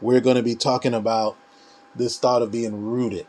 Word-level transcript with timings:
we're 0.00 0.20
going 0.20 0.36
to 0.36 0.42
be 0.42 0.54
talking 0.54 0.94
about 0.94 1.36
this 1.94 2.18
thought 2.18 2.42
of 2.42 2.50
being 2.50 2.84
rooted. 2.84 3.26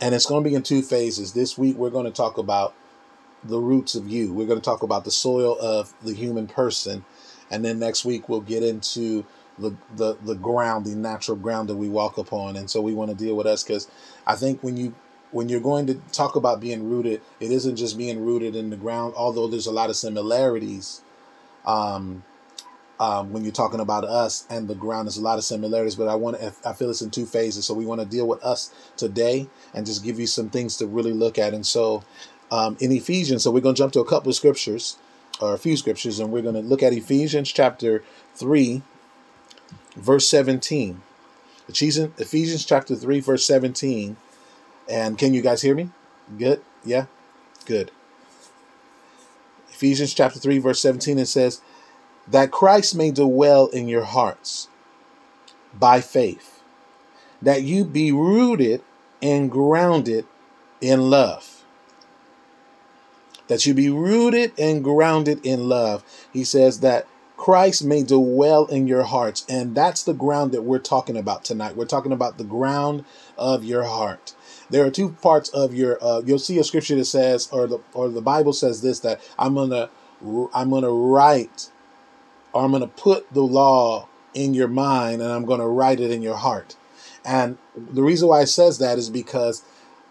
And 0.00 0.14
it's 0.14 0.26
going 0.26 0.42
to 0.42 0.48
be 0.48 0.56
in 0.56 0.62
two 0.62 0.82
phases. 0.82 1.32
This 1.32 1.58
week, 1.58 1.76
we're 1.76 1.90
going 1.90 2.06
to 2.06 2.10
talk 2.10 2.38
about 2.38 2.74
the 3.44 3.58
roots 3.58 3.94
of 3.94 4.08
you. 4.08 4.32
We're 4.32 4.46
going 4.46 4.58
to 4.60 4.64
talk 4.64 4.82
about 4.82 5.04
the 5.04 5.10
soil 5.10 5.58
of 5.60 5.92
the 6.02 6.14
human 6.14 6.46
person. 6.46 7.04
And 7.50 7.64
then 7.64 7.78
next 7.78 8.04
week, 8.04 8.28
we'll 8.28 8.40
get 8.40 8.62
into 8.62 9.26
the, 9.58 9.76
the, 9.96 10.16
the 10.22 10.34
ground, 10.34 10.86
the 10.86 10.94
natural 10.94 11.36
ground 11.36 11.68
that 11.68 11.76
we 11.76 11.88
walk 11.88 12.16
upon. 12.16 12.56
And 12.56 12.70
so 12.70 12.80
we 12.80 12.94
want 12.94 13.10
to 13.10 13.16
deal 13.16 13.36
with 13.36 13.46
us 13.46 13.62
because 13.62 13.88
I 14.26 14.36
think 14.36 14.62
when 14.62 14.76
you 14.76 14.94
when 15.32 15.48
you're 15.48 15.60
going 15.60 15.86
to 15.86 15.94
talk 16.10 16.34
about 16.34 16.60
being 16.60 16.88
rooted, 16.90 17.20
it 17.38 17.52
isn't 17.52 17.76
just 17.76 17.96
being 17.96 18.24
rooted 18.24 18.56
in 18.56 18.70
the 18.70 18.76
ground, 18.76 19.14
although 19.16 19.46
there's 19.46 19.66
a 19.66 19.72
lot 19.72 19.88
of 19.88 19.94
similarities. 19.94 21.02
Um, 21.64 22.24
um, 23.00 23.32
when 23.32 23.42
you're 23.42 23.52
talking 23.52 23.80
about 23.80 24.04
us 24.04 24.46
and 24.50 24.68
the 24.68 24.74
ground, 24.74 25.06
there's 25.06 25.16
a 25.16 25.22
lot 25.22 25.38
of 25.38 25.44
similarities, 25.44 25.96
but 25.96 26.06
I 26.06 26.14
want 26.14 26.38
to, 26.38 26.52
I 26.66 26.74
feel 26.74 26.90
it's 26.90 27.00
in 27.00 27.10
two 27.10 27.24
phases. 27.24 27.64
So 27.64 27.72
we 27.72 27.86
want 27.86 28.02
to 28.02 28.06
deal 28.06 28.28
with 28.28 28.44
us 28.44 28.72
today 28.98 29.48
and 29.72 29.86
just 29.86 30.04
give 30.04 30.20
you 30.20 30.26
some 30.26 30.50
things 30.50 30.76
to 30.76 30.86
really 30.86 31.14
look 31.14 31.38
at. 31.38 31.54
And 31.54 31.66
so 31.66 32.04
um, 32.50 32.76
in 32.78 32.92
Ephesians, 32.92 33.42
so 33.42 33.50
we're 33.50 33.60
going 33.60 33.74
to 33.74 33.78
jump 33.78 33.94
to 33.94 34.00
a 34.00 34.04
couple 34.04 34.28
of 34.28 34.36
scriptures 34.36 34.98
or 35.40 35.54
a 35.54 35.58
few 35.58 35.78
scriptures, 35.78 36.20
and 36.20 36.30
we're 36.30 36.42
going 36.42 36.54
to 36.54 36.60
look 36.60 36.82
at 36.82 36.92
Ephesians 36.92 37.50
chapter 37.50 38.04
3, 38.34 38.82
verse 39.96 40.28
17. 40.28 41.00
Ephesians 41.70 42.64
chapter 42.66 42.94
3, 42.94 43.20
verse 43.20 43.46
17. 43.46 44.18
And 44.90 45.16
can 45.16 45.32
you 45.32 45.40
guys 45.40 45.62
hear 45.62 45.74
me? 45.74 45.88
Good? 46.36 46.60
Yeah? 46.84 47.06
Good. 47.64 47.92
Ephesians 49.70 50.12
chapter 50.12 50.38
3, 50.38 50.58
verse 50.58 50.82
17, 50.82 51.18
it 51.18 51.26
says, 51.26 51.62
That 52.30 52.50
Christ 52.50 52.94
may 52.94 53.10
dwell 53.10 53.66
in 53.68 53.88
your 53.88 54.04
hearts 54.04 54.68
by 55.74 56.00
faith, 56.00 56.62
that 57.42 57.62
you 57.62 57.84
be 57.84 58.12
rooted 58.12 58.82
and 59.22 59.50
grounded 59.50 60.26
in 60.80 61.10
love. 61.10 61.64
That 63.48 63.66
you 63.66 63.74
be 63.74 63.90
rooted 63.90 64.52
and 64.58 64.84
grounded 64.84 65.44
in 65.44 65.68
love. 65.68 66.04
He 66.32 66.44
says 66.44 66.80
that 66.80 67.06
Christ 67.36 67.82
may 67.82 68.02
dwell 68.02 68.66
in 68.66 68.86
your 68.86 69.02
hearts. 69.04 69.46
And 69.48 69.74
that's 69.74 70.02
the 70.02 70.12
ground 70.12 70.52
that 70.52 70.62
we're 70.62 70.78
talking 70.78 71.16
about 71.16 71.42
tonight. 71.42 71.74
We're 71.74 71.86
talking 71.86 72.12
about 72.12 72.36
the 72.36 72.44
ground 72.44 73.04
of 73.38 73.64
your 73.64 73.84
heart. 73.84 74.34
There 74.68 74.84
are 74.84 74.90
two 74.90 75.16
parts 75.22 75.48
of 75.48 75.74
your. 75.74 75.98
Uh, 76.04 76.20
you'll 76.24 76.38
see 76.38 76.58
a 76.58 76.64
scripture 76.64 76.96
that 76.96 77.06
says, 77.06 77.48
or 77.50 77.66
the 77.66 77.80
or 77.94 78.08
the 78.10 78.20
Bible 78.20 78.52
says 78.52 78.82
this 78.82 79.00
that 79.00 79.20
I'm 79.38 79.54
gonna 79.54 79.88
I'm 80.54 80.70
gonna 80.70 80.92
write, 80.92 81.70
or 82.52 82.64
I'm 82.64 82.72
gonna 82.72 82.86
put 82.86 83.32
the 83.32 83.42
law 83.42 84.08
in 84.34 84.54
your 84.54 84.68
mind, 84.68 85.22
and 85.22 85.30
I'm 85.30 85.44
gonna 85.44 85.68
write 85.68 86.00
it 86.00 86.10
in 86.10 86.22
your 86.22 86.36
heart. 86.36 86.76
And 87.24 87.58
the 87.76 88.02
reason 88.02 88.28
why 88.28 88.42
it 88.42 88.46
says 88.46 88.78
that 88.78 88.98
is 88.98 89.10
because 89.10 89.62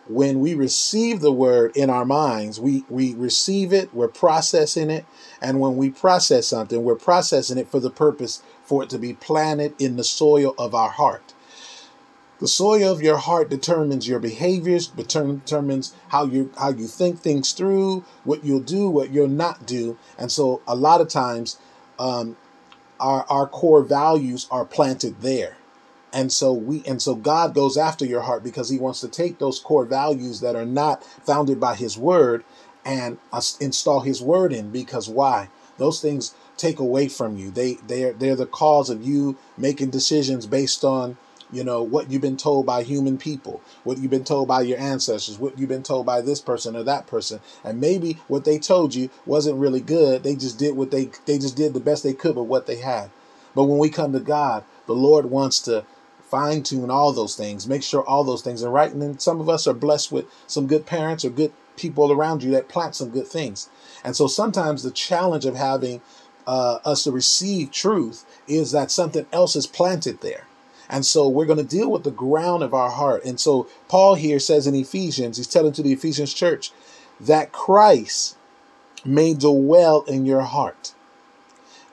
when 0.08 0.40
we 0.40 0.56
receive 0.56 1.22
the 1.22 1.32
word 1.32 1.76
in 1.76 1.90
our 1.90 2.06
minds, 2.06 2.60
we, 2.60 2.84
we 2.90 3.14
receive 3.14 3.72
it, 3.72 3.94
we're 3.94 4.08
processing 4.08 4.90
it, 4.90 5.06
and 5.42 5.60
when 5.60 5.78
we 5.78 5.92
process 5.92 6.48
something, 6.48 6.84
we're 6.84 6.96
processing 6.96 7.58
it 7.60 7.70
for 7.70 7.80
the 7.80 7.92
purpose 7.92 8.42
for 8.64 8.84
it 8.84 8.90
to 8.90 8.98
be 8.98 9.14
planted 9.14 9.74
in 9.80 9.98
the 9.98 10.04
soil 10.04 10.56
of 10.58 10.74
our 10.74 10.90
heart. 10.90 11.34
The 12.40 12.48
soil 12.48 12.92
of 12.92 13.02
your 13.02 13.18
heart 13.18 13.50
determines 13.50 14.08
your 14.08 14.20
behaviors, 14.20 14.88
determines 14.88 15.94
how 16.08 16.26
you 16.26 16.52
how 16.58 16.70
you 16.70 16.88
think 16.88 17.20
things 17.20 17.52
through, 17.52 18.06
what 18.24 18.46
you'll 18.46 18.62
do, 18.62 18.90
what 18.90 19.12
you'll 19.12 19.28
not 19.28 19.66
do, 19.66 19.98
and 20.18 20.32
so 20.32 20.62
a 20.66 20.76
lot 20.76 21.02
of 21.02 21.10
times, 21.10 21.58
um, 22.00 22.38
our 23.00 23.26
our 23.30 23.48
core 23.48 23.84
values 23.84 24.48
are 24.50 24.66
planted 24.66 25.22
there, 25.22 25.58
and 26.12 26.32
so 26.32 26.54
we 26.54 26.84
and 26.88 27.02
so 27.02 27.16
God 27.16 27.54
goes 27.54 27.78
after 27.78 28.06
your 28.06 28.22
heart 28.22 28.44
because 28.44 28.70
He 28.70 28.80
wants 28.80 29.02
to 29.02 29.08
take 29.08 29.40
those 29.40 29.60
core 29.60 29.86
values 29.86 30.42
that 30.42 30.56
are 30.56 30.66
not 30.66 31.04
founded 31.04 31.60
by 31.60 31.76
His 31.76 31.98
Word 31.98 32.44
and 32.86 33.18
install 33.60 34.02
His 34.02 34.22
Word 34.22 34.52
in. 34.54 34.72
Because 34.72 35.08
why? 35.10 35.50
Those 35.78 36.02
things 36.02 36.34
take 36.58 36.80
away 36.80 37.08
from 37.08 37.38
you. 37.38 37.52
They 37.52 37.76
they 37.76 38.04
are 38.06 38.14
they're 38.14 38.36
the 38.36 38.46
cause 38.46 38.90
of 38.90 39.06
you 39.06 39.38
making 39.58 39.92
decisions 39.92 40.46
based 40.46 40.84
on 40.84 41.18
you 41.52 41.64
know 41.64 41.82
what 41.82 42.12
you've 42.12 42.22
been 42.22 42.38
told 42.38 42.66
by 42.66 42.84
human 42.84 43.18
people 43.18 43.62
what 43.84 43.98
you've 43.98 44.12
been 44.12 44.24
told 44.24 44.48
by 44.48 44.62
your 44.62 44.80
ancestors 44.80 45.40
what 45.40 45.58
you've 45.58 45.70
been 45.70 45.84
told 45.84 46.06
by 46.06 46.22
this 46.22 46.42
person 46.42 46.76
or 46.76 46.84
that 46.84 47.08
person. 47.08 47.40
And 47.64 47.80
maybe 47.80 48.18
what 48.28 48.46
they 48.46 48.60
told 48.60 48.96
you 48.96 49.10
wasn't 49.26 49.58
really 49.58 49.82
good. 49.82 50.24
They 50.24 50.36
just 50.36 50.58
did 50.58 50.76
what 50.76 50.92
they 50.92 51.10
they 51.26 51.38
just 51.38 51.56
did 51.56 51.74
the 51.74 51.80
best 51.80 52.04
they 52.04 52.14
could 52.14 52.36
with 52.36 52.48
what 52.48 52.68
they 52.68 52.78
had. 52.78 53.10
But 53.56 53.66
when 53.66 53.80
we 53.80 53.90
come 53.90 54.14
to 54.14 54.20
god 54.20 54.64
the 54.86 54.96
lord 54.96 55.28
wants 55.28 55.60
to 55.62 55.86
fine 56.22 56.62
tune 56.62 56.92
all 56.92 57.12
those 57.12 57.36
things 57.36 57.68
make 57.68 57.82
sure 57.82 58.04
all 58.04 58.24
those 58.24 58.42
things 58.42 58.64
are 58.64 58.70
right. 58.72 58.92
And 58.92 59.02
then 59.02 59.20
some 59.20 59.42
of 59.42 59.50
us 59.50 59.68
are 59.68 59.74
blessed 59.74 60.12
with 60.12 60.26
some 60.48 60.68
good 60.68 60.86
parents 60.86 61.26
or 61.26 61.30
good 61.30 61.54
people 61.76 62.12
around 62.12 62.44
you 62.44 62.52
that 62.52 62.68
plant 62.68 62.94
some 62.96 63.10
good 63.10 63.28
things. 63.28 63.70
And 64.04 64.16
so 64.16 64.28
sometimes 64.28 64.84
the 64.84 64.92
challenge 64.92 65.46
of 65.46 65.56
having 65.56 66.02
uh, 66.46 66.80
us 66.84 67.04
to 67.06 67.12
receive 67.12 67.72
truth 67.72 68.26
is 68.48 68.72
that 68.72 68.92
something 68.92 69.26
else 69.32 69.56
is 69.56 69.68
planted 69.68 70.22
there 70.22 70.46
and 70.90 71.06
so 71.06 71.30
we're 71.30 71.46
going 71.46 71.60
to 71.60 71.64
deal 71.64 71.92
with 71.92 72.04
the 72.04 72.12
ground 72.12 72.64
of 72.64 72.74
our 72.74 72.90
heart. 72.90 73.24
And 73.24 73.40
so 73.40 73.68
Paul 73.88 74.16
here 74.16 74.40
says 74.40 74.66
in 74.66 74.76
Ephesians, 74.76 75.38
he's 75.38 75.48
telling 75.48 75.74
to 75.74 75.84
the 75.84 75.94
Ephesians 75.94 76.34
church 76.34 76.72
that 77.20 77.52
Christ 77.52 78.38
may 79.06 79.34
dwell 79.34 80.02
in 80.08 80.26
your 80.26 80.42
heart. 80.42 80.94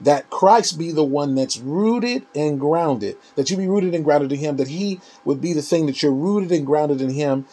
That 0.00 0.28
Christ 0.28 0.78
be 0.78 0.92
the 0.92 1.04
one 1.04 1.34
that's 1.34 1.58
rooted 1.58 2.26
and 2.34 2.60
grounded, 2.60 3.16
that 3.34 3.50
you 3.50 3.56
be 3.56 3.68
rooted 3.68 3.94
and 3.94 4.04
grounded 4.04 4.32
in 4.32 4.38
him, 4.38 4.56
that 4.56 4.68
he 4.68 5.00
would 5.24 5.40
be 5.40 5.52
the 5.52 5.62
thing 5.62 5.86
that 5.86 6.02
you're 6.02 6.12
rooted 6.12 6.52
and 6.52 6.66
grounded 6.66 7.00
in 7.00 7.10
him, 7.10 7.46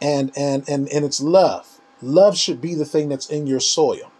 and 0.00 0.30
and 0.36 0.68
and 0.68 0.88
and 0.88 1.04
it's 1.04 1.20
love. 1.20 1.80
Love 2.00 2.36
should 2.36 2.60
be 2.60 2.74
the 2.76 2.84
thing 2.84 3.08
that's 3.08 3.28
in 3.28 3.48
your 3.48 3.58
soil. 3.58 4.12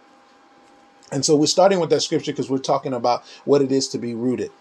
And 1.09 1.23
so 1.23 1.37
we're 1.37 1.45
starting 1.45 1.79
with 1.79 1.89
that 1.91 2.01
scripture 2.01 2.33
because 2.33 2.49
we're 2.49 2.57
talking 2.57 2.93
about 2.93 3.23
what 3.45 3.61
it 3.61 3.71
is 3.71 3.87
to 3.89 3.97
be 3.97 4.13
rooted. 4.13 4.51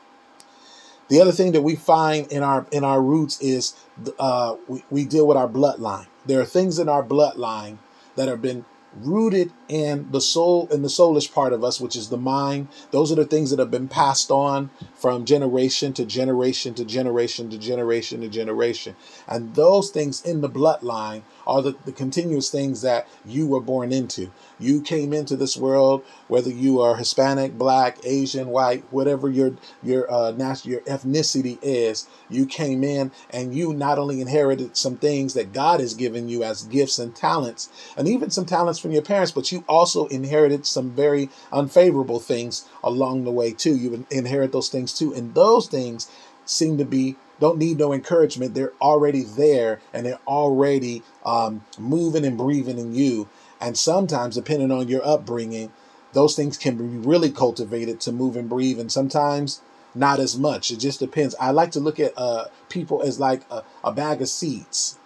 The 1.12 1.20
other 1.20 1.30
thing 1.30 1.52
that 1.52 1.60
we 1.60 1.76
find 1.76 2.32
in 2.32 2.42
our 2.42 2.66
in 2.72 2.84
our 2.84 3.02
roots 3.02 3.38
is 3.42 3.74
uh, 4.18 4.56
we, 4.66 4.82
we 4.88 5.04
deal 5.04 5.26
with 5.26 5.36
our 5.36 5.46
bloodline. 5.46 6.06
There 6.24 6.40
are 6.40 6.46
things 6.46 6.78
in 6.78 6.88
our 6.88 7.02
bloodline 7.02 7.76
that 8.16 8.28
have 8.28 8.40
been 8.40 8.64
rooted 8.96 9.52
in 9.72 10.10
the 10.10 10.20
soul 10.20 10.68
and 10.70 10.84
the 10.84 10.88
soulish 10.88 11.32
part 11.32 11.52
of 11.54 11.64
us 11.64 11.80
which 11.80 11.96
is 11.96 12.10
the 12.10 12.16
mind 12.18 12.68
those 12.90 13.10
are 13.10 13.16
the 13.16 13.24
things 13.24 13.50
that 13.50 13.58
have 13.58 13.70
been 13.70 13.88
passed 13.88 14.30
on 14.30 14.70
from 14.94 15.24
generation 15.24 15.92
to 15.94 16.04
generation 16.04 16.74
to 16.74 16.84
generation 16.84 17.50
to 17.50 17.58
generation 17.58 18.20
to 18.20 18.28
generation. 18.28 18.94
And 19.26 19.54
those 19.54 19.90
things 19.90 20.22
in 20.22 20.40
the 20.40 20.48
bloodline 20.48 21.22
are 21.46 21.62
the, 21.62 21.74
the 21.84 21.92
continuous 21.92 22.50
things 22.50 22.82
that 22.82 23.08
you 23.24 23.46
were 23.46 23.60
born 23.60 23.92
into. 23.92 24.30
You 24.58 24.80
came 24.80 25.12
into 25.12 25.36
this 25.36 25.56
world 25.56 26.04
whether 26.32 26.48
you 26.50 26.80
are 26.80 26.96
hispanic 26.96 27.58
black 27.58 27.98
asian 28.06 28.48
white 28.48 28.82
whatever 28.90 29.28
your 29.28 29.54
your 29.82 30.10
uh 30.10 30.30
national 30.30 30.72
your 30.72 30.80
ethnicity 30.82 31.58
is 31.60 32.06
you 32.30 32.46
came 32.46 32.82
in 32.82 33.10
and 33.28 33.54
you 33.54 33.74
not 33.74 33.98
only 33.98 34.20
inherited 34.20 34.74
some 34.74 34.96
things 34.96 35.34
that 35.34 35.52
god 35.52 35.78
has 35.78 35.92
given 35.92 36.30
you 36.30 36.42
as 36.42 36.62
gifts 36.62 36.98
and 36.98 37.14
talents 37.14 37.68
and 37.98 38.08
even 38.08 38.30
some 38.30 38.46
talents 38.46 38.78
from 38.78 38.92
your 38.92 39.02
parents 39.02 39.30
but 39.30 39.52
you 39.52 39.61
also 39.68 40.06
inherited 40.06 40.66
some 40.66 40.90
very 40.90 41.28
unfavorable 41.52 42.20
things 42.20 42.68
along 42.82 43.24
the 43.24 43.30
way 43.30 43.52
too 43.52 43.76
you 43.76 44.06
inherit 44.10 44.52
those 44.52 44.68
things 44.68 44.92
too 44.92 45.12
and 45.14 45.34
those 45.34 45.68
things 45.68 46.10
seem 46.44 46.76
to 46.78 46.84
be 46.84 47.16
don't 47.40 47.58
need 47.58 47.78
no 47.78 47.92
encouragement 47.92 48.54
they're 48.54 48.72
already 48.80 49.22
there 49.22 49.80
and 49.92 50.06
they're 50.06 50.18
already 50.26 51.02
um, 51.24 51.64
moving 51.78 52.24
and 52.24 52.36
breathing 52.38 52.78
in 52.78 52.94
you 52.94 53.28
and 53.62 53.78
sometimes, 53.78 54.34
depending 54.34 54.72
on 54.72 54.88
your 54.88 55.06
upbringing, 55.06 55.70
those 56.14 56.34
things 56.34 56.58
can 56.58 56.76
be 56.76 57.08
really 57.08 57.30
cultivated 57.30 58.00
to 58.00 58.12
move 58.12 58.36
and 58.36 58.48
breathe, 58.48 58.80
and 58.80 58.90
sometimes 58.90 59.60
not 59.94 60.18
as 60.18 60.36
much. 60.36 60.72
It 60.72 60.80
just 60.80 60.98
depends. 60.98 61.36
I 61.40 61.52
like 61.52 61.70
to 61.72 61.80
look 61.80 62.00
at 62.00 62.12
uh, 62.16 62.46
people 62.68 63.02
as 63.02 63.20
like 63.20 63.42
a, 63.50 63.62
a 63.84 63.92
bag 63.92 64.20
of 64.20 64.28
seeds. 64.28 64.98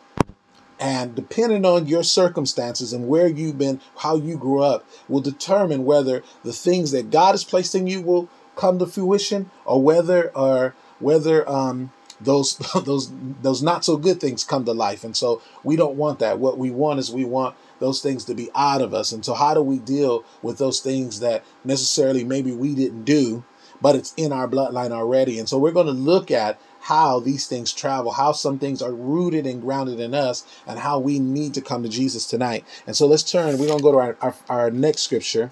And 0.78 1.14
depending 1.14 1.64
on 1.64 1.86
your 1.86 2.02
circumstances 2.02 2.92
and 2.92 3.08
where 3.08 3.28
you've 3.28 3.58
been, 3.58 3.80
how 3.98 4.16
you 4.16 4.36
grew 4.36 4.62
up, 4.62 4.86
will 5.08 5.20
determine 5.20 5.84
whether 5.84 6.22
the 6.44 6.52
things 6.52 6.90
that 6.90 7.10
God 7.10 7.32
has 7.32 7.44
placed 7.44 7.74
in 7.74 7.86
you 7.86 8.02
will 8.02 8.28
come 8.56 8.78
to 8.78 8.86
fruition, 8.86 9.50
or 9.64 9.82
whether 9.82 10.30
or 10.36 10.74
whether 10.98 11.48
um, 11.48 11.92
those 12.20 12.56
those 12.84 13.10
those 13.42 13.62
not 13.62 13.84
so 13.84 13.96
good 13.96 14.20
things 14.20 14.44
come 14.44 14.64
to 14.64 14.72
life. 14.72 15.04
And 15.04 15.16
so 15.16 15.40
we 15.64 15.76
don't 15.76 15.96
want 15.96 16.18
that. 16.18 16.38
What 16.38 16.58
we 16.58 16.70
want 16.70 17.00
is 17.00 17.10
we 17.10 17.24
want 17.24 17.56
those 17.78 18.00
things 18.00 18.24
to 18.24 18.34
be 18.34 18.50
out 18.54 18.80
of 18.80 18.94
us. 18.94 19.12
And 19.12 19.24
so, 19.24 19.34
how 19.34 19.54
do 19.54 19.62
we 19.62 19.78
deal 19.78 20.24
with 20.42 20.58
those 20.58 20.80
things 20.80 21.20
that 21.20 21.44
necessarily 21.64 22.24
maybe 22.24 22.52
we 22.52 22.74
didn't 22.74 23.04
do, 23.04 23.44
but 23.80 23.96
it's 23.96 24.14
in 24.16 24.32
our 24.32 24.48
bloodline 24.48 24.92
already? 24.92 25.38
And 25.38 25.48
so, 25.48 25.58
we're 25.58 25.72
going 25.72 25.86
to 25.86 25.92
look 25.92 26.30
at 26.30 26.60
how 26.86 27.18
these 27.18 27.48
things 27.48 27.72
travel, 27.72 28.12
how 28.12 28.30
some 28.30 28.60
things 28.60 28.80
are 28.80 28.92
rooted 28.92 29.44
and 29.44 29.60
grounded 29.60 29.98
in 29.98 30.14
us, 30.14 30.44
and 30.68 30.78
how 30.78 31.00
we 31.00 31.18
need 31.18 31.52
to 31.54 31.60
come 31.60 31.82
to 31.82 31.88
Jesus 31.88 32.26
tonight. 32.26 32.64
And 32.86 32.96
so, 32.96 33.08
let's 33.08 33.28
turn. 33.28 33.58
We're 33.58 33.66
going 33.66 33.78
to 33.78 33.82
go 33.82 33.92
to 33.92 33.98
our, 33.98 34.16
our, 34.20 34.34
our 34.48 34.70
next 34.70 35.02
scripture 35.02 35.50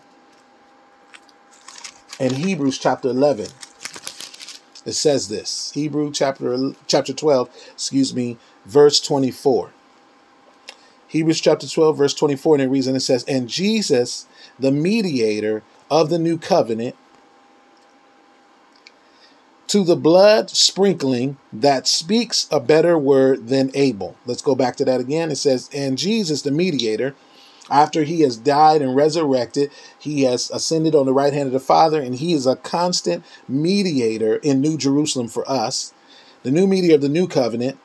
in 2.20 2.34
Hebrews 2.34 2.78
chapter 2.78 3.08
11. 3.08 3.46
It 4.86 4.92
says 4.92 5.28
this 5.28 5.72
Hebrew 5.72 6.12
chapter 6.12 6.72
chapter 6.86 7.12
12, 7.12 7.50
excuse 7.72 8.14
me, 8.14 8.38
verse 8.64 9.00
24. 9.00 9.70
Hebrews 11.08 11.40
chapter 11.40 11.68
12, 11.68 11.96
verse 11.96 12.14
24, 12.14 12.56
and 12.56 12.62
it 12.62 12.68
reads, 12.68 12.86
and 12.86 12.96
it 12.96 13.00
says, 13.00 13.24
And 13.24 13.48
Jesus, 13.48 14.26
the 14.58 14.70
mediator 14.70 15.62
of 15.90 16.10
the 16.10 16.18
new 16.18 16.38
covenant, 16.38 16.94
to 19.74 19.82
the 19.82 19.96
blood 19.96 20.48
sprinkling 20.50 21.36
that 21.52 21.88
speaks 21.88 22.46
a 22.52 22.60
better 22.60 22.96
word 22.96 23.48
than 23.48 23.72
Abel. 23.74 24.16
Let's 24.24 24.40
go 24.40 24.54
back 24.54 24.76
to 24.76 24.84
that 24.84 25.00
again. 25.00 25.32
It 25.32 25.36
says, 25.38 25.68
And 25.74 25.98
Jesus, 25.98 26.42
the 26.42 26.52
mediator, 26.52 27.16
after 27.68 28.04
he 28.04 28.20
has 28.20 28.36
died 28.36 28.82
and 28.82 28.94
resurrected, 28.94 29.72
he 29.98 30.22
has 30.22 30.48
ascended 30.52 30.94
on 30.94 31.06
the 31.06 31.12
right 31.12 31.32
hand 31.32 31.48
of 31.48 31.52
the 31.52 31.58
Father, 31.58 32.00
and 32.00 32.14
he 32.14 32.34
is 32.34 32.46
a 32.46 32.54
constant 32.54 33.24
mediator 33.48 34.36
in 34.36 34.60
New 34.60 34.78
Jerusalem 34.78 35.26
for 35.26 35.42
us, 35.50 35.92
the 36.44 36.52
new 36.52 36.68
mediator 36.68 36.94
of 36.94 37.02
the 37.02 37.08
new 37.08 37.26
covenant, 37.26 37.76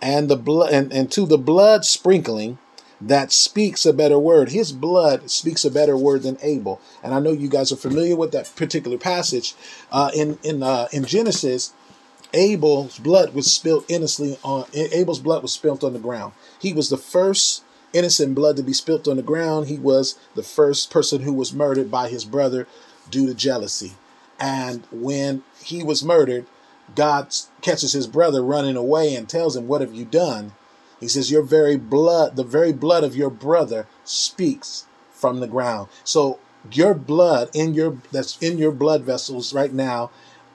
and 0.00 0.30
the 0.30 0.36
blood 0.36 0.72
and, 0.72 0.92
and 0.92 1.10
to 1.10 1.26
the 1.26 1.38
blood 1.38 1.84
sprinkling 1.84 2.56
that 3.00 3.32
speaks 3.32 3.86
a 3.86 3.92
better 3.92 4.18
word. 4.18 4.50
His 4.50 4.72
blood 4.72 5.30
speaks 5.30 5.64
a 5.64 5.70
better 5.70 5.96
word 5.96 6.22
than 6.22 6.38
Abel. 6.42 6.80
And 7.02 7.14
I 7.14 7.20
know 7.20 7.32
you 7.32 7.48
guys 7.48 7.72
are 7.72 7.76
familiar 7.76 8.16
with 8.16 8.32
that 8.32 8.52
particular 8.56 8.98
passage. 8.98 9.54
Uh, 9.90 10.10
in 10.14 10.38
in 10.42 10.62
uh, 10.62 10.88
in 10.92 11.04
Genesis, 11.04 11.72
Abel's 12.34 12.98
blood 12.98 13.34
was 13.34 13.52
spilled 13.52 13.84
innocently 13.88 14.38
on 14.44 14.66
Abel's 14.74 15.20
blood 15.20 15.42
was 15.42 15.52
spilled 15.52 15.82
on 15.82 15.92
the 15.92 15.98
ground. 15.98 16.32
He 16.60 16.72
was 16.72 16.90
the 16.90 16.98
first 16.98 17.64
innocent 17.92 18.34
blood 18.34 18.56
to 18.56 18.62
be 18.62 18.72
spilt 18.72 19.08
on 19.08 19.16
the 19.16 19.22
ground. 19.22 19.66
He 19.66 19.78
was 19.78 20.18
the 20.34 20.42
first 20.42 20.90
person 20.90 21.22
who 21.22 21.32
was 21.32 21.52
murdered 21.52 21.90
by 21.90 22.08
his 22.08 22.24
brother 22.24 22.66
due 23.10 23.26
to 23.26 23.34
jealousy. 23.34 23.94
And 24.38 24.86
when 24.90 25.42
he 25.62 25.82
was 25.82 26.04
murdered, 26.04 26.46
God 26.94 27.34
catches 27.62 27.92
his 27.92 28.06
brother 28.06 28.42
running 28.42 28.76
away 28.76 29.14
and 29.14 29.28
tells 29.28 29.56
him, 29.56 29.68
What 29.68 29.80
have 29.80 29.94
you 29.94 30.04
done? 30.04 30.52
He 31.00 31.08
says, 31.08 31.30
Your 31.30 31.42
very 31.42 31.76
blood, 31.76 32.36
the 32.36 32.44
very 32.44 32.72
blood 32.72 33.02
of 33.02 33.16
your 33.16 33.30
brother 33.30 33.86
speaks 34.04 34.86
from 35.10 35.40
the 35.40 35.48
ground. 35.48 35.88
So 36.04 36.38
your 36.70 36.94
blood 36.94 37.50
in 37.54 37.74
your 37.74 37.98
that's 38.12 38.38
in 38.38 38.58
your 38.58 38.72
blood 38.72 39.02
vessels 39.02 39.54
right 39.54 39.72
now 39.72 40.10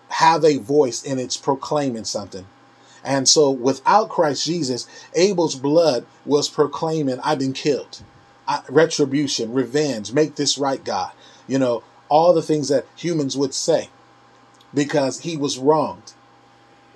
have 0.10 0.46
a 0.46 0.58
voice 0.58 1.04
and 1.04 1.20
it's 1.20 1.38
proclaiming 1.38 2.06
something. 2.06 2.46
And 3.04 3.28
so 3.28 3.52
without 3.52 4.10
Christ 4.10 4.46
Jesus, 4.46 4.88
Abel's 5.14 5.56
blood 5.56 6.06
was 6.26 6.50
proclaiming, 6.50 7.20
I've 7.24 7.40
been 7.40 7.54
killed. 7.54 8.02
I, 8.48 8.62
retribution, 8.70 9.54
revenge, 9.54 10.14
make 10.14 10.36
this 10.36 10.58
right, 10.58 10.84
God. 10.84 11.12
You 11.48 11.60
know, 11.60 11.84
all 12.10 12.34
the 12.34 12.42
things 12.42 12.70
that 12.70 12.86
humans 12.96 13.36
would 13.36 13.54
say 13.54 13.90
because 14.74 15.22
he 15.22 15.38
was 15.38 15.58
wronged 15.58 16.14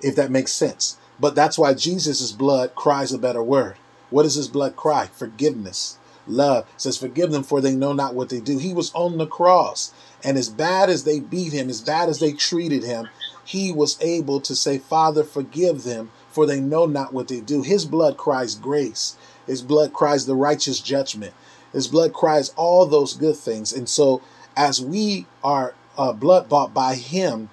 if 0.02 0.16
that 0.16 0.30
makes 0.30 0.52
sense. 0.52 0.96
But 1.20 1.34
that's 1.34 1.58
why 1.58 1.74
Jesus' 1.74 2.32
blood 2.32 2.74
cries 2.74 3.12
a 3.12 3.18
better 3.18 3.42
word. 3.42 3.76
What 4.08 4.22
does 4.24 4.34
his 4.34 4.48
blood 4.48 4.74
cry? 4.74 5.06
Forgiveness, 5.06 5.98
love. 6.26 6.66
It 6.74 6.80
says, 6.80 6.96
Forgive 6.96 7.30
them, 7.30 7.42
for 7.42 7.60
they 7.60 7.76
know 7.76 7.92
not 7.92 8.14
what 8.14 8.30
they 8.30 8.40
do. 8.40 8.58
He 8.58 8.72
was 8.72 8.90
on 8.94 9.18
the 9.18 9.26
cross, 9.26 9.92
and 10.24 10.36
as 10.36 10.48
bad 10.48 10.88
as 10.90 11.04
they 11.04 11.20
beat 11.20 11.52
him, 11.52 11.68
as 11.68 11.80
bad 11.80 12.08
as 12.08 12.18
they 12.18 12.32
treated 12.32 12.82
him, 12.82 13.08
he 13.44 13.70
was 13.72 13.98
able 14.00 14.40
to 14.40 14.54
say, 14.54 14.78
Father, 14.78 15.22
forgive 15.22 15.82
them, 15.82 16.10
for 16.30 16.46
they 16.46 16.60
know 16.60 16.86
not 16.86 17.12
what 17.12 17.28
they 17.28 17.40
do. 17.40 17.62
His 17.62 17.84
blood 17.84 18.16
cries 18.16 18.54
grace. 18.54 19.16
His 19.46 19.62
blood 19.62 19.92
cries 19.92 20.26
the 20.26 20.36
righteous 20.36 20.80
judgment. 20.80 21.34
His 21.72 21.88
blood 21.88 22.12
cries 22.12 22.50
all 22.56 22.86
those 22.86 23.14
good 23.14 23.36
things. 23.36 23.72
And 23.72 23.88
so, 23.88 24.22
as 24.56 24.80
we 24.80 25.26
are 25.44 25.74
uh, 25.96 26.12
blood 26.12 26.48
bought 26.48 26.72
by 26.74 26.94
him, 26.94 27.50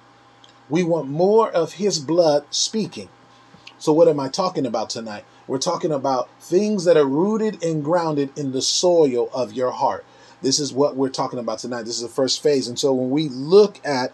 we 0.68 0.82
want 0.82 1.08
more 1.08 1.50
of 1.50 1.74
his 1.74 1.98
blood 1.98 2.44
speaking. 2.50 3.08
So, 3.78 3.92
what 3.92 4.08
am 4.08 4.18
I 4.18 4.28
talking 4.28 4.66
about 4.66 4.90
tonight? 4.90 5.24
We're 5.46 5.58
talking 5.58 5.92
about 5.92 6.28
things 6.40 6.84
that 6.84 6.96
are 6.96 7.06
rooted 7.06 7.62
and 7.62 7.84
grounded 7.84 8.36
in 8.36 8.52
the 8.52 8.62
soil 8.62 9.30
of 9.32 9.52
your 9.52 9.70
heart. 9.70 10.04
This 10.42 10.58
is 10.58 10.72
what 10.72 10.96
we're 10.96 11.08
talking 11.08 11.38
about 11.38 11.60
tonight. 11.60 11.82
This 11.82 11.96
is 11.96 12.02
the 12.02 12.08
first 12.08 12.42
phase. 12.42 12.68
And 12.68 12.78
so, 12.78 12.92
when 12.92 13.10
we 13.10 13.28
look 13.28 13.80
at 13.84 14.12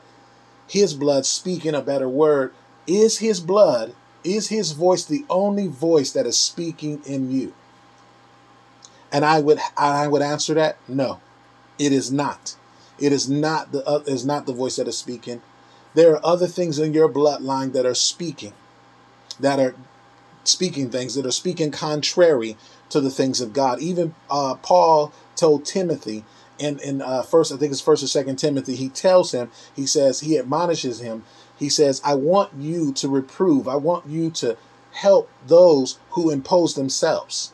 his 0.68 0.94
blood 0.94 1.26
speaking 1.26 1.74
a 1.74 1.82
better 1.82 2.08
word, 2.08 2.52
is 2.86 3.18
his 3.18 3.40
blood, 3.40 3.94
is 4.22 4.48
his 4.48 4.72
voice 4.72 5.04
the 5.04 5.24
only 5.30 5.66
voice 5.66 6.12
that 6.12 6.26
is 6.26 6.38
speaking 6.38 7.02
in 7.06 7.30
you? 7.30 7.54
And 9.10 9.24
I 9.24 9.40
would 9.40 9.60
I 9.76 10.08
would 10.08 10.22
answer 10.22 10.54
that 10.54 10.76
no, 10.88 11.20
it 11.78 11.92
is 11.92 12.12
not. 12.12 12.56
It 12.98 13.12
is 13.12 13.28
not 13.28 13.72
the 13.72 13.86
uh, 13.86 14.02
is 14.06 14.26
not 14.26 14.46
the 14.46 14.52
voice 14.52 14.76
that 14.76 14.88
is 14.88 14.98
speaking. 14.98 15.40
There 15.94 16.12
are 16.12 16.26
other 16.26 16.48
things 16.48 16.78
in 16.78 16.92
your 16.92 17.08
bloodline 17.08 17.72
that 17.72 17.86
are 17.86 17.94
speaking, 17.94 18.52
that 19.40 19.58
are 19.58 19.74
speaking 20.44 20.90
things, 20.90 21.14
that 21.14 21.26
are 21.26 21.32
speaking 21.32 21.70
contrary 21.70 22.56
to 22.90 23.00
the 23.00 23.10
things 23.10 23.40
of 23.40 23.52
God. 23.52 23.80
Even 23.80 24.14
uh, 24.30 24.54
Paul 24.56 25.12
told 25.36 25.64
Timothy 25.64 26.24
in, 26.58 26.78
in 26.80 27.02
uh, 27.02 27.22
first, 27.22 27.52
I 27.52 27.56
think 27.56 27.72
it's 27.72 27.80
first 27.80 28.02
or 28.02 28.06
second 28.06 28.36
Timothy, 28.36 28.76
he 28.76 28.88
tells 28.88 29.32
him, 29.32 29.50
he 29.74 29.86
says, 29.86 30.20
he 30.20 30.38
admonishes 30.38 31.00
him, 31.00 31.24
he 31.58 31.68
says, 31.68 32.00
I 32.04 32.14
want 32.14 32.52
you 32.56 32.92
to 32.94 33.08
reprove, 33.08 33.66
I 33.66 33.76
want 33.76 34.06
you 34.06 34.30
to 34.32 34.56
help 34.92 35.28
those 35.46 35.98
who 36.10 36.30
impose 36.30 36.74
themselves. 36.74 37.52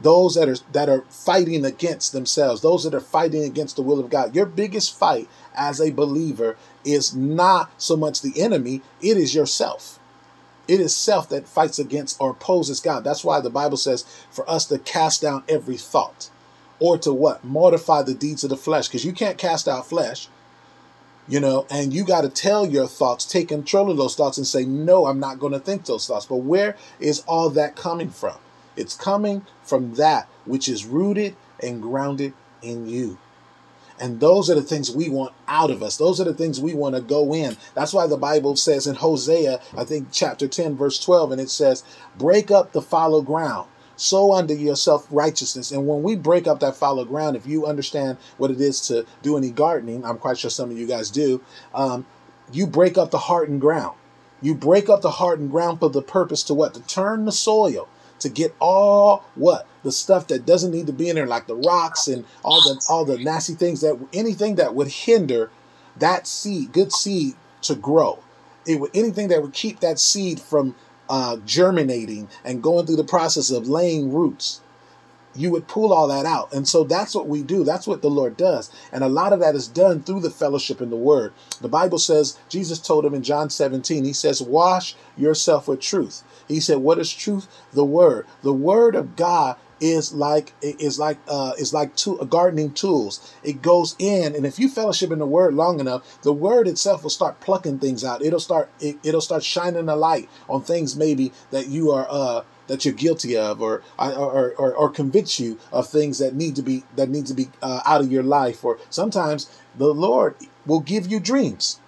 Those 0.00 0.34
that 0.34 0.48
are 0.48 0.56
that 0.72 0.88
are 0.88 1.02
fighting 1.02 1.64
against 1.64 2.12
themselves. 2.12 2.62
Those 2.62 2.82
that 2.82 2.94
are 2.94 3.00
fighting 3.00 3.44
against 3.44 3.76
the 3.76 3.82
will 3.82 4.00
of 4.00 4.10
god. 4.10 4.34
Your 4.34 4.46
biggest 4.46 4.98
fight 4.98 5.28
as 5.54 5.80
a 5.80 5.92
believer 5.92 6.56
is 6.84 7.14
not 7.14 7.70
so 7.76 7.96
much 7.96 8.20
the 8.20 8.40
enemy 8.40 8.80
it 9.00 9.16
is 9.16 9.34
yourself 9.34 10.00
it 10.68 10.80
is 10.80 10.94
self 10.94 11.28
that 11.28 11.48
fights 11.48 11.78
against 11.78 12.20
or 12.20 12.30
opposes 12.30 12.80
god. 12.80 13.04
That's 13.04 13.24
why 13.24 13.40
the 13.40 13.50
bible 13.50 13.76
says 13.76 14.04
for 14.30 14.48
us 14.48 14.66
to 14.66 14.78
cast 14.78 15.22
down 15.22 15.44
every 15.48 15.76
thought 15.76 16.30
or 16.78 16.98
to 16.98 17.12
what? 17.12 17.44
Mortify 17.44 18.02
the 18.02 18.14
deeds 18.14 18.42
of 18.44 18.50
the 18.50 18.56
flesh. 18.56 18.88
Because 18.88 19.04
you 19.04 19.12
can't 19.12 19.38
cast 19.38 19.68
out 19.68 19.86
flesh 19.86 20.28
you 21.28 21.38
know 21.38 21.66
and 21.70 21.92
you 21.92 22.04
got 22.04 22.22
to 22.22 22.28
tell 22.28 22.66
your 22.66 22.86
thoughts 22.86 23.24
take 23.24 23.48
control 23.48 23.90
of 23.90 23.96
those 23.96 24.16
thoughts 24.16 24.38
and 24.38 24.46
say 24.46 24.64
no 24.64 25.06
i'm 25.06 25.20
not 25.20 25.38
going 25.38 25.52
to 25.52 25.60
think 25.60 25.84
those 25.84 26.06
thoughts. 26.06 26.26
But 26.26 26.36
where 26.38 26.76
is 26.98 27.20
all 27.26 27.50
that 27.50 27.76
coming 27.76 28.10
from? 28.10 28.36
It's 28.76 28.96
coming 28.96 29.46
from 29.62 29.94
that 29.94 30.28
which 30.44 30.68
is 30.68 30.84
rooted 30.84 31.36
and 31.62 31.80
grounded 31.80 32.34
in 32.62 32.88
you. 32.88 33.18
And 34.02 34.18
those 34.18 34.50
are 34.50 34.56
the 34.56 34.62
things 34.62 34.90
we 34.90 35.08
want 35.08 35.32
out 35.46 35.70
of 35.70 35.80
us. 35.80 35.96
Those 35.96 36.20
are 36.20 36.24
the 36.24 36.34
things 36.34 36.60
we 36.60 36.74
want 36.74 36.96
to 36.96 37.00
go 37.00 37.32
in. 37.32 37.56
That's 37.76 37.94
why 37.94 38.08
the 38.08 38.16
Bible 38.16 38.56
says 38.56 38.88
in 38.88 38.96
Hosea, 38.96 39.60
I 39.78 39.84
think 39.84 40.08
chapter 40.10 40.48
10, 40.48 40.76
verse 40.76 40.98
12, 40.98 41.30
and 41.30 41.40
it 41.40 41.50
says, 41.50 41.84
Break 42.18 42.50
up 42.50 42.72
the 42.72 42.82
fallow 42.82 43.22
ground, 43.22 43.68
sow 43.94 44.32
unto 44.32 44.54
yourself 44.54 45.06
righteousness. 45.08 45.70
And 45.70 45.86
when 45.86 46.02
we 46.02 46.16
break 46.16 46.48
up 46.48 46.58
that 46.58 46.74
fallow 46.74 47.04
ground, 47.04 47.36
if 47.36 47.46
you 47.46 47.64
understand 47.64 48.18
what 48.38 48.50
it 48.50 48.60
is 48.60 48.80
to 48.88 49.06
do 49.22 49.36
any 49.36 49.52
gardening, 49.52 50.04
I'm 50.04 50.18
quite 50.18 50.36
sure 50.36 50.50
some 50.50 50.72
of 50.72 50.76
you 50.76 50.88
guys 50.88 51.08
do, 51.08 51.40
um, 51.72 52.04
you 52.50 52.66
break 52.66 52.98
up 52.98 53.12
the 53.12 53.18
hardened 53.18 53.60
ground. 53.60 53.96
You 54.40 54.56
break 54.56 54.88
up 54.88 55.02
the 55.02 55.12
hardened 55.12 55.52
ground 55.52 55.78
for 55.78 55.90
the 55.90 56.02
purpose 56.02 56.42
to 56.44 56.54
what? 56.54 56.74
To 56.74 56.80
turn 56.80 57.24
the 57.24 57.30
soil 57.30 57.88
to 58.22 58.28
get 58.28 58.54
all 58.60 59.24
what 59.34 59.66
the 59.82 59.92
stuff 59.92 60.28
that 60.28 60.46
doesn't 60.46 60.70
need 60.70 60.86
to 60.86 60.92
be 60.92 61.08
in 61.08 61.16
there, 61.16 61.26
like 61.26 61.46
the 61.46 61.56
rocks 61.56 62.08
and 62.08 62.24
all 62.44 62.60
the 62.62 62.84
all 62.88 63.04
the 63.04 63.18
nasty 63.18 63.54
things 63.54 63.80
that 63.80 63.98
anything 64.12 64.56
that 64.56 64.74
would 64.74 64.88
hinder 64.88 65.50
that 65.98 66.26
seed, 66.26 66.72
good 66.72 66.92
seed, 66.92 67.34
to 67.62 67.74
grow. 67.74 68.18
It 68.66 68.80
would 68.80 68.90
anything 68.94 69.28
that 69.28 69.42
would 69.42 69.52
keep 69.52 69.80
that 69.80 69.98
seed 69.98 70.40
from 70.40 70.74
uh, 71.08 71.36
germinating 71.44 72.28
and 72.44 72.62
going 72.62 72.86
through 72.86 72.96
the 72.96 73.04
process 73.04 73.50
of 73.50 73.68
laying 73.68 74.12
roots 74.12 74.60
you 75.34 75.50
would 75.50 75.68
pull 75.68 75.92
all 75.92 76.08
that 76.08 76.26
out. 76.26 76.52
And 76.52 76.68
so 76.68 76.84
that's 76.84 77.14
what 77.14 77.28
we 77.28 77.42
do. 77.42 77.64
That's 77.64 77.86
what 77.86 78.02
the 78.02 78.10
Lord 78.10 78.36
does. 78.36 78.70
And 78.92 79.02
a 79.02 79.08
lot 79.08 79.32
of 79.32 79.40
that 79.40 79.54
is 79.54 79.68
done 79.68 80.02
through 80.02 80.20
the 80.20 80.30
fellowship 80.30 80.80
in 80.80 80.90
the 80.90 80.96
Word. 80.96 81.32
The 81.60 81.68
Bible 81.68 81.98
says, 81.98 82.38
Jesus 82.48 82.78
told 82.78 83.04
him 83.04 83.14
in 83.14 83.22
John 83.22 83.50
17, 83.50 84.04
He 84.04 84.12
says, 84.12 84.42
Wash 84.42 84.94
yourself 85.16 85.68
with 85.68 85.80
truth. 85.80 86.22
He 86.52 86.60
said, 86.60 86.78
What 86.78 86.98
is 86.98 87.12
truth? 87.12 87.48
The 87.72 87.84
Word. 87.84 88.26
The 88.42 88.52
Word 88.52 88.94
of 88.94 89.16
God 89.16 89.56
is 89.82 90.14
like 90.14 90.54
is 90.62 90.98
like 90.98 91.18
uh 91.26 91.52
is 91.58 91.74
like 91.74 91.96
to, 91.96 92.20
uh, 92.20 92.24
gardening 92.24 92.72
tools. 92.72 93.34
It 93.42 93.60
goes 93.62 93.96
in, 93.98 94.36
and 94.36 94.46
if 94.46 94.58
you 94.58 94.68
fellowship 94.68 95.10
in 95.10 95.18
the 95.18 95.26
word 95.26 95.54
long 95.54 95.80
enough, 95.80 96.22
the 96.22 96.32
word 96.32 96.68
itself 96.68 97.02
will 97.02 97.10
start 97.10 97.40
plucking 97.40 97.80
things 97.80 98.04
out. 98.04 98.22
It'll 98.22 98.38
start 98.38 98.70
it, 98.80 98.96
it'll 99.02 99.20
start 99.20 99.42
shining 99.42 99.88
a 99.88 99.96
light 99.96 100.28
on 100.48 100.62
things 100.62 100.94
maybe 100.94 101.32
that 101.50 101.66
you 101.66 101.90
are 101.90 102.06
uh 102.08 102.44
that 102.68 102.84
you're 102.84 102.94
guilty 102.94 103.36
of 103.36 103.60
or 103.60 103.82
or, 103.98 104.54
or, 104.56 104.74
or 104.74 104.88
convicts 104.88 105.40
you 105.40 105.58
of 105.72 105.88
things 105.88 106.18
that 106.20 106.34
need 106.34 106.54
to 106.56 106.62
be 106.62 106.84
that 106.94 107.08
need 107.08 107.26
to 107.26 107.34
be 107.34 107.48
uh, 107.60 107.80
out 107.84 108.00
of 108.00 108.12
your 108.12 108.22
life 108.22 108.64
or 108.64 108.78
sometimes 108.88 109.50
the 109.76 109.92
lord 109.92 110.36
will 110.64 110.80
give 110.80 111.06
you 111.10 111.18
dreams 111.18 111.80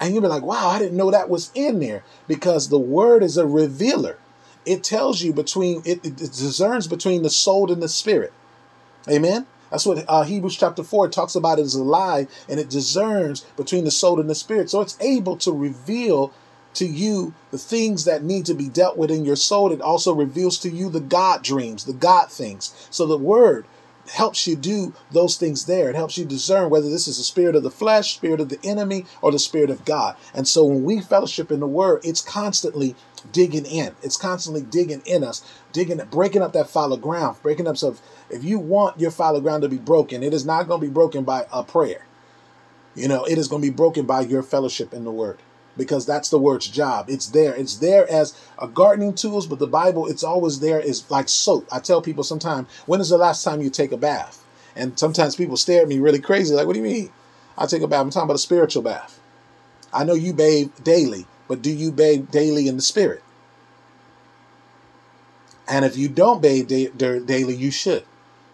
and 0.00 0.12
you'll 0.12 0.22
be 0.22 0.28
like 0.28 0.42
wow 0.42 0.68
i 0.68 0.78
didn't 0.78 0.96
know 0.96 1.10
that 1.10 1.28
was 1.28 1.50
in 1.54 1.78
there 1.80 2.02
because 2.26 2.68
the 2.68 2.78
word 2.78 3.22
is 3.22 3.36
a 3.36 3.46
revealer 3.46 4.18
it 4.66 4.82
tells 4.84 5.22
you 5.22 5.32
between 5.32 5.82
it, 5.84 6.04
it 6.04 6.16
discerns 6.16 6.86
between 6.86 7.22
the 7.22 7.30
soul 7.30 7.70
and 7.72 7.82
the 7.82 7.88
spirit 7.88 8.32
amen 9.08 9.46
That's 9.70 9.86
what 9.86 10.04
uh, 10.08 10.24
Hebrews 10.24 10.56
chapter 10.56 10.82
4 10.82 11.08
talks 11.08 11.34
about 11.34 11.58
is 11.58 11.74
alive 11.74 12.28
and 12.48 12.58
it 12.60 12.68
discerns 12.68 13.42
between 13.56 13.84
the 13.84 13.90
soul 13.90 14.20
and 14.20 14.28
the 14.28 14.34
spirit. 14.34 14.68
So 14.70 14.80
it's 14.80 14.98
able 15.00 15.36
to 15.38 15.52
reveal 15.52 16.32
to 16.74 16.86
you 16.86 17.34
the 17.50 17.58
things 17.58 18.04
that 18.04 18.22
need 18.22 18.46
to 18.46 18.54
be 18.54 18.68
dealt 18.68 18.96
with 18.96 19.10
in 19.10 19.24
your 19.24 19.36
soul. 19.36 19.72
It 19.72 19.80
also 19.80 20.14
reveals 20.14 20.58
to 20.60 20.70
you 20.70 20.88
the 20.90 21.00
God 21.00 21.42
dreams, 21.42 21.84
the 21.84 21.92
God 21.92 22.30
things. 22.30 22.74
So 22.90 23.06
the 23.06 23.18
word 23.18 23.64
helps 24.10 24.46
you 24.46 24.56
do 24.56 24.94
those 25.10 25.36
things 25.36 25.66
there. 25.66 25.88
It 25.88 25.96
helps 25.96 26.18
you 26.18 26.24
discern 26.24 26.70
whether 26.70 26.88
this 26.88 27.08
is 27.08 27.18
the 27.18 27.24
spirit 27.24 27.56
of 27.56 27.62
the 27.62 27.70
flesh, 27.70 28.14
spirit 28.14 28.40
of 28.40 28.48
the 28.48 28.58
enemy, 28.64 29.06
or 29.22 29.32
the 29.32 29.38
spirit 29.38 29.70
of 29.70 29.84
God. 29.84 30.16
And 30.34 30.46
so 30.46 30.64
when 30.64 30.84
we 30.84 31.00
fellowship 31.00 31.50
in 31.50 31.60
the 31.60 31.66
word, 31.66 32.00
it's 32.04 32.20
constantly 32.20 32.94
digging 33.32 33.66
in. 33.66 33.94
It's 34.02 34.16
constantly 34.16 34.62
digging 34.62 35.02
in 35.04 35.24
us, 35.24 35.44
digging, 35.72 36.00
breaking 36.10 36.42
up 36.42 36.52
that 36.52 36.70
fallow 36.70 36.96
ground, 36.96 37.36
breaking 37.42 37.68
up. 37.68 37.76
So 37.76 37.96
if, 38.30 38.44
you 38.44 38.58
want 38.58 39.00
your 39.00 39.10
fallow 39.10 39.40
ground 39.40 39.62
to 39.62 39.68
be 39.68 39.78
broken, 39.78 40.22
it 40.22 40.34
is 40.34 40.46
not 40.46 40.68
going 40.68 40.80
to 40.80 40.86
be 40.86 40.92
broken 40.92 41.24
by 41.24 41.46
a 41.52 41.62
prayer. 41.62 42.06
You 42.94 43.08
know, 43.08 43.24
it 43.24 43.38
is 43.38 43.48
going 43.48 43.62
to 43.62 43.68
be 43.68 43.74
broken 43.74 44.06
by 44.06 44.22
your 44.22 44.42
fellowship 44.42 44.92
in 44.92 45.04
the 45.04 45.12
word 45.12 45.38
because 45.76 46.04
that's 46.04 46.30
the 46.30 46.38
word's 46.38 46.68
job. 46.68 47.08
It's 47.08 47.28
there. 47.28 47.54
It's 47.54 47.76
there 47.76 48.10
as 48.10 48.34
a 48.58 48.68
gardening 48.68 49.14
tools, 49.14 49.46
but 49.46 49.58
the 49.58 49.66
Bible, 49.66 50.06
it's 50.06 50.24
always 50.24 50.60
there 50.60 50.80
is 50.80 51.10
like 51.10 51.28
soap. 51.28 51.66
I 51.72 51.78
tell 51.78 52.02
people 52.02 52.24
sometimes, 52.24 52.68
when 52.86 53.00
is 53.00 53.08
the 53.08 53.18
last 53.18 53.44
time 53.44 53.62
you 53.62 53.70
take 53.70 53.92
a 53.92 53.96
bath? 53.96 54.44
And 54.76 54.98
sometimes 54.98 55.36
people 55.36 55.56
stare 55.56 55.82
at 55.82 55.88
me 55.88 55.98
really 55.98 56.20
crazy, 56.20 56.54
like, 56.54 56.66
what 56.66 56.74
do 56.74 56.78
you 56.80 56.86
mean? 56.86 57.10
I 57.58 57.66
take 57.66 57.82
a 57.82 57.88
bath. 57.88 58.00
I'm 58.00 58.10
talking 58.10 58.26
about 58.26 58.36
a 58.36 58.38
spiritual 58.38 58.82
bath. 58.82 59.20
I 59.92 60.04
know 60.04 60.14
you 60.14 60.32
bathe 60.32 60.70
daily, 60.82 61.26
but 61.48 61.62
do 61.62 61.70
you 61.70 61.90
bathe 61.90 62.30
daily 62.30 62.68
in 62.68 62.76
the 62.76 62.82
spirit? 62.82 63.22
And 65.68 65.84
if 65.84 65.96
you 65.96 66.08
don't 66.08 66.42
bathe 66.42 66.68
daily, 66.68 67.54
you 67.54 67.70
should. 67.70 68.04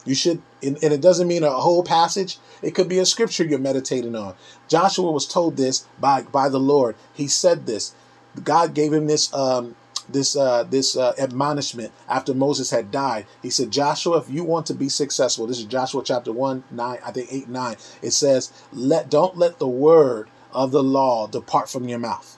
You 0.06 0.14
should, 0.14 0.40
and 0.62 0.78
it 0.82 1.02
doesn't 1.02 1.28
mean 1.28 1.42
a 1.42 1.50
whole 1.50 1.82
passage. 1.82 2.38
It 2.62 2.74
could 2.74 2.88
be 2.88 2.98
a 2.98 3.04
scripture 3.04 3.44
you're 3.44 3.58
meditating 3.58 4.16
on. 4.16 4.34
Joshua 4.68 5.10
was 5.10 5.26
told 5.26 5.56
this 5.58 5.86
by 6.00 6.22
by 6.22 6.48
the 6.48 6.60
Lord. 6.60 6.96
He 7.12 7.26
said 7.26 7.66
this. 7.66 7.94
God 8.42 8.72
gave 8.72 8.92
him 8.92 9.06
this 9.06 9.32
um, 9.34 9.76
this 10.08 10.36
uh, 10.36 10.62
this 10.62 10.96
uh, 10.96 11.14
admonishment 11.18 11.92
after 12.08 12.32
Moses 12.34 12.70
had 12.70 12.90
died. 12.90 13.26
He 13.42 13.50
said, 13.50 13.70
Joshua, 13.70 14.18
if 14.18 14.30
you 14.30 14.44
want 14.44 14.66
to 14.66 14.74
be 14.74 14.88
successful, 14.88 15.46
this 15.46 15.58
is 15.58 15.64
Joshua 15.64 16.02
chapter 16.04 16.32
one 16.32 16.64
nine, 16.70 16.98
I 17.04 17.10
think 17.10 17.28
eight 17.32 17.48
nine. 17.48 17.76
It 18.00 18.12
says, 18.12 18.52
let 18.72 19.10
don't 19.10 19.36
let 19.36 19.58
the 19.58 19.68
word 19.68 20.30
of 20.52 20.70
the 20.70 20.82
law 20.82 21.26
depart 21.26 21.68
from 21.68 21.88
your 21.88 21.98
mouth. 21.98 22.35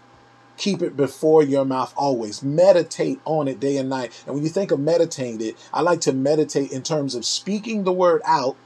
Keep 0.59 0.83
it 0.83 0.97
before 0.97 1.45
your 1.45 1.65
mouth 1.65 1.95
always. 1.97 2.43
Meditate 2.43 3.21
on 3.25 3.47
it 3.47 3.61
day 3.61 3.77
and 3.77 3.89
night. 3.89 4.13
And 4.27 4.35
when 4.35 4.43
you 4.45 4.51
think 4.51 4.73
of 4.73 4.81
meditating 4.81 5.41
it, 5.41 5.57
I 5.73 5.83
like 5.83 6.01
to 6.03 6.13
meditate 6.13 6.73
in 6.73 6.83
terms 6.83 7.15
of 7.15 7.25
speaking 7.25 7.85
the 7.85 7.93
word 7.93 8.21
out 8.25 8.57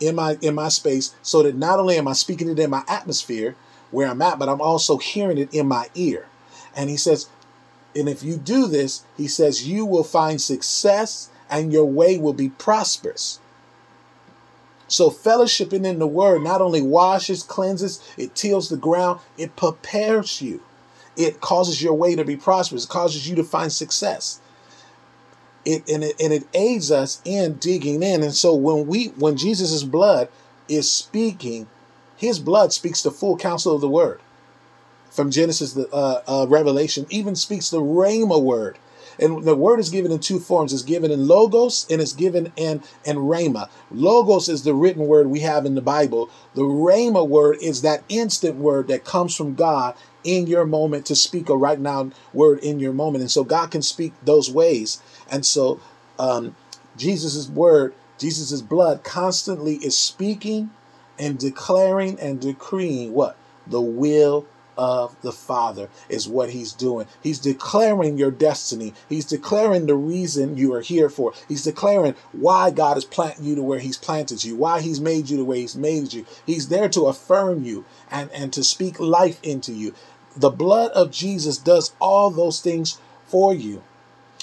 in 0.00 0.14
my 0.14 0.38
in 0.40 0.54
my 0.54 0.68
space 0.68 1.14
so 1.22 1.42
that 1.42 1.54
not 1.54 1.78
only 1.78 1.96
am 1.96 2.08
I 2.08 2.14
speaking 2.14 2.48
it 2.48 2.58
in 2.58 2.70
my 2.70 2.82
atmosphere 2.88 3.56
where 3.90 4.08
I'm 4.08 4.22
at, 4.22 4.38
but 4.38 4.48
I'm 4.48 4.62
also 4.62 4.96
hearing 4.96 5.36
it 5.36 5.52
in 5.52 5.68
my 5.68 5.88
ear. 5.94 6.26
And 6.74 6.88
he 6.88 6.96
says, 6.96 7.28
and 7.94 8.08
if 8.08 8.22
you 8.22 8.36
do 8.36 8.66
this, 8.66 9.04
he 9.16 9.28
says, 9.28 9.68
you 9.68 9.84
will 9.84 10.04
find 10.04 10.40
success 10.40 11.28
and 11.50 11.72
your 11.72 11.84
way 11.84 12.16
will 12.16 12.32
be 12.32 12.48
prosperous. 12.48 13.38
So 14.86 15.10
fellowshipping 15.10 15.84
in 15.84 15.98
the 15.98 16.06
word 16.06 16.42
not 16.42 16.62
only 16.62 16.80
washes, 16.80 17.42
cleanses, 17.42 18.02
it 18.16 18.34
tills 18.34 18.70
the 18.70 18.76
ground, 18.78 19.20
it 19.36 19.56
prepares 19.56 20.40
you 20.40 20.62
it 21.18 21.40
causes 21.40 21.82
your 21.82 21.94
way 21.94 22.14
to 22.14 22.24
be 22.24 22.36
prosperous. 22.36 22.84
It 22.84 22.90
causes 22.90 23.28
you 23.28 23.34
to 23.36 23.44
find 23.44 23.72
success. 23.72 24.40
It 25.64 25.86
and 25.88 26.04
it 26.04 26.18
and 26.20 26.32
it 26.32 26.44
aids 26.54 26.90
us 26.90 27.20
in 27.24 27.54
digging 27.54 28.02
in. 28.02 28.22
And 28.22 28.34
so 28.34 28.54
when 28.54 28.86
we 28.86 29.08
when 29.08 29.36
Jesus' 29.36 29.82
blood 29.82 30.28
is 30.68 30.90
speaking, 30.90 31.66
his 32.16 32.38
blood 32.38 32.72
speaks 32.72 33.02
the 33.02 33.10
full 33.10 33.36
counsel 33.36 33.74
of 33.74 33.80
the 33.80 33.88
word. 33.88 34.20
From 35.10 35.30
Genesis 35.30 35.72
to 35.72 35.88
uh, 35.90 36.22
uh, 36.28 36.46
Revelation, 36.48 37.06
even 37.10 37.34
speaks 37.34 37.70
the 37.70 37.80
Rhema 37.80 38.40
word. 38.40 38.78
And 39.20 39.44
the 39.44 39.54
word 39.54 39.80
is 39.80 39.90
given 39.90 40.12
in 40.12 40.20
two 40.20 40.38
forms. 40.38 40.72
It's 40.72 40.82
given 40.82 41.10
in 41.10 41.26
logos 41.26 41.86
and 41.90 42.00
it's 42.00 42.12
given 42.12 42.52
in, 42.56 42.82
in 43.04 43.16
rhema. 43.16 43.68
Logos 43.90 44.48
is 44.48 44.62
the 44.62 44.74
written 44.74 45.06
word 45.06 45.28
we 45.28 45.40
have 45.40 45.66
in 45.66 45.74
the 45.74 45.80
Bible. 45.80 46.30
The 46.54 46.62
rhema 46.62 47.26
word 47.26 47.58
is 47.60 47.82
that 47.82 48.04
instant 48.08 48.56
word 48.56 48.88
that 48.88 49.04
comes 49.04 49.34
from 49.34 49.54
God 49.54 49.96
in 50.24 50.46
your 50.46 50.66
moment 50.66 51.06
to 51.06 51.16
speak 51.16 51.48
a 51.48 51.56
right 51.56 51.78
now 51.78 52.10
word 52.32 52.60
in 52.60 52.80
your 52.80 52.92
moment. 52.92 53.22
And 53.22 53.30
so 53.30 53.44
God 53.44 53.70
can 53.70 53.82
speak 53.82 54.12
those 54.22 54.50
ways. 54.50 55.02
And 55.30 55.44
so 55.44 55.80
um, 56.18 56.54
Jesus' 56.96 57.48
word, 57.48 57.94
Jesus' 58.18 58.60
blood 58.62 59.04
constantly 59.04 59.76
is 59.76 59.98
speaking 59.98 60.70
and 61.18 61.38
declaring 61.38 62.18
and 62.20 62.40
decreeing 62.40 63.12
what? 63.12 63.36
The 63.66 63.80
will 63.80 64.46
of 64.78 65.20
the 65.22 65.32
Father 65.32 65.90
is 66.08 66.28
what 66.28 66.50
he's 66.50 66.72
doing. 66.72 67.06
He's 67.22 67.40
declaring 67.40 68.16
your 68.16 68.30
destiny. 68.30 68.94
He's 69.08 69.26
declaring 69.26 69.86
the 69.86 69.96
reason 69.96 70.56
you 70.56 70.72
are 70.72 70.80
here 70.80 71.10
for. 71.10 71.34
He's 71.48 71.64
declaring 71.64 72.14
why 72.32 72.70
God 72.70 72.94
has 72.94 73.04
planted 73.04 73.44
you 73.44 73.56
to 73.56 73.62
where 73.62 73.80
he's 73.80 73.98
planted 73.98 74.44
you, 74.44 74.54
why 74.54 74.80
he's 74.80 75.00
made 75.00 75.28
you 75.28 75.36
the 75.36 75.44
way 75.44 75.60
he's 75.60 75.76
made 75.76 76.12
you. 76.12 76.24
He's 76.46 76.68
there 76.68 76.88
to 76.90 77.06
affirm 77.06 77.64
you 77.64 77.84
and, 78.10 78.30
and 78.30 78.52
to 78.52 78.62
speak 78.62 79.00
life 79.00 79.40
into 79.42 79.72
you. 79.72 79.94
The 80.36 80.50
blood 80.50 80.92
of 80.92 81.10
Jesus 81.10 81.58
does 81.58 81.92
all 82.00 82.30
those 82.30 82.60
things 82.60 83.00
for 83.26 83.52
you. 83.52 83.82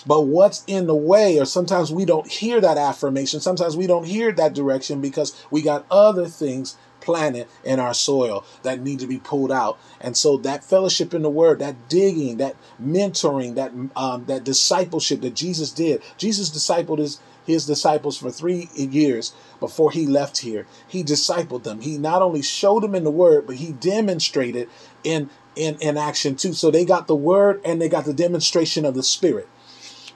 But 0.05 0.21
what's 0.21 0.63
in 0.67 0.85
the 0.85 0.95
way, 0.95 1.39
or 1.39 1.45
sometimes 1.45 1.91
we 1.91 2.05
don't 2.05 2.29
hear 2.29 2.61
that 2.61 2.77
affirmation, 2.77 3.39
sometimes 3.39 3.75
we 3.75 3.87
don't 3.87 4.05
hear 4.05 4.31
that 4.33 4.53
direction 4.53 5.01
because 5.01 5.43
we 5.49 5.61
got 5.61 5.85
other 5.89 6.27
things 6.27 6.77
planted 7.05 7.47
in 7.63 7.79
our 7.79 7.93
soil 7.93 8.43
that 8.63 8.81
need 8.81 8.99
to 8.99 9.07
be 9.07 9.19
pulled 9.19 9.51
out. 9.51 9.77
And 10.01 10.17
so 10.17 10.37
that 10.37 10.63
fellowship 10.63 11.13
in 11.13 11.21
the 11.21 11.29
Word, 11.29 11.59
that 11.59 11.87
digging, 11.87 12.37
that 12.37 12.55
mentoring, 12.81 13.55
that 13.55 13.71
um, 13.95 14.25
that 14.25 14.43
discipleship 14.43 15.21
that 15.21 15.35
Jesus 15.35 15.71
did. 15.71 16.01
Jesus 16.17 16.49
discipled 16.49 16.97
his 16.97 17.19
his 17.45 17.65
disciples 17.65 18.17
for 18.17 18.31
three 18.31 18.69
years 18.75 19.33
before 19.59 19.91
he 19.91 20.07
left 20.07 20.39
here. 20.39 20.65
He 20.87 21.03
discipled 21.03 21.63
them. 21.63 21.81
He 21.81 21.97
not 21.97 22.23
only 22.23 22.41
showed 22.41 22.81
them 22.81 22.95
in 22.95 23.03
the 23.03 23.11
Word, 23.11 23.45
but 23.45 23.57
he 23.57 23.71
demonstrated 23.71 24.67
in 25.03 25.29
in, 25.55 25.77
in 25.79 25.97
action 25.97 26.35
too. 26.35 26.53
So 26.53 26.71
they 26.71 26.85
got 26.85 27.07
the 27.07 27.15
Word 27.15 27.61
and 27.63 27.81
they 27.81 27.89
got 27.89 28.05
the 28.05 28.13
demonstration 28.13 28.85
of 28.85 28.95
the 28.95 29.03
Spirit. 29.03 29.47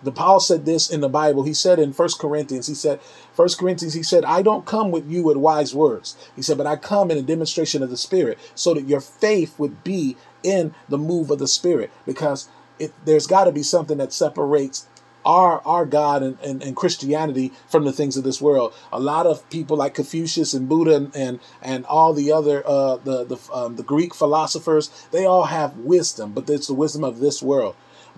The 0.04 0.12
Paul 0.12 0.40
said 0.40 0.66
this 0.66 0.90
in 0.90 1.02
the 1.02 1.10
Bible. 1.10 1.44
He 1.44 1.54
said 1.54 1.80
in 1.80 1.94
First 1.94 2.20
Corinthians, 2.20 2.68
he 2.68 2.74
said, 2.74 3.02
First 3.34 3.58
Corinthians, 3.58 3.94
he 3.94 4.04
said, 4.04 4.24
I 4.26 4.42
don't 4.42 4.66
come 4.66 4.92
with 4.92 5.10
you 5.10 5.24
with 5.24 5.38
wise 5.38 5.76
words. 5.76 6.16
He 6.36 6.42
said, 6.42 6.58
but 6.58 6.68
I 6.68 6.76
come 6.76 7.12
in 7.12 7.18
a 7.18 7.22
demonstration 7.22 7.84
of 7.84 7.90
the 7.90 7.98
Spirit 7.98 8.40
so 8.56 8.74
that 8.74 8.88
your 8.88 9.02
faith 9.02 9.58
would 9.60 9.84
be 9.84 10.16
in 10.44 10.74
the 10.88 10.98
move 10.98 11.32
of 11.32 11.40
the 11.40 11.48
Spirit. 11.48 11.92
Because 12.06 12.50
it, 12.80 12.94
there's 13.06 13.28
got 13.28 13.46
to 13.46 13.52
be 13.52 13.64
something 13.64 13.98
that 13.98 14.14
separates 14.14 14.88
our 15.26 15.62
our 15.66 15.86
God 15.86 16.24
and, 16.24 16.38
and, 16.42 16.64
and, 16.64 16.76
Christianity 16.76 17.52
from 17.68 17.84
the 17.84 17.92
things 17.92 18.16
of 18.16 18.24
this 18.24 18.42
world. 18.42 18.74
A 18.92 19.00
lot 19.00 19.28
of 19.28 19.48
people 19.50 19.78
like 19.78 19.94
Confucius 19.94 20.54
and 20.54 20.70
Buddha 20.70 20.96
and 20.96 21.16
and, 21.16 21.40
and 21.62 21.86
all 21.86 22.14
the 22.14 22.32
other 22.32 22.64
uh, 22.66 22.98
the 22.98 23.26
the 23.26 23.38
um, 23.54 23.76
the 23.76 23.84
Greek 23.84 24.16
philosophers, 24.16 24.90
they 25.12 25.26
all 25.26 25.46
have 25.46 25.78
wisdom, 25.78 26.32
but 26.32 26.50
it's 26.50 26.68
the 26.68 26.74
wisdom 26.74 27.04
of 27.04 27.20
this 27.20 27.44
world. 27.44 27.76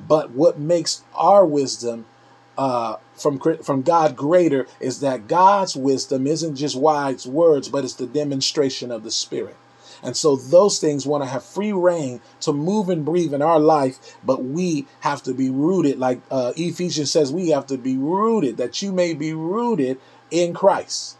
But 0.08 0.31
what 0.31 0.60
makes 0.60 1.03
our 1.15 1.46
wisdom 1.46 2.05
uh, 2.58 2.98
from 3.15 3.39
from 3.63 3.81
God 3.81 4.15
greater 4.15 4.67
is 4.79 5.00
that 5.00 5.27
God's 5.27 5.75
wisdom 5.75 6.27
isn't 6.27 6.55
just 6.55 6.75
wise 6.75 7.25
words, 7.25 7.70
but 7.70 7.84
it's 7.84 7.96
the 7.96 8.08
demonstration 8.08 8.91
of 8.91 9.03
the 9.03 9.12
Spirit. 9.12 9.55
And 10.03 10.17
so 10.17 10.36
those 10.36 10.79
things 10.79 11.05
want 11.05 11.24
to 11.24 11.29
have 11.29 11.43
free 11.43 11.72
reign 11.72 12.22
to 12.41 12.51
move 12.51 12.89
and 12.89 13.05
breathe 13.05 13.34
in 13.34 13.41
our 13.41 13.60
life, 13.60 14.17
but 14.24 14.43
we 14.43 14.88
have 15.01 15.22
to 15.24 15.34
be 15.34 15.50
rooted, 15.50 16.00
like 16.00 16.22
uh, 16.31 16.53
Ephesians 16.58 17.12
says, 17.12 17.31
we 17.31 17.50
have 17.50 17.67
to 17.67 17.77
be 17.77 17.98
rooted, 17.98 18.58
that 18.58 18.81
you 18.81 18.91
may 18.91 19.13
be 19.13 19.34
rooted 19.34 20.00
in 20.31 20.53
Christ 20.53 21.17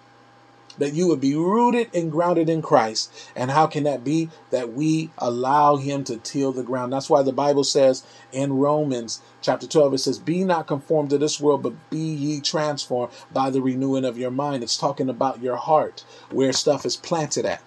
that 0.82 0.94
you 0.94 1.08
would 1.08 1.22
be 1.22 1.36
rooted 1.36 1.90
and 1.94 2.12
grounded 2.12 2.50
in 2.50 2.62
Christ. 2.62 3.12
And 3.36 3.52
how 3.52 3.68
can 3.68 3.84
that 3.84 4.04
be? 4.04 4.30
That 4.50 4.74
we 4.74 5.12
allow 5.18 5.78
Him 5.78 6.04
to 6.06 6.18
till 6.18 6.52
the 6.52 6.64
ground. 6.64 6.92
That's 6.92 7.10
why 7.10 7.24
the 7.24 7.34
Bible 7.34 7.64
says 7.64 8.04
in 8.32 8.54
Romans 8.54 9.22
chapter 9.42 9.68
12, 9.68 9.94
it 9.94 9.98
says, 10.00 10.20
Be 10.20 10.44
not 10.44 10.68
conformed 10.68 11.12
to 11.12 11.18
this 11.18 11.40
world, 11.40 11.64
but 11.64 11.90
be 11.90 11.98
ye 11.98 12.42
transformed 12.42 13.14
by 13.32 13.50
the 13.50 13.62
renewing 13.62 14.06
of 14.06 14.18
your 14.18 14.32
mind. 14.32 14.64
It's 14.64 14.78
talking 14.78 15.10
about 15.10 15.42
your 15.42 15.56
heart, 15.56 16.04
where 16.32 16.54
stuff 16.54 16.86
is 16.86 16.98
planted 16.98 17.46
at. 17.46 17.62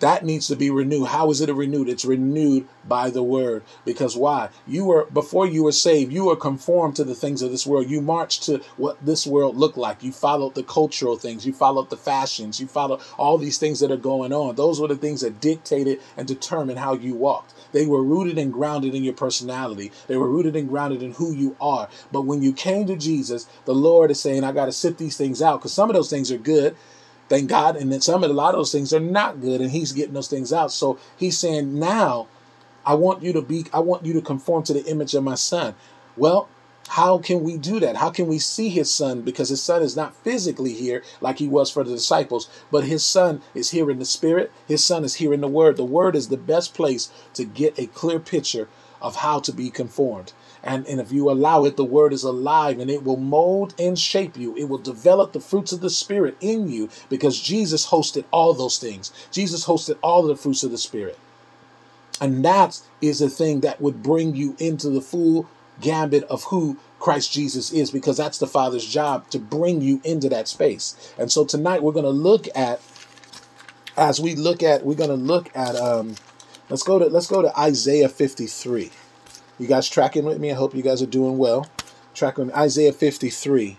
That 0.00 0.24
needs 0.24 0.48
to 0.48 0.56
be 0.56 0.70
renewed. 0.70 1.06
How 1.06 1.30
is 1.30 1.40
it 1.40 1.52
renewed? 1.52 1.88
It's 1.88 2.04
renewed 2.04 2.68
by 2.86 3.10
the 3.10 3.22
word. 3.22 3.62
Because 3.84 4.16
why? 4.16 4.50
You 4.66 4.84
were 4.84 5.06
before 5.06 5.46
you 5.46 5.64
were 5.64 5.72
saved, 5.72 6.12
you 6.12 6.26
were 6.26 6.36
conformed 6.36 6.96
to 6.96 7.04
the 7.04 7.14
things 7.14 7.42
of 7.42 7.50
this 7.50 7.66
world. 7.66 7.88
You 7.88 8.00
marched 8.00 8.44
to 8.44 8.62
what 8.76 9.04
this 9.04 9.26
world 9.26 9.56
looked 9.56 9.76
like. 9.76 10.02
You 10.02 10.12
followed 10.12 10.54
the 10.54 10.62
cultural 10.62 11.16
things, 11.16 11.46
you 11.46 11.52
followed 11.52 11.90
the 11.90 11.96
fashions, 11.96 12.60
you 12.60 12.66
followed 12.66 13.00
all 13.18 13.38
these 13.38 13.58
things 13.58 13.80
that 13.80 13.90
are 13.90 13.96
going 13.96 14.32
on. 14.32 14.56
Those 14.56 14.80
were 14.80 14.88
the 14.88 14.96
things 14.96 15.22
that 15.22 15.40
dictated 15.40 16.00
and 16.16 16.26
determined 16.26 16.78
how 16.78 16.94
you 16.94 17.14
walked. 17.14 17.54
They 17.72 17.86
were 17.86 18.02
rooted 18.02 18.38
and 18.38 18.52
grounded 18.52 18.94
in 18.94 19.04
your 19.04 19.14
personality. 19.14 19.92
They 20.06 20.16
were 20.16 20.30
rooted 20.30 20.56
and 20.56 20.68
grounded 20.68 21.02
in 21.02 21.12
who 21.12 21.32
you 21.32 21.56
are. 21.60 21.88
But 22.12 22.22
when 22.22 22.42
you 22.42 22.52
came 22.52 22.86
to 22.86 22.96
Jesus, 22.96 23.46
the 23.64 23.74
Lord 23.74 24.10
is 24.10 24.20
saying, 24.20 24.44
I 24.44 24.52
got 24.52 24.66
to 24.66 24.72
sift 24.72 24.98
these 24.98 25.16
things 25.16 25.42
out 25.42 25.60
because 25.60 25.72
some 25.72 25.90
of 25.90 25.94
those 25.94 26.10
things 26.10 26.30
are 26.30 26.38
good 26.38 26.76
thank 27.28 27.48
God. 27.48 27.76
And 27.76 27.92
then 27.92 28.00
some 28.00 28.22
of 28.24 28.30
a 28.30 28.34
lot 28.34 28.54
of 28.54 28.58
those 28.58 28.72
things 28.72 28.92
are 28.92 29.00
not 29.00 29.40
good, 29.40 29.60
and 29.60 29.70
He's 29.70 29.92
getting 29.92 30.14
those 30.14 30.28
things 30.28 30.52
out. 30.52 30.72
So 30.72 30.98
He's 31.16 31.38
saying, 31.38 31.78
now 31.78 32.28
I 32.84 32.94
want 32.94 33.22
you 33.22 33.32
to 33.32 33.42
be, 33.42 33.66
I 33.72 33.80
want 33.80 34.04
you 34.04 34.12
to 34.14 34.20
conform 34.20 34.62
to 34.64 34.72
the 34.72 34.84
image 34.84 35.14
of 35.14 35.24
my 35.24 35.34
Son. 35.34 35.74
Well, 36.16 36.48
how 36.88 37.18
can 37.18 37.42
we 37.42 37.56
do 37.56 37.80
that? 37.80 37.96
How 37.96 38.10
can 38.10 38.26
we 38.26 38.38
see 38.38 38.68
his 38.68 38.92
son? 38.92 39.22
Because 39.22 39.48
his 39.48 39.62
son 39.62 39.82
is 39.82 39.96
not 39.96 40.14
physically 40.14 40.72
here 40.72 41.02
like 41.20 41.38
he 41.38 41.48
was 41.48 41.70
for 41.70 41.82
the 41.82 41.92
disciples, 41.92 42.48
but 42.70 42.84
his 42.84 43.04
son 43.04 43.42
is 43.54 43.70
here 43.70 43.90
in 43.90 43.98
the 43.98 44.04
spirit. 44.04 44.52
His 44.66 44.84
son 44.84 45.04
is 45.04 45.16
here 45.16 45.34
in 45.34 45.40
the 45.40 45.48
word. 45.48 45.76
The 45.76 45.84
word 45.84 46.14
is 46.14 46.28
the 46.28 46.36
best 46.36 46.74
place 46.74 47.10
to 47.34 47.44
get 47.44 47.78
a 47.78 47.86
clear 47.86 48.20
picture 48.20 48.68
of 49.02 49.16
how 49.16 49.40
to 49.40 49.52
be 49.52 49.68
conformed. 49.68 50.32
And, 50.62 50.86
and 50.86 51.00
if 51.00 51.12
you 51.12 51.30
allow 51.30 51.64
it, 51.64 51.76
the 51.76 51.84
word 51.84 52.12
is 52.12 52.24
alive 52.24 52.78
and 52.78 52.90
it 52.90 53.04
will 53.04 53.16
mold 53.16 53.74
and 53.78 53.98
shape 53.98 54.36
you. 54.36 54.56
It 54.56 54.68
will 54.68 54.78
develop 54.78 55.32
the 55.32 55.40
fruits 55.40 55.72
of 55.72 55.80
the 55.80 55.90
spirit 55.90 56.36
in 56.40 56.68
you 56.68 56.88
because 57.08 57.40
Jesus 57.40 57.88
hosted 57.88 58.24
all 58.30 58.52
those 58.54 58.78
things. 58.78 59.12
Jesus 59.30 59.66
hosted 59.66 59.98
all 60.02 60.22
the 60.22 60.36
fruits 60.36 60.64
of 60.64 60.70
the 60.70 60.78
spirit. 60.78 61.18
And 62.20 62.44
that 62.44 62.80
is 63.00 63.20
a 63.20 63.28
thing 63.28 63.60
that 63.60 63.80
would 63.80 64.02
bring 64.02 64.34
you 64.34 64.56
into 64.58 64.88
the 64.88 65.00
full 65.00 65.48
gambit 65.80 66.24
of 66.24 66.44
who 66.44 66.78
Christ 66.98 67.32
Jesus 67.32 67.72
is 67.72 67.90
because 67.90 68.16
that's 68.16 68.38
the 68.38 68.46
Father's 68.46 68.86
job 68.86 69.28
to 69.30 69.38
bring 69.38 69.82
you 69.82 70.00
into 70.04 70.28
that 70.30 70.48
space. 70.48 71.14
And 71.18 71.30
so 71.30 71.44
tonight 71.44 71.82
we're 71.82 71.92
going 71.92 72.04
to 72.04 72.10
look 72.10 72.48
at 72.56 72.80
as 73.96 74.20
we 74.20 74.34
look 74.34 74.62
at 74.62 74.84
we're 74.84 74.94
going 74.94 75.10
to 75.10 75.16
look 75.16 75.50
at 75.54 75.74
um 75.76 76.14
let's 76.68 76.82
go 76.82 76.98
to 76.98 77.06
let's 77.06 77.26
go 77.26 77.42
to 77.42 77.58
Isaiah 77.58 78.08
53. 78.08 78.90
You 79.58 79.66
guys 79.66 79.88
tracking 79.88 80.24
with 80.24 80.38
me? 80.38 80.50
I 80.50 80.54
hope 80.54 80.74
you 80.74 80.82
guys 80.82 81.00
are 81.00 81.06
doing 81.06 81.38
well. 81.38 81.66
Tracking 82.14 82.52
Isaiah 82.52 82.92
53. 82.92 83.78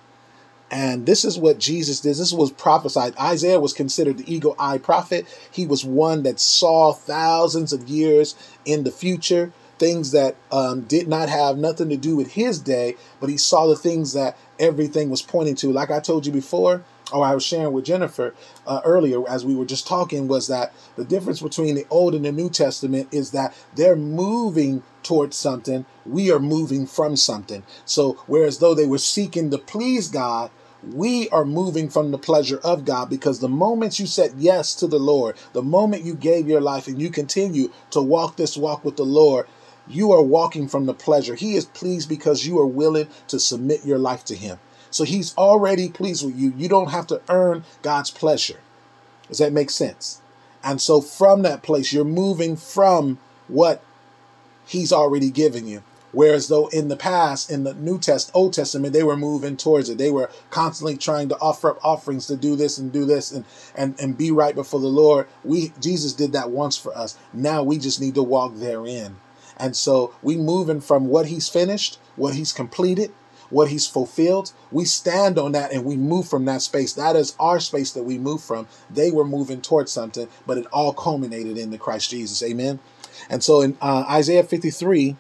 And 0.72 1.06
this 1.06 1.24
is 1.24 1.38
what 1.38 1.60
Jesus 1.60 2.02
did. 2.02 2.16
This 2.16 2.34
was 2.34 2.52
prophesied. 2.52 3.16
Isaiah 3.18 3.60
was 3.60 3.74
considered 3.74 4.18
the 4.18 4.34
eagle 4.34 4.56
eye 4.58 4.80
prophet. 4.80 5.26
He 5.52 5.66
was 5.68 5.86
one 5.86 6.24
that 6.24 6.40
saw 6.40 6.94
thousands 6.94 7.72
of 7.72 7.88
years 7.88 8.36
in 8.66 8.84
the 8.84 8.92
future, 8.92 9.54
things 9.78 10.12
that 10.12 10.36
um, 10.52 10.82
did 10.82 11.08
not 11.08 11.30
have 11.30 11.58
nothing 11.58 11.90
to 11.90 11.98
do 11.98 12.16
with 12.16 12.34
his 12.34 12.60
day, 12.60 12.96
but 13.22 13.30
he 13.30 13.38
saw 13.38 13.68
the 13.68 13.76
things 13.76 14.14
that 14.14 14.36
everything 14.60 15.10
was 15.10 15.22
pointing 15.22 15.56
to. 15.56 15.72
Like 15.72 15.92
I 15.92 16.00
told 16.00 16.26
you 16.26 16.34
before, 16.34 16.84
or 17.14 17.24
I 17.24 17.34
was 17.34 17.46
sharing 17.46 17.72
with 17.72 17.86
Jennifer 17.86 18.34
uh, 18.66 18.82
earlier 18.84 19.28
as 19.30 19.46
we 19.46 19.56
were 19.56 19.64
just 19.64 19.88
talking, 19.88 20.28
was 20.28 20.48
that 20.48 20.74
the 20.98 21.06
difference 21.06 21.40
between 21.40 21.76
the 21.76 21.86
Old 21.90 22.14
and 22.14 22.26
the 22.26 22.32
New 22.32 22.50
Testament 22.50 23.08
is 23.12 23.32
that 23.32 23.56
they're 23.76 23.96
moving 23.96 24.84
towards 25.08 25.38
something, 25.38 25.86
we 26.06 26.30
are 26.32 26.40
moving 26.40 26.86
from 26.86 27.16
something. 27.16 27.64
So, 27.86 28.18
whereas 28.28 28.60
though 28.60 28.76
they 28.76 28.86
were 28.86 28.98
seeking 28.98 29.50
to 29.52 29.58
please 29.58 30.10
God, 30.10 30.52
we 30.84 31.30
are 31.30 31.46
moving 31.46 31.90
from 31.90 32.12
the 32.12 32.18
pleasure 32.18 32.60
of 32.64 32.84
God 32.86 33.10
because 33.10 33.40
the 33.40 33.48
moment 33.48 34.00
you 34.00 34.06
said 34.06 34.34
yes 34.38 34.76
to 34.76 34.86
the 34.86 35.00
Lord, 35.00 35.38
the 35.54 35.64
moment 35.64 36.04
you 36.04 36.14
gave 36.14 36.48
your 36.48 36.62
life 36.62 36.88
and 36.88 37.02
you 37.02 37.10
continue 37.10 37.72
to 37.92 38.02
walk 38.02 38.36
this 38.36 38.58
walk 38.58 38.84
with 38.84 38.98
the 38.98 39.06
Lord, 39.06 39.48
you 39.88 40.12
are 40.12 40.22
walking 40.22 40.68
from 40.68 40.86
the 40.86 40.94
pleasure. 40.94 41.36
He 41.36 41.56
is 41.56 41.66
pleased 41.66 42.10
because 42.10 42.46
you 42.46 42.60
are 42.60 42.68
willing 42.68 43.08
to 43.30 43.40
submit 43.40 43.86
your 43.86 43.98
life 43.98 44.26
to 44.26 44.36
Him. 44.36 44.60
So 44.92 45.06
He's 45.06 45.36
already 45.38 45.90
pleased 45.90 46.26
with 46.26 46.36
you. 46.36 46.54
You 46.58 46.68
don't 46.68 46.92
have 46.92 47.08
to 47.08 47.22
earn 47.30 47.64
God's 47.82 48.12
pleasure. 48.12 48.60
Does 49.30 49.40
that 49.40 49.54
make 49.54 49.70
sense? 49.70 50.22
And 50.64 50.82
so 50.82 51.00
from 51.00 51.44
that 51.44 51.64
place, 51.64 51.94
you're 51.94 52.04
moving 52.04 52.58
from 52.58 53.20
what 53.48 53.82
He's 54.68 54.92
already 54.92 55.30
given 55.30 55.68
you. 55.68 55.84
Whereas 56.12 56.48
though 56.48 56.68
in 56.68 56.88
the 56.88 56.96
past, 56.96 57.52
in 57.52 57.64
the 57.64 57.74
New 57.74 58.00
Test, 58.00 58.32
Old 58.34 58.54
Testament, 58.54 58.94
they 58.94 59.04
were 59.04 59.18
moving 59.18 59.58
towards 59.58 59.90
it. 59.90 59.98
They 59.98 60.12
were 60.12 60.30
constantly 60.50 60.98
trying 60.98 61.30
to 61.30 61.40
offer 61.40 61.72
up 61.72 61.80
offerings 61.84 62.28
to 62.28 62.38
do 62.38 62.56
this 62.56 62.78
and 62.78 62.92
do 62.92 63.06
this 63.06 63.32
and 63.32 63.46
and 63.76 64.00
and 64.00 64.18
be 64.18 64.32
right 64.32 64.56
before 64.56 64.80
the 64.80 64.88
Lord. 64.88 65.28
We 65.44 65.74
Jesus 65.80 66.14
did 66.14 66.32
that 66.34 66.50
once 66.50 66.78
for 66.78 66.98
us. 66.98 67.18
Now 67.34 67.62
we 67.62 67.78
just 67.78 68.00
need 68.00 68.16
to 68.16 68.24
walk 68.24 68.56
therein. 68.56 69.18
And 69.58 69.76
so 69.76 70.14
we 70.22 70.38
moving 70.38 70.82
from 70.82 71.08
what 71.08 71.28
he's 71.28 71.50
finished, 71.50 72.00
what 72.16 72.36
he's 72.36 72.54
completed, 72.54 73.12
what 73.50 73.70
he's 73.70 73.88
fulfilled. 73.88 74.52
We 74.72 74.86
stand 74.86 75.38
on 75.40 75.54
that 75.54 75.72
and 75.72 75.84
we 75.84 75.98
move 75.98 76.28
from 76.28 76.46
that 76.46 76.62
space. 76.62 76.94
That 76.94 77.16
is 77.16 77.36
our 77.40 77.60
space 77.60 77.92
that 77.92 78.04
we 78.04 78.18
move 78.18 78.42
from. 78.42 78.68
They 78.90 79.12
were 79.12 79.26
moving 79.26 79.62
towards 79.62 79.92
something, 79.92 80.28
but 80.46 80.58
it 80.58 80.66
all 80.68 80.94
culminated 80.94 81.58
in 81.58 81.72
the 81.72 81.78
Christ 81.78 82.10
Jesus. 82.12 82.44
Amen. 82.44 82.80
And 83.30 83.44
so 83.44 83.62
in 83.62 83.78
uh, 83.82 84.06
Isaiah 84.10 84.44
53, 84.44 85.16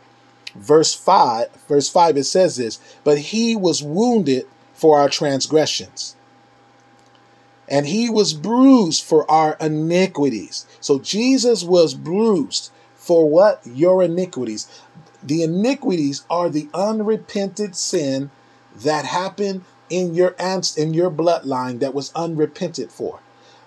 verse 0.56 0.94
5, 0.94 1.48
verse 1.68 1.90
5, 1.90 2.18
it 2.18 2.24
says 2.24 2.56
this, 2.58 2.80
but 3.04 3.18
he 3.18 3.56
was 3.56 3.84
wounded 3.84 4.46
for 4.74 4.98
our 5.00 5.10
transgressions. 5.10 6.16
And 7.70 7.88
he 7.88 8.10
was 8.10 8.34
bruised 8.34 9.04
for 9.04 9.30
our 9.30 9.58
iniquities. 9.60 10.66
So 10.80 11.00
Jesus 11.00 11.64
was 11.64 11.94
bruised 11.94 12.72
for 12.96 13.30
what? 13.30 13.62
Your 13.66 14.04
iniquities. 14.04 14.68
The 15.22 15.44
iniquities 15.44 16.24
are 16.30 16.50
the 16.50 16.70
unrepented 16.74 17.76
sin 17.76 18.32
that 18.76 19.06
happened 19.06 19.66
in 19.90 20.14
your 20.14 20.36
in 20.78 20.94
your 20.94 21.10
bloodline 21.10 21.80
that 21.80 21.94
was 21.94 22.12
unrepented 22.14 22.92
for 22.92 23.20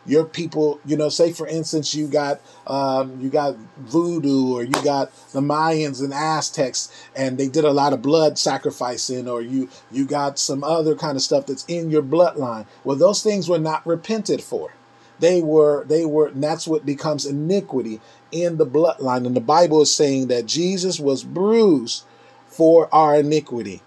your 0.07 0.25
people, 0.25 0.81
you 0.85 0.97
know, 0.97 1.09
say 1.09 1.33
for 1.33 1.47
instance, 1.47 1.95
you 1.95 2.07
got 2.07 2.41
um, 2.67 3.21
you 3.21 3.29
got 3.29 3.57
voodoo, 3.79 4.55
or 4.55 4.63
you 4.63 4.73
got 4.83 5.13
the 5.33 5.41
Mayans 5.41 6.03
and 6.03 6.15
Aztecs, 6.15 6.91
and 7.15 7.39
they 7.39 7.49
did 7.49 7.65
a 7.65 7.73
lot 7.73 7.93
of 7.93 8.03
blood 8.03 8.39
sacrificing, 8.39 9.29
or 9.29 9.43
you 9.43 9.69
you 9.91 10.07
got 10.07 10.39
some 10.39 10.65
other 10.65 10.95
kind 10.95 11.17
of 11.17 11.23
stuff 11.23 11.47
that's 11.47 11.65
in 11.67 11.91
your 11.91 12.03
bloodline. 12.03 12.67
Well, 12.85 12.97
those 12.97 13.23
things 13.23 13.49
were 13.49 13.59
not 13.59 13.87
repented 13.87 14.43
for. 14.43 14.73
They 15.21 15.43
were 15.43 15.85
they 15.85 16.07
were, 16.07 16.31
that's 16.31 16.67
what 16.67 16.87
becomes 16.87 17.27
iniquity 17.27 18.01
in 18.33 18.57
the 18.57 18.67
bloodline. 18.67 19.27
And 19.27 19.37
the 19.37 19.41
Bible 19.41 19.83
is 19.83 19.95
saying 19.95 20.29
that 20.29 20.47
Jesus 20.47 20.99
was 20.99 21.25
bruised 21.25 22.05
for 22.49 22.93
our 22.93 23.17
iniquity. 23.17 23.83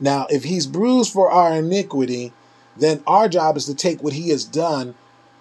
Now, 0.00 0.26
if 0.30 0.44
he's 0.44 0.66
bruised 0.66 1.12
for 1.12 1.30
our 1.30 1.56
iniquity, 1.56 2.32
then 2.76 3.02
our 3.06 3.28
job 3.28 3.56
is 3.56 3.66
to 3.66 3.74
take 3.74 4.02
what 4.02 4.14
he 4.14 4.30
has 4.30 4.44
done 4.44 4.94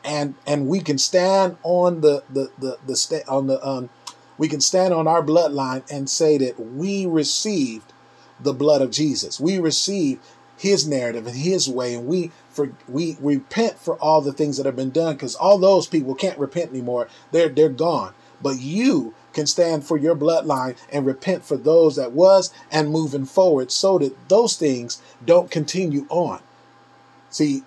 and 0.03 0.35
and 0.45 0.67
we 0.67 0.79
can 0.79 0.97
stand 0.97 1.57
on 1.63 2.01
the 2.01 2.23
the 2.29 2.51
the, 2.59 2.77
the 2.85 2.95
sta- 2.95 3.23
on 3.27 3.47
the 3.47 3.65
um 3.65 3.89
we 4.37 4.47
can 4.47 4.61
stand 4.61 4.93
on 4.93 5.07
our 5.07 5.23
bloodline 5.23 5.83
and 5.91 6.09
say 6.09 6.37
that 6.37 6.59
we 6.59 7.05
received 7.05 7.93
the 8.39 8.53
blood 8.53 8.81
of 8.81 8.91
Jesus. 8.91 9.39
We 9.39 9.59
received 9.59 10.23
his 10.57 10.87
narrative 10.87 11.27
and 11.27 11.35
his 11.35 11.69
way 11.69 11.93
and 11.93 12.07
we 12.07 12.31
for 12.49 12.71
we 12.87 13.17
repent 13.19 13.79
for 13.79 13.95
all 13.97 14.21
the 14.21 14.33
things 14.33 14.57
that 14.57 14.65
have 14.65 14.75
been 14.75 14.91
done 14.91 15.15
because 15.15 15.35
all 15.35 15.57
those 15.57 15.87
people 15.87 16.15
can't 16.15 16.37
repent 16.37 16.71
anymore. 16.71 17.07
They're 17.31 17.49
they're 17.49 17.69
gone. 17.69 18.13
But 18.41 18.59
you 18.59 19.13
can 19.33 19.47
stand 19.47 19.85
for 19.85 19.97
your 19.97 20.15
bloodline 20.15 20.75
and 20.91 21.05
repent 21.05 21.43
for 21.43 21.57
those 21.57 21.95
that 21.95 22.11
was 22.11 22.53
and 22.71 22.89
moving 22.89 23.25
forward 23.25 23.71
so 23.71 23.97
that 23.97 24.29
those 24.29 24.55
things 24.55 25.01
don't 25.25 25.49
continue 25.49 26.05
on. 26.09 26.41
See, 27.29 27.63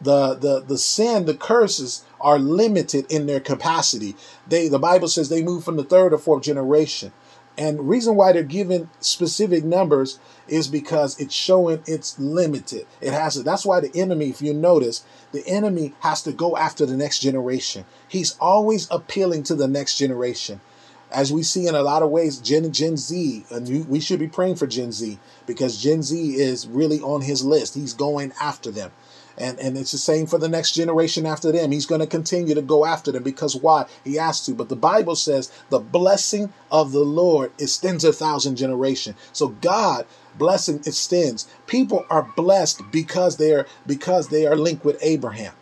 the 0.00 0.34
the 0.34 0.60
the 0.60 0.78
sin 0.78 1.24
the 1.24 1.34
curses 1.34 2.04
are 2.20 2.38
limited 2.38 3.10
in 3.10 3.26
their 3.26 3.40
capacity. 3.40 4.16
They 4.46 4.68
the 4.68 4.78
bible 4.78 5.08
says 5.08 5.28
they 5.28 5.42
move 5.42 5.64
from 5.64 5.76
the 5.76 5.84
third 5.84 6.12
or 6.12 6.18
fourth 6.18 6.42
generation. 6.42 7.12
And 7.56 7.88
reason 7.88 8.14
why 8.14 8.30
they're 8.32 8.44
given 8.44 8.88
specific 9.00 9.64
numbers 9.64 10.20
is 10.46 10.68
because 10.68 11.18
it's 11.18 11.34
showing 11.34 11.82
it's 11.86 12.16
limited. 12.18 12.86
It 13.00 13.12
has 13.12 13.42
that's 13.42 13.66
why 13.66 13.80
the 13.80 13.90
enemy 13.96 14.30
if 14.30 14.40
you 14.40 14.54
notice 14.54 15.04
the 15.32 15.46
enemy 15.46 15.94
has 16.00 16.22
to 16.22 16.32
go 16.32 16.56
after 16.56 16.86
the 16.86 16.96
next 16.96 17.18
generation. 17.18 17.84
He's 18.06 18.36
always 18.40 18.86
appealing 18.90 19.42
to 19.44 19.56
the 19.56 19.68
next 19.68 19.96
generation 19.96 20.60
as 21.10 21.32
we 21.32 21.42
see 21.42 21.66
in 21.66 21.74
a 21.74 21.82
lot 21.82 22.02
of 22.02 22.10
ways, 22.10 22.38
Gen 22.38 22.70
Gen 22.72 22.96
Z, 22.96 23.44
and 23.50 23.88
we 23.88 24.00
should 24.00 24.18
be 24.18 24.28
praying 24.28 24.56
for 24.56 24.66
Gen 24.66 24.92
Z 24.92 25.18
because 25.46 25.80
Gen 25.80 26.02
Z 26.02 26.36
is 26.36 26.66
really 26.66 27.00
on 27.00 27.22
his 27.22 27.44
list. 27.44 27.74
He's 27.74 27.94
going 27.94 28.32
after 28.40 28.70
them. 28.70 28.92
And, 29.38 29.58
and 29.60 29.78
it's 29.78 29.92
the 29.92 29.98
same 29.98 30.26
for 30.26 30.36
the 30.36 30.48
next 30.48 30.72
generation 30.72 31.24
after 31.24 31.52
them. 31.52 31.70
He's 31.70 31.86
going 31.86 32.00
to 32.00 32.08
continue 32.08 32.56
to 32.56 32.62
go 32.62 32.84
after 32.84 33.12
them 33.12 33.22
because 33.22 33.54
why? 33.54 33.86
He 34.02 34.16
has 34.16 34.44
to. 34.46 34.52
But 34.52 34.68
the 34.68 34.76
Bible 34.76 35.14
says 35.14 35.52
the 35.70 35.78
blessing 35.78 36.52
of 36.72 36.90
the 36.90 37.04
Lord 37.04 37.52
extends 37.58 38.04
a 38.04 38.12
thousand 38.12 38.56
generation. 38.56 39.14
So 39.32 39.48
God 39.48 40.06
blessing 40.38 40.80
extends. 40.86 41.46
People 41.66 42.04
are 42.10 42.32
blessed 42.36 42.82
because 42.90 43.36
they 43.36 43.52
are 43.52 43.66
because 43.86 44.28
they 44.28 44.46
are 44.46 44.56
linked 44.56 44.84
with 44.84 44.98
Abraham. 45.02 45.52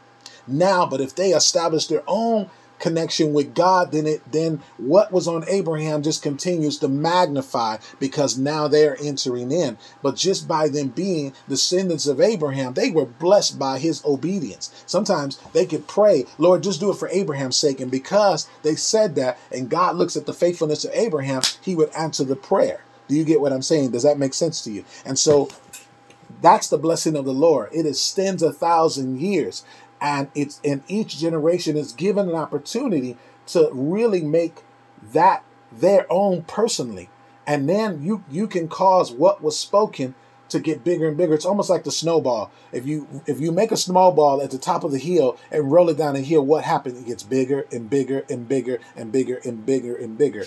Now, 0.46 0.86
but 0.86 1.00
if 1.00 1.14
they 1.14 1.30
establish 1.30 1.86
their 1.86 2.02
own 2.06 2.48
connection 2.78 3.32
with 3.32 3.54
God, 3.54 3.92
then 3.92 4.06
it 4.06 4.22
then 4.30 4.62
what 4.76 5.12
was 5.12 5.28
on 5.28 5.44
Abraham 5.48 6.02
just 6.02 6.22
continues 6.22 6.78
to 6.78 6.88
magnify 6.88 7.78
because 7.98 8.38
now 8.38 8.68
they're 8.68 8.96
entering 9.00 9.50
in. 9.50 9.78
But 10.02 10.16
just 10.16 10.46
by 10.46 10.68
them 10.68 10.88
being 10.88 11.32
descendants 11.48 12.06
of 12.06 12.20
Abraham, 12.20 12.74
they 12.74 12.90
were 12.90 13.06
blessed 13.06 13.58
by 13.58 13.78
his 13.78 14.04
obedience. 14.04 14.70
Sometimes 14.86 15.38
they 15.52 15.66
could 15.66 15.86
pray, 15.86 16.26
Lord, 16.38 16.62
just 16.62 16.80
do 16.80 16.90
it 16.90 16.96
for 16.96 17.08
Abraham's 17.08 17.56
sake. 17.56 17.80
And 17.80 17.90
because 17.90 18.48
they 18.62 18.76
said 18.76 19.14
that, 19.16 19.38
and 19.50 19.70
God 19.70 19.96
looks 19.96 20.16
at 20.16 20.26
the 20.26 20.32
faithfulness 20.32 20.84
of 20.84 20.92
Abraham, 20.94 21.42
he 21.60 21.74
would 21.74 21.90
answer 21.90 22.24
the 22.24 22.36
prayer. 22.36 22.82
Do 23.08 23.14
you 23.14 23.24
get 23.24 23.40
what 23.40 23.52
I'm 23.52 23.62
saying? 23.62 23.92
Does 23.92 24.02
that 24.02 24.18
make 24.18 24.34
sense 24.34 24.62
to 24.62 24.72
you? 24.72 24.84
And 25.04 25.18
so 25.18 25.48
that's 26.42 26.68
the 26.68 26.78
blessing 26.78 27.16
of 27.16 27.24
the 27.24 27.32
Lord. 27.32 27.70
It 27.72 27.86
extends 27.86 28.42
a 28.42 28.52
thousand 28.52 29.20
years 29.20 29.64
and 30.00 30.28
it's 30.34 30.60
and 30.64 30.82
each 30.88 31.18
generation 31.18 31.76
is 31.76 31.92
given 31.92 32.28
an 32.28 32.34
opportunity 32.34 33.16
to 33.46 33.70
really 33.72 34.22
make 34.22 34.62
that 35.12 35.44
their 35.72 36.06
own 36.10 36.42
personally. 36.42 37.08
And 37.46 37.68
then 37.68 38.02
you 38.02 38.24
you 38.30 38.46
can 38.46 38.68
cause 38.68 39.12
what 39.12 39.42
was 39.42 39.58
spoken 39.58 40.14
to 40.48 40.60
get 40.60 40.84
bigger 40.84 41.08
and 41.08 41.16
bigger. 41.16 41.34
It's 41.34 41.44
almost 41.44 41.70
like 41.70 41.84
the 41.84 41.90
snowball. 41.90 42.50
If 42.72 42.86
you 42.86 43.22
if 43.26 43.40
you 43.40 43.52
make 43.52 43.72
a 43.72 43.76
snowball 43.76 44.42
at 44.42 44.50
the 44.50 44.58
top 44.58 44.84
of 44.84 44.92
the 44.92 44.98
hill 44.98 45.38
and 45.50 45.70
roll 45.70 45.88
it 45.88 45.96
down 45.96 46.14
the 46.14 46.20
hill 46.20 46.44
what 46.44 46.64
happens? 46.64 47.00
It 47.00 47.06
gets 47.06 47.22
bigger 47.22 47.66
and 47.72 47.88
bigger 47.88 48.24
and 48.28 48.48
bigger 48.48 48.80
and 48.94 49.12
bigger 49.12 49.40
and 49.44 49.64
bigger 49.64 49.96
and 49.96 50.18
bigger. 50.18 50.46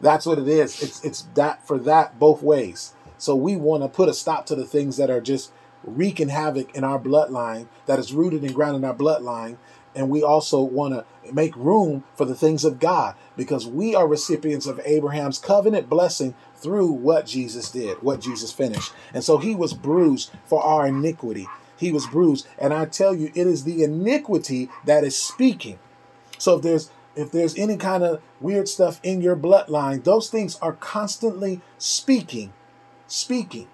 That's 0.00 0.26
what 0.26 0.38
it 0.38 0.48
is. 0.48 0.82
It's 0.82 1.04
it's 1.04 1.22
that 1.34 1.66
for 1.66 1.78
that 1.80 2.18
both 2.18 2.42
ways. 2.42 2.94
So 3.16 3.34
we 3.34 3.56
want 3.56 3.82
to 3.82 3.88
put 3.88 4.08
a 4.08 4.14
stop 4.14 4.46
to 4.46 4.54
the 4.54 4.64
things 4.64 4.96
that 4.96 5.10
are 5.10 5.20
just 5.20 5.50
wreaking 5.84 6.28
havoc 6.28 6.74
in 6.74 6.84
our 6.84 6.98
bloodline 6.98 7.68
that 7.86 7.98
is 7.98 8.12
rooted 8.12 8.42
and 8.42 8.54
grounded 8.54 8.82
in 8.82 8.88
our 8.88 8.94
bloodline. 8.94 9.56
And 9.94 10.10
we 10.10 10.22
also 10.22 10.60
want 10.60 10.94
to 10.94 11.32
make 11.32 11.56
room 11.56 12.04
for 12.14 12.24
the 12.24 12.34
things 12.34 12.64
of 12.64 12.78
God 12.78 13.14
because 13.36 13.66
we 13.66 13.94
are 13.94 14.06
recipients 14.06 14.66
of 14.66 14.80
Abraham's 14.84 15.38
covenant 15.38 15.88
blessing 15.88 16.34
through 16.56 16.92
what 16.92 17.26
Jesus 17.26 17.70
did, 17.70 18.02
what 18.02 18.20
Jesus 18.20 18.52
finished. 18.52 18.92
And 19.12 19.24
so 19.24 19.38
he 19.38 19.54
was 19.54 19.74
bruised 19.74 20.30
for 20.44 20.62
our 20.62 20.86
iniquity. 20.86 21.46
He 21.76 21.92
was 21.92 22.06
bruised. 22.06 22.46
And 22.58 22.74
I 22.74 22.84
tell 22.84 23.14
you, 23.14 23.32
it 23.34 23.46
is 23.46 23.64
the 23.64 23.82
iniquity 23.82 24.68
that 24.84 25.04
is 25.04 25.16
speaking. 25.16 25.78
So 26.38 26.56
if 26.56 26.62
there's 26.62 26.90
if 27.16 27.32
there's 27.32 27.58
any 27.58 27.76
kind 27.76 28.04
of 28.04 28.22
weird 28.40 28.68
stuff 28.68 29.00
in 29.02 29.20
your 29.20 29.34
bloodline, 29.34 30.04
those 30.04 30.30
things 30.30 30.56
are 30.62 30.74
constantly 30.74 31.60
speaking, 31.76 32.52
speaking. 33.08 33.66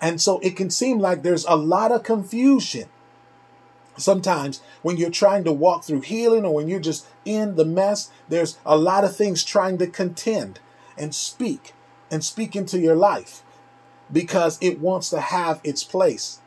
And 0.00 0.20
so 0.20 0.38
it 0.40 0.56
can 0.56 0.70
seem 0.70 0.98
like 0.98 1.22
there's 1.22 1.44
a 1.46 1.56
lot 1.56 1.92
of 1.92 2.02
confusion. 2.02 2.88
Sometimes 3.96 4.60
when 4.82 4.96
you're 4.96 5.10
trying 5.10 5.42
to 5.44 5.52
walk 5.52 5.84
through 5.84 6.02
healing 6.02 6.44
or 6.44 6.54
when 6.54 6.68
you're 6.68 6.78
just 6.78 7.06
in 7.24 7.56
the 7.56 7.64
mess, 7.64 8.10
there's 8.28 8.58
a 8.64 8.76
lot 8.76 9.04
of 9.04 9.16
things 9.16 9.42
trying 9.42 9.76
to 9.78 9.88
contend 9.88 10.60
and 10.96 11.14
speak 11.14 11.74
and 12.10 12.24
speak 12.24 12.54
into 12.54 12.78
your 12.78 12.94
life 12.94 13.42
because 14.10 14.56
it 14.60 14.80
wants 14.80 15.10
to 15.10 15.20
have 15.20 15.60
its 15.64 15.82
place. 15.82 16.40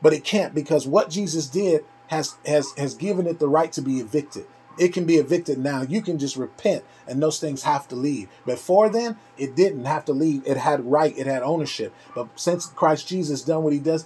But 0.00 0.12
it 0.12 0.24
can't 0.24 0.54
because 0.54 0.86
what 0.86 1.10
Jesus 1.10 1.46
did 1.46 1.84
has 2.08 2.36
has 2.46 2.72
has 2.76 2.94
given 2.94 3.26
it 3.26 3.38
the 3.38 3.48
right 3.48 3.72
to 3.72 3.82
be 3.82 4.00
evicted. 4.00 4.46
It 4.78 4.92
can 4.92 5.04
be 5.04 5.16
evicted 5.16 5.58
now. 5.58 5.82
You 5.82 6.02
can 6.02 6.18
just 6.18 6.36
repent 6.36 6.84
and 7.06 7.22
those 7.22 7.38
things 7.38 7.62
have 7.62 7.88
to 7.88 7.96
leave. 7.96 8.28
Before 8.46 8.88
then, 8.88 9.16
it 9.36 9.54
didn't 9.54 9.84
have 9.84 10.04
to 10.06 10.12
leave. 10.12 10.46
It 10.46 10.56
had 10.56 10.84
right, 10.90 11.16
it 11.16 11.26
had 11.26 11.42
ownership. 11.42 11.94
But 12.14 12.28
since 12.36 12.66
Christ 12.66 13.08
Jesus 13.08 13.42
done 13.42 13.62
what 13.62 13.72
he 13.72 13.78
does, 13.78 14.04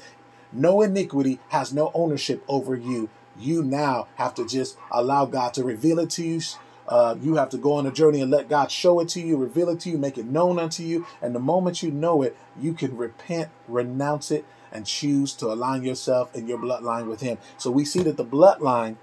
no 0.53 0.83
iniquity 0.83 1.39
has 1.49 1.73
no 1.73 1.91
ownership 1.95 2.43
over 2.49 2.75
you. 2.75 3.09
You 3.39 3.63
now 3.63 4.09
have 4.17 4.35
to 4.35 4.47
just 4.47 4.77
allow 4.91 5.27
God 5.27 5.55
to 5.55 5.65
reveal 5.65 5.99
it 5.99 6.11
to 6.11 6.25
you. 6.25 6.41
Uh, 6.89 7.17
you 7.21 7.35
have 7.35 7.51
to 7.51 7.59
go 7.59 7.75
on 7.75 7.87
a 7.87 7.93
journey 7.93 8.21
and 8.23 8.31
let 8.31 8.49
God 8.49 8.71
show 8.71 8.99
it 9.01 9.11
to 9.11 9.21
you, 9.21 9.37
reveal 9.37 9.69
it 9.69 9.81
to 9.81 9.91
you, 9.91 9.99
make 9.99 10.17
it 10.17 10.25
known 10.25 10.59
unto 10.59 10.83
you. 10.83 11.07
And 11.21 11.35
the 11.35 11.41
moment 11.41 11.83
you 11.83 11.91
know 11.91 12.23
it, 12.23 12.35
you 12.59 12.73
can 12.73 12.97
repent, 12.97 13.51
renounce 13.69 14.31
it, 14.31 14.47
and 14.73 14.87
choose 14.87 15.35
to 15.35 15.47
align 15.47 15.83
yourself 15.83 16.35
and 16.35 16.49
your 16.49 16.59
bloodline 16.59 17.07
with 17.07 17.21
Him. 17.21 17.39
So 17.59 17.71
we 17.71 17.85
see 17.85 18.03
that 18.03 18.17
the 18.17 18.25
bloodline 18.25 18.97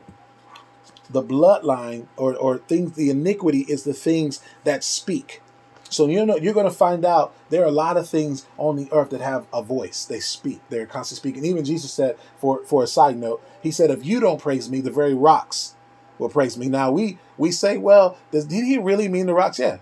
the 1.09 1.23
bloodline 1.23 2.07
or, 2.17 2.35
or 2.35 2.57
things 2.59 2.93
the 2.93 3.09
iniquity 3.09 3.61
is 3.67 3.83
the 3.83 3.93
things 3.93 4.41
that 4.63 4.83
speak. 4.83 5.41
So 5.89 6.07
you 6.07 6.25
know 6.25 6.35
you're 6.35 6.53
going 6.53 6.69
to 6.69 6.75
find 6.75 7.05
out 7.05 7.33
there 7.49 7.61
are 7.61 7.67
a 7.67 7.71
lot 7.71 7.97
of 7.97 8.09
things 8.09 8.45
on 8.57 8.75
the 8.75 8.89
earth 8.91 9.11
that 9.11 9.21
have 9.21 9.45
a 9.53 9.61
voice. 9.61 10.05
They 10.05 10.19
speak. 10.19 10.61
They're 10.69 10.85
constantly 10.85 11.31
speaking. 11.31 11.49
Even 11.49 11.63
jesus 11.63 11.93
said 11.93 12.17
for 12.37 12.63
for 12.65 12.83
a 12.83 12.87
side 12.87 13.17
note 13.17 13.41
he 13.61 13.71
said 13.71 13.91
if 13.91 14.05
you 14.05 14.19
don't 14.19 14.41
praise 14.41 14.69
me 14.69 14.81
the 14.81 14.91
very 14.91 15.13
rocks 15.13 15.75
will 16.17 16.29
praise 16.29 16.57
me. 16.57 16.67
Now 16.67 16.91
we 16.91 17.17
we 17.37 17.51
say 17.51 17.77
well 17.77 18.17
does, 18.31 18.45
did 18.45 18.65
he 18.65 18.77
really 18.77 19.07
mean 19.07 19.27
the 19.27 19.33
rocks? 19.33 19.59
Yeah. 19.59 19.77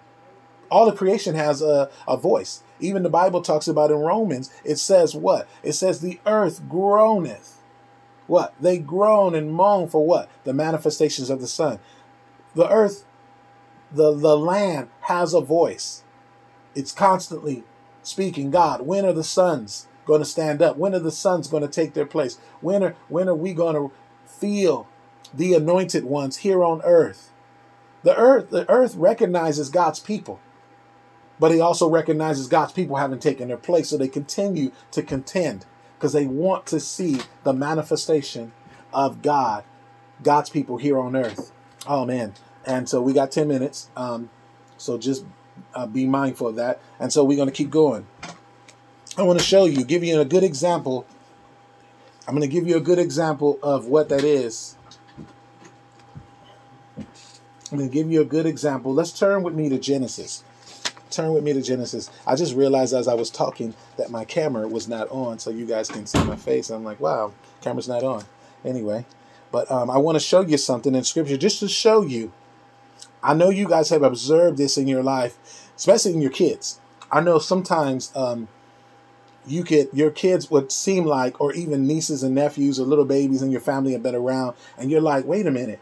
All 0.69 0.89
the 0.89 0.97
creation 0.97 1.36
has 1.36 1.62
a, 1.62 1.89
a 2.07 2.17
voice. 2.17 2.63
Even 2.79 3.03
the 3.03 3.09
bible 3.09 3.41
talks 3.41 3.67
about 3.67 3.91
in 3.91 3.97
romans 3.97 4.51
it 4.65 4.75
says 4.77 5.15
what? 5.15 5.47
It 5.63 5.73
says 5.73 6.01
the 6.01 6.19
earth 6.25 6.67
groaneth 6.67 7.62
what? 8.27 8.53
They 8.59 8.77
groan 8.77 9.36
and 9.36 9.51
moan 9.51 9.89
for 9.89 10.05
what? 10.05 10.29
The 10.43 10.53
manifestations 10.53 11.29
of 11.29 11.41
the 11.41 11.47
Son. 11.47 11.79
The 12.55 12.69
earth, 12.69 13.05
the, 13.91 14.13
the 14.13 14.38
land 14.38 14.89
has 15.01 15.33
a 15.33 15.41
voice. 15.41 16.03
It's 16.75 16.91
constantly 16.91 17.63
speaking, 18.01 18.51
God, 18.51 18.81
when 18.81 19.05
are 19.05 19.13
the 19.13 19.23
sons 19.23 19.88
going 20.05 20.21
to 20.21 20.25
stand 20.25 20.62
up? 20.62 20.77
When 20.77 20.93
are 20.93 20.99
the 20.99 21.12
sons 21.12 21.47
going 21.47 21.63
to 21.63 21.69
take 21.69 21.93
their 21.93 22.05
place? 22.05 22.38
When 22.62 22.83
are, 22.83 22.95
when 23.09 23.29
are 23.29 23.36
we 23.36 23.53
going 23.53 23.75
to 23.75 23.91
feel 24.25 24.88
the 25.33 25.53
anointed 25.53 26.05
ones 26.05 26.38
here 26.38 26.63
on 26.63 26.81
earth? 26.83 27.31
The 28.03 28.15
earth, 28.15 28.49
the 28.49 28.69
earth 28.69 28.95
recognizes 28.95 29.69
God's 29.69 29.99
people, 29.99 30.39
but 31.39 31.51
he 31.51 31.62
also 31.62 31.89
recognizes 31.89 32.47
God's 32.47 32.73
people 32.73 32.97
haven't 32.97 33.21
taken 33.21 33.47
their 33.47 33.57
place, 33.57 33.89
so 33.89 33.97
they 33.97 34.09
continue 34.09 34.71
to 34.91 35.01
contend 35.01 35.65
because 36.04 36.12
they 36.12 36.26
want 36.26 36.66
to 36.66 36.82
see 36.82 37.18
the 37.46 37.54
manifestation 37.54 38.52
of 38.94 39.22
God, 39.22 39.63
God's 40.22 40.50
people 40.50 40.76
here 40.76 41.00
on 41.00 41.16
earth. 41.16 41.54
Oh 41.88 42.04
man! 42.04 42.34
And 42.66 42.89
so 42.89 43.02
we 43.02 43.13
got 43.13 43.32
ten 43.32 43.48
minutes. 43.48 43.89
Um, 43.96 44.30
so 44.76 44.98
just 44.98 45.24
uh, 45.74 45.88
be 45.88 46.06
mindful 46.06 46.50
of 46.50 46.58
that. 46.58 46.82
And 47.00 47.13
so 47.13 47.24
we're 47.24 47.38
going 47.38 47.48
to 47.48 47.54
keep 47.56 47.70
going. 47.70 48.06
I 49.18 49.22
want 49.22 49.39
to 49.39 49.46
show 49.46 49.63
you, 49.63 49.86
give 49.86 50.04
you 50.04 50.20
a 50.20 50.26
good 50.26 50.44
example. 50.44 51.06
I'm 52.28 52.36
going 52.36 52.50
to 52.50 52.54
give 52.54 52.68
you 52.68 52.76
a 52.76 52.82
good 52.82 53.00
example 53.00 53.58
of 53.63 53.86
what 53.86 54.10
that 54.10 54.26
is. 54.26 54.76
I'm 56.98 57.78
going 57.78 57.89
to 57.89 57.94
give 57.94 58.12
you 58.12 58.20
a 58.20 58.26
good 58.26 58.46
example. 58.46 58.94
Let's 58.94 59.18
turn 59.18 59.42
with 59.42 59.54
me 59.54 59.70
to 59.70 59.80
Genesis 59.80 60.44
turn 61.15 61.34
with 61.34 61.43
me 61.43 61.54
to 61.54 61.62
Genesis. 61.62 62.10
I 62.26 62.36
just 62.36 62.56
realized 62.56 62.93
as 62.93 63.08
I 63.08 63.13
was 63.13 63.30
talking 63.30 63.73
that 63.97 64.12
my 64.12 64.26
camera 64.26 64.67
was 64.67 64.88
not 64.88 65.10
on, 65.10 65.39
so 65.39 65.49
you 65.49 65.65
guys 65.65 65.89
can 65.89 66.06
see 66.06 66.23
my 66.23 66.36
face. 66.36 66.69
I'm 66.69 66.84
like, 66.84 66.99
wow, 66.99 67.34
camera's 67.62 67.88
not 67.88 68.04
on. 68.04 68.23
Anyway, 68.65 69.06
but 69.52 69.69
um, 69.71 69.89
I 69.89 69.97
want 69.97 70.15
to 70.15 70.19
show 70.19 70.41
you 70.41 70.58
something 70.58 70.95
in 70.95 71.04
Scripture 71.04 71.38
just 71.38 71.60
to 71.60 71.67
show 71.67 72.02
you. 72.02 72.32
I 73.21 73.34
know 73.34 73.49
you 73.49 73.67
guys 73.67 73.89
have 73.89 74.04
observed 74.04 74.58
this 74.58 74.78
in 74.78 74.88
your 74.88 75.04
life, 75.04 75.38
especially 75.76 76.13
in 76.13 76.21
your 76.21 76.32
kids. 76.32 76.80
I 77.12 77.21
know 77.21 77.39
sometimes 77.39 78.12
um, 78.15 78.47
you 79.45 79.63
could 79.63 79.89
your 79.93 80.12
kids 80.12 80.49
would 80.49 80.71
seem 80.71 81.06
like, 81.06 81.39
or 81.39 81.54
even 81.54 81.88
nieces 81.88 82.23
and 82.23 82.36
nephews 82.36 82.80
or 82.80 82.86
little 82.86 83.06
babies 83.06 83.41
in 83.41 83.52
your 83.52 83.62
family 83.62 83.93
have 83.93 84.04
been 84.04 84.15
around, 84.15 84.56
and 84.78 84.89
you're 84.89 85.02
like, 85.02 85.26
wait 85.26 85.45
a 85.45 85.52
minute, 85.52 85.80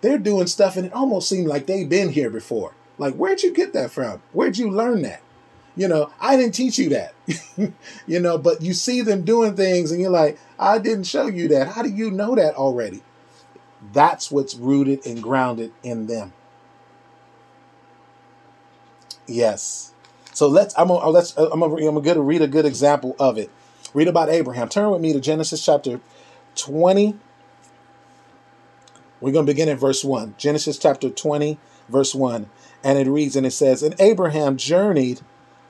they're 0.00 0.18
doing 0.18 0.46
stuff, 0.46 0.76
and 0.76 0.86
it 0.86 0.92
almost 0.92 1.28
seemed 1.28 1.46
like 1.46 1.66
they've 1.66 1.88
been 1.88 2.10
here 2.10 2.30
before. 2.30 2.74
Like, 2.98 3.14
where'd 3.14 3.42
you 3.42 3.52
get 3.52 3.72
that 3.72 3.90
from? 3.90 4.22
Where'd 4.32 4.58
you 4.58 4.70
learn 4.70 5.02
that? 5.02 5.22
You 5.74 5.88
know, 5.88 6.10
I 6.20 6.36
didn't 6.36 6.54
teach 6.54 6.78
you 6.78 6.90
that. 6.90 7.14
you 8.06 8.20
know, 8.20 8.36
but 8.36 8.60
you 8.60 8.74
see 8.74 9.00
them 9.00 9.24
doing 9.24 9.56
things 9.56 9.90
and 9.90 10.00
you're 10.00 10.10
like, 10.10 10.38
I 10.58 10.78
didn't 10.78 11.04
show 11.04 11.26
you 11.26 11.48
that. 11.48 11.68
How 11.68 11.82
do 11.82 11.88
you 11.88 12.10
know 12.10 12.34
that 12.34 12.54
already? 12.54 13.02
That's 13.92 14.30
what's 14.30 14.54
rooted 14.54 15.06
and 15.06 15.22
grounded 15.22 15.72
in 15.82 16.06
them. 16.06 16.34
Yes. 19.26 19.92
So 20.32 20.46
let's. 20.48 20.76
I'm. 20.78 20.88
Gonna, 20.88 21.04
uh, 21.04 21.10
let's. 21.10 21.36
Uh, 21.36 21.48
I'm. 21.52 21.60
Gonna, 21.60 21.88
I'm 21.88 22.02
to 22.02 22.20
read 22.20 22.42
a 22.42 22.46
good 22.46 22.64
example 22.64 23.16
of 23.18 23.38
it. 23.38 23.50
Read 23.94 24.08
about 24.08 24.28
Abraham. 24.28 24.68
Turn 24.68 24.90
with 24.90 25.00
me 25.00 25.12
to 25.12 25.20
Genesis 25.20 25.64
chapter 25.64 26.00
20. 26.56 27.16
We're 29.20 29.32
to 29.32 29.42
begin 29.42 29.68
at 29.68 29.78
verse 29.78 30.02
1. 30.02 30.34
Genesis 30.36 30.78
chapter 30.78 31.08
20, 31.08 31.56
verse 31.88 32.12
1. 32.12 32.50
And 32.84 32.98
it 32.98 33.08
reads, 33.08 33.36
and 33.36 33.46
it 33.46 33.52
says, 33.52 33.82
And 33.82 33.94
Abraham 34.00 34.56
journeyed 34.56 35.20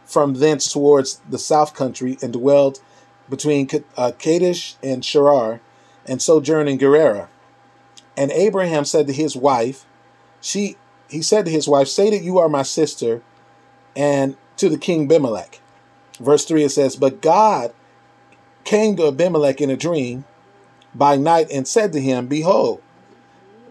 from 0.05 0.35
thence 0.35 0.72
towards 0.72 1.20
the 1.29 1.38
south 1.38 1.75
country 1.75 2.18
and 2.22 2.33
dwelled 2.33 2.81
between 3.29 3.68
uh, 3.96 4.12
Kadesh 4.18 4.77
and 4.83 5.03
Shirar 5.03 5.61
and 6.07 6.20
sojourned 6.20 6.68
in 6.68 6.79
Gerar. 6.79 7.29
And 8.16 8.31
Abraham 8.33 8.85
said 8.85 9.07
to 9.07 9.12
his 9.12 9.37
wife, 9.37 9.87
she 10.40 10.77
he 11.09 11.22
said 11.22 11.44
to 11.44 11.51
his 11.51 11.68
wife, 11.68 11.88
Say 11.88 12.11
that 12.11 12.22
you 12.22 12.38
are 12.38 12.48
my 12.48 12.62
sister, 12.62 13.22
and 13.94 14.37
to 14.57 14.68
the 14.68 14.79
king 14.79 15.05
Abimelech. 15.05 15.61
Verse 16.18 16.44
3 16.44 16.64
it 16.64 16.70
says, 16.70 16.96
But 16.96 17.20
God 17.20 17.72
came 18.64 18.96
to 18.96 19.09
Abimelech 19.09 19.61
in 19.61 19.70
a 19.70 19.77
dream 19.77 20.25
by 20.94 21.16
night 21.16 21.48
and 21.51 21.66
said 21.68 21.92
to 21.92 22.01
him, 22.01 22.27
Behold, 22.27 22.81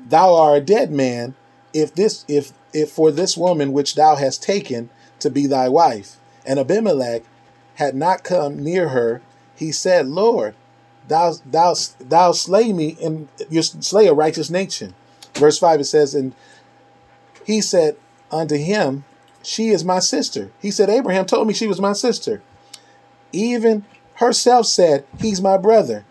thou 0.08 0.36
art 0.36 0.58
a 0.58 0.62
dead 0.62 0.92
man, 0.92 1.36
if 1.74 1.94
this 1.94 2.26
if 2.28 2.52
if 2.74 2.92
for 2.92 3.12
this 3.12 3.38
woman 3.38 3.74
which 3.74 3.96
thou 3.96 4.16
hast 4.16 4.44
taken 4.44 4.90
to 5.20 5.30
be 5.30 5.48
thy 5.48 5.70
wife. 5.70 6.18
And 6.46 6.60
Abimelech 6.60 7.24
had 7.76 7.96
not 7.96 8.24
come 8.24 8.64
near 8.64 8.90
her, 8.90 9.22
he 9.56 9.72
said, 9.72 10.08
Lord, 10.08 10.56
thou 11.08 11.34
thou 11.46 11.76
thou 12.00 12.32
slay 12.32 12.74
me 12.74 12.98
and 13.02 13.28
you 13.50 13.62
slay 13.62 14.08
a 14.08 14.14
righteous 14.14 14.50
nation. 14.50 14.94
Verse 15.36 15.58
5 15.58 15.82
it 15.82 15.86
says, 15.86 16.14
And 16.14 16.34
he 17.46 17.62
said 17.62 17.96
unto 18.32 18.58
him, 18.58 19.06
She 19.44 19.70
is 19.70 19.86
my 19.86 20.00
sister. 20.00 20.52
He 20.62 20.72
said, 20.72 20.90
Abraham 20.90 21.26
told 21.26 21.48
me 21.48 21.54
she 21.54 21.68
was 21.68 21.80
my 21.80 21.94
sister. 21.94 22.42
Even 23.32 23.86
herself 24.16 24.66
said, 24.66 25.06
He's 25.20 25.42
my 25.42 25.58
brother. 25.58 26.06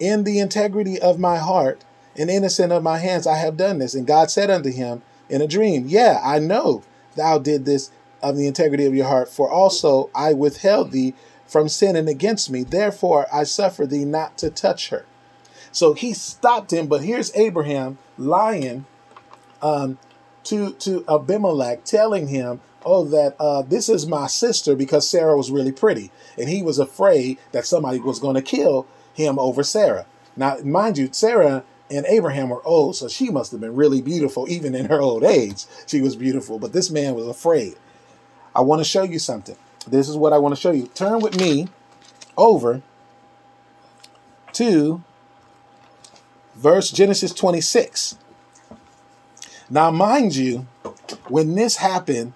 In 0.00 0.24
the 0.24 0.40
integrity 0.40 1.00
of 1.00 1.18
my 1.20 1.38
heart 1.38 1.84
and 2.16 2.30
innocent 2.30 2.72
of 2.72 2.82
my 2.82 2.98
hands, 2.98 3.26
I 3.26 3.38
have 3.38 3.56
done 3.56 3.78
this. 3.78 3.94
And 3.94 4.06
God 4.06 4.30
said 4.30 4.50
unto 4.50 4.70
him 4.70 5.02
in 5.28 5.42
a 5.42 5.48
dream, 5.48 5.84
Yeah, 5.86 6.20
I 6.22 6.38
know 6.38 6.82
thou 7.16 7.38
did 7.38 7.64
this 7.64 7.90
of 8.22 8.36
the 8.36 8.46
integrity 8.46 8.86
of 8.86 8.94
your 8.94 9.06
heart, 9.06 9.28
for 9.28 9.50
also 9.50 10.10
I 10.14 10.32
withheld 10.32 10.92
thee 10.92 11.14
from 11.46 11.68
sinning 11.68 12.08
against 12.08 12.50
me. 12.50 12.64
Therefore, 12.64 13.26
I 13.32 13.44
suffer 13.44 13.86
thee 13.86 14.04
not 14.04 14.38
to 14.38 14.50
touch 14.50 14.88
her. 14.88 15.04
So 15.72 15.92
he 15.92 16.14
stopped 16.14 16.72
him, 16.72 16.86
but 16.86 17.02
here's 17.02 17.34
Abraham 17.34 17.98
lying 18.16 18.86
um, 19.60 19.98
to 20.44 20.72
to 20.72 21.04
Abimelech, 21.08 21.84
telling 21.84 22.28
him, 22.28 22.60
"Oh, 22.84 23.04
that 23.06 23.34
uh, 23.40 23.62
this 23.62 23.88
is 23.88 24.06
my 24.06 24.26
sister," 24.26 24.76
because 24.76 25.08
Sarah 25.08 25.36
was 25.36 25.50
really 25.50 25.72
pretty, 25.72 26.10
and 26.38 26.48
he 26.48 26.62
was 26.62 26.78
afraid 26.78 27.38
that 27.52 27.66
somebody 27.66 27.98
was 27.98 28.20
going 28.20 28.36
to 28.36 28.42
kill 28.42 28.86
him 29.12 29.38
over 29.38 29.62
Sarah. 29.62 30.06
Now, 30.36 30.58
mind 30.58 30.98
you, 30.98 31.08
Sarah 31.12 31.64
and 31.94 32.06
Abraham 32.06 32.48
were 32.48 32.64
old, 32.66 32.96
so 32.96 33.08
she 33.08 33.30
must 33.30 33.52
have 33.52 33.60
been 33.60 33.74
really 33.74 34.02
beautiful, 34.02 34.48
even 34.48 34.74
in 34.74 34.86
her 34.86 35.00
old 35.00 35.24
age. 35.24 35.64
She 35.86 36.00
was 36.00 36.16
beautiful, 36.16 36.58
but 36.58 36.72
this 36.72 36.90
man 36.90 37.14
was 37.14 37.26
afraid. 37.26 37.76
I 38.54 38.60
want 38.60 38.80
to 38.80 38.84
show 38.84 39.02
you 39.02 39.18
something. 39.18 39.56
This 39.86 40.08
is 40.08 40.16
what 40.16 40.32
I 40.32 40.38
want 40.38 40.54
to 40.54 40.60
show 40.60 40.70
you. 40.70 40.86
Turn 40.88 41.20
with 41.20 41.38
me 41.38 41.68
over 42.36 42.82
to 44.54 45.02
verse 46.54 46.90
Genesis 46.90 47.32
26. 47.32 48.16
Now, 49.70 49.90
mind 49.90 50.36
you, 50.36 50.66
when 51.28 51.54
this 51.54 51.76
happened, 51.76 52.32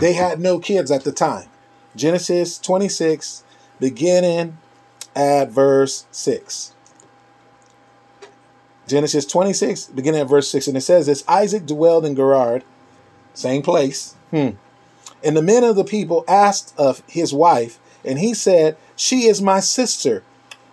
they 0.00 0.14
had 0.14 0.40
no 0.40 0.58
kids 0.58 0.90
at 0.90 1.04
the 1.04 1.12
time. 1.12 1.48
Genesis 1.96 2.58
26, 2.58 3.44
beginning 3.78 4.58
at 5.14 5.50
verse 5.50 6.06
6. 6.10 6.73
Genesis 8.86 9.24
26, 9.24 9.86
beginning 9.86 10.20
at 10.20 10.28
verse 10.28 10.48
6, 10.50 10.68
and 10.68 10.76
it 10.76 10.82
says 10.82 11.06
this 11.06 11.24
Isaac 11.28 11.66
dwelled 11.66 12.04
in 12.04 12.14
Gerar, 12.14 12.62
same 13.32 13.62
place. 13.62 14.14
Hmm. 14.30 14.50
And 15.22 15.36
the 15.36 15.42
men 15.42 15.64
of 15.64 15.76
the 15.76 15.84
people 15.84 16.24
asked 16.28 16.74
of 16.76 17.02
his 17.06 17.32
wife, 17.32 17.78
and 18.04 18.18
he 18.18 18.34
said, 18.34 18.76
She 18.94 19.26
is 19.26 19.40
my 19.40 19.60
sister. 19.60 20.22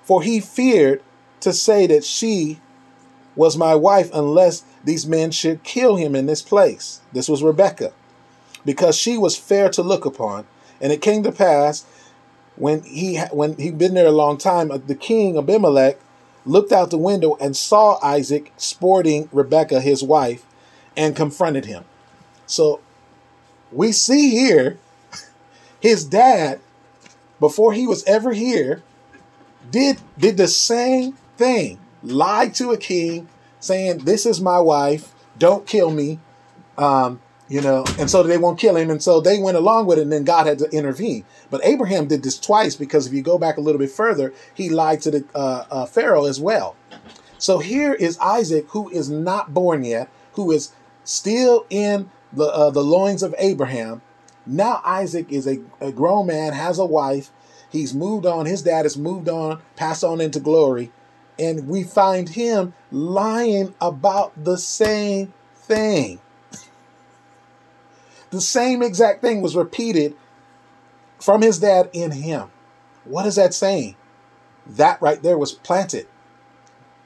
For 0.03 0.23
he 0.23 0.39
feared 0.41 1.01
to 1.39 1.53
say 1.53 1.87
that 1.87 2.03
she 2.03 2.59
was 3.35 3.57
my 3.57 3.75
wife 3.75 4.09
unless 4.13 4.63
these 4.83 5.07
men 5.07 5.31
should 5.31 5.63
kill 5.63 5.95
him 5.95 6.15
in 6.15 6.25
this 6.25 6.41
place. 6.41 6.99
This 7.13 7.29
was 7.29 7.43
Rebekah, 7.43 7.93
because 8.65 8.97
she 8.97 9.17
was 9.17 9.37
fair 9.37 9.69
to 9.69 9.81
look 9.81 10.05
upon. 10.05 10.45
And 10.81 10.91
it 10.91 11.01
came 11.01 11.23
to 11.23 11.31
pass 11.31 11.85
when 12.55 12.83
he 12.83 13.17
when 13.31 13.55
he'd 13.55 13.77
been 13.77 13.93
there 13.93 14.07
a 14.07 14.11
long 14.11 14.37
time, 14.37 14.71
uh, 14.71 14.77
the 14.77 14.95
king 14.95 15.37
Abimelech 15.37 15.97
looked 16.45 16.71
out 16.71 16.89
the 16.89 16.97
window 16.97 17.37
and 17.39 17.55
saw 17.55 17.99
Isaac 18.03 18.51
sporting 18.57 19.29
Rebekah, 19.31 19.81
his 19.81 20.03
wife, 20.03 20.45
and 20.97 21.15
confronted 21.15 21.65
him. 21.65 21.85
So 22.45 22.81
we 23.71 23.91
see 23.91 24.31
here 24.31 24.77
his 25.79 26.03
dad, 26.03 26.59
before 27.39 27.73
he 27.73 27.87
was 27.87 28.03
ever 28.05 28.33
here, 28.33 28.83
did 29.69 29.99
did 30.17 30.37
the 30.37 30.47
same 30.47 31.13
thing. 31.37 31.79
Lied 32.03 32.55
to 32.55 32.71
a 32.71 32.77
king, 32.77 33.29
saying, 33.59 33.99
This 33.99 34.25
is 34.25 34.41
my 34.41 34.59
wife, 34.59 35.13
don't 35.37 35.65
kill 35.65 35.91
me. 35.91 36.19
Um, 36.77 37.21
you 37.51 37.59
know, 37.59 37.83
and 37.99 38.09
so 38.09 38.23
they 38.23 38.37
won't 38.37 38.57
kill 38.57 38.77
him. 38.77 38.89
And 38.89 39.03
so 39.03 39.19
they 39.19 39.37
went 39.37 39.57
along 39.57 39.85
with 39.85 39.99
it, 39.99 40.03
and 40.03 40.11
then 40.11 40.23
God 40.23 40.47
had 40.47 40.57
to 40.59 40.69
intervene. 40.69 41.25
But 41.49 41.59
Abraham 41.65 42.07
did 42.07 42.23
this 42.23 42.39
twice 42.39 42.77
because 42.77 43.05
if 43.05 43.13
you 43.13 43.21
go 43.21 43.37
back 43.37 43.57
a 43.57 43.61
little 43.61 43.77
bit 43.77 43.91
further, 43.91 44.33
he 44.53 44.69
lied 44.69 45.01
to 45.01 45.11
the 45.11 45.25
uh, 45.35 45.65
uh, 45.69 45.85
Pharaoh 45.85 46.25
as 46.25 46.39
well. 46.39 46.77
So 47.37 47.59
here 47.59 47.93
is 47.93 48.17
Isaac, 48.19 48.67
who 48.69 48.87
is 48.89 49.09
not 49.09 49.53
born 49.53 49.83
yet, 49.83 50.09
who 50.33 50.49
is 50.51 50.71
still 51.03 51.65
in 51.69 52.09
the 52.31 52.45
uh, 52.45 52.69
the 52.69 52.83
loins 52.83 53.21
of 53.21 53.35
Abraham. 53.37 54.01
Now 54.45 54.81
Isaac 54.85 55.29
is 55.29 55.45
a, 55.45 55.59
a 55.81 55.91
grown 55.91 56.27
man, 56.27 56.53
has 56.53 56.79
a 56.79 56.85
wife. 56.85 57.31
He's 57.69 57.93
moved 57.93 58.25
on. 58.25 58.45
His 58.45 58.61
dad 58.61 58.85
has 58.85 58.97
moved 58.97 59.27
on, 59.27 59.61
passed 59.75 60.05
on 60.05 60.21
into 60.21 60.39
glory. 60.39 60.91
And 61.37 61.67
we 61.67 61.83
find 61.83 62.29
him 62.29 62.73
lying 62.91 63.73
about 63.81 64.31
the 64.41 64.57
same 64.57 65.33
thing. 65.53 66.21
The 68.31 68.41
same 68.41 68.81
exact 68.81 69.21
thing 69.21 69.41
was 69.41 69.55
repeated 69.55 70.15
from 71.19 71.41
his 71.41 71.59
dad 71.59 71.89
in 71.93 72.11
him. 72.11 72.49
What 73.05 73.25
is 73.25 73.35
that 73.35 73.53
saying? 73.53 73.95
That 74.65 75.01
right 75.01 75.21
there 75.21 75.37
was 75.37 75.51
planted. 75.51 76.07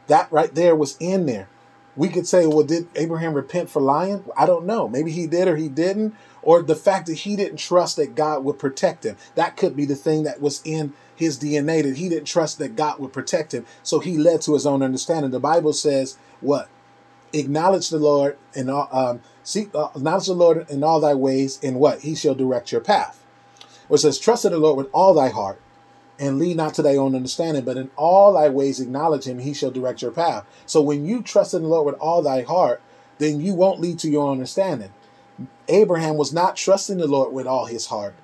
That 0.07 0.31
right 0.31 0.53
there 0.53 0.75
was 0.75 0.97
in 0.99 1.25
there 1.25 1.49
we 1.95 2.09
could 2.09 2.27
say, 2.27 2.45
well, 2.45 2.63
did 2.63 2.87
Abraham 2.95 3.33
repent 3.33 3.69
for 3.69 3.81
lying? 3.81 4.23
I 4.37 4.45
don't 4.45 4.65
know. 4.65 4.87
Maybe 4.87 5.11
he 5.11 5.27
did 5.27 5.47
or 5.47 5.55
he 5.55 5.69
didn't. 5.69 6.15
Or 6.41 6.61
the 6.61 6.75
fact 6.75 7.07
that 7.07 7.19
he 7.19 7.35
didn't 7.35 7.57
trust 7.57 7.95
that 7.95 8.15
God 8.15 8.43
would 8.43 8.59
protect 8.59 9.05
him. 9.05 9.17
That 9.35 9.57
could 9.57 9.75
be 9.75 9.85
the 9.85 9.95
thing 9.95 10.23
that 10.23 10.41
was 10.41 10.61
in 10.63 10.93
his 11.15 11.39
DNA 11.39 11.81
that 11.83 11.97
he 11.97 12.09
didn't 12.09 12.27
trust 12.27 12.59
that 12.59 12.75
God 12.75 12.99
would 12.99 13.13
protect 13.13 13.53
him. 13.53 13.65
So 13.81 13.99
he 13.99 14.17
led 14.17 14.41
to 14.41 14.53
his 14.53 14.65
own 14.65 14.83
understanding. 14.83 15.31
The 15.31 15.39
Bible 15.39 15.73
says, 15.73 16.17
what? 16.41 16.69
Acknowledge 17.33 17.89
the 17.89 17.97
Lord 17.97 18.37
and 18.53 18.69
um, 18.69 19.21
seek, 19.45 19.73
uh, 19.73 19.89
acknowledge 19.95 20.25
the 20.25 20.33
Lord 20.33 20.69
in 20.69 20.83
all 20.83 20.99
thy 20.99 21.13
ways, 21.13 21.57
and 21.63 21.79
what? 21.79 22.01
He 22.01 22.15
shall 22.15 22.35
direct 22.35 22.73
your 22.73 22.81
path. 22.81 23.23
Or 23.87 23.95
it 23.95 23.99
says, 23.99 24.19
trust 24.19 24.43
in 24.43 24.51
the 24.51 24.57
Lord 24.57 24.75
with 24.75 24.89
all 24.91 25.13
thy 25.13 25.29
heart 25.29 25.61
and 26.19 26.39
lead 26.39 26.57
not 26.57 26.73
to 26.73 26.81
thy 26.81 26.95
own 26.95 27.15
understanding, 27.15 27.63
but 27.63 27.77
in 27.77 27.89
all 27.95 28.33
thy 28.33 28.49
ways 28.49 28.79
acknowledge 28.79 29.25
him, 29.25 29.39
he 29.39 29.53
shall 29.53 29.71
direct 29.71 30.01
your 30.01 30.11
path. 30.11 30.45
So 30.65 30.81
when 30.81 31.05
you 31.05 31.21
trust 31.21 31.53
in 31.53 31.61
the 31.61 31.67
Lord 31.67 31.85
with 31.85 31.95
all 31.95 32.21
thy 32.21 32.41
heart, 32.41 32.81
then 33.19 33.39
you 33.39 33.53
won't 33.53 33.79
lead 33.79 33.99
to 33.99 34.09
your 34.09 34.31
understanding. 34.31 34.91
Abraham 35.67 36.17
was 36.17 36.33
not 36.33 36.55
trusting 36.55 36.97
the 36.97 37.07
Lord 37.07 37.33
with 37.33 37.47
all 37.47 37.65
his 37.65 37.87
heart. 37.87 38.15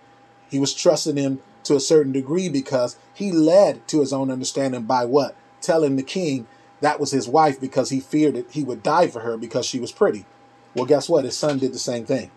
He 0.50 0.60
was 0.60 0.74
trusting 0.74 1.18
him 1.18 1.42
to 1.64 1.76
a 1.76 1.80
certain 1.80 2.12
degree 2.12 2.50
because 2.50 2.98
he 3.14 3.32
led 3.32 3.88
to 3.90 4.00
his 4.00 4.12
own 4.12 4.32
understanding 4.32 4.84
by 4.84 5.06
what? 5.06 5.36
Telling 5.62 5.96
the 5.96 6.04
king 6.04 6.48
that 6.82 7.00
was 7.00 7.12
his 7.12 7.28
wife 7.28 7.62
because 7.62 7.90
he 7.90 8.00
feared 8.00 8.36
that 8.36 8.52
he 8.52 8.64
would 8.64 8.84
die 8.84 9.08
for 9.08 9.22
her 9.22 9.38
because 9.38 9.66
she 9.66 9.80
was 9.80 9.92
pretty. 9.92 10.26
Well, 10.76 10.86
guess 10.86 11.10
what? 11.10 11.26
His 11.26 11.38
son 11.38 11.60
did 11.60 11.74
the 11.74 11.80
same 11.80 12.06
thing. 12.06 12.32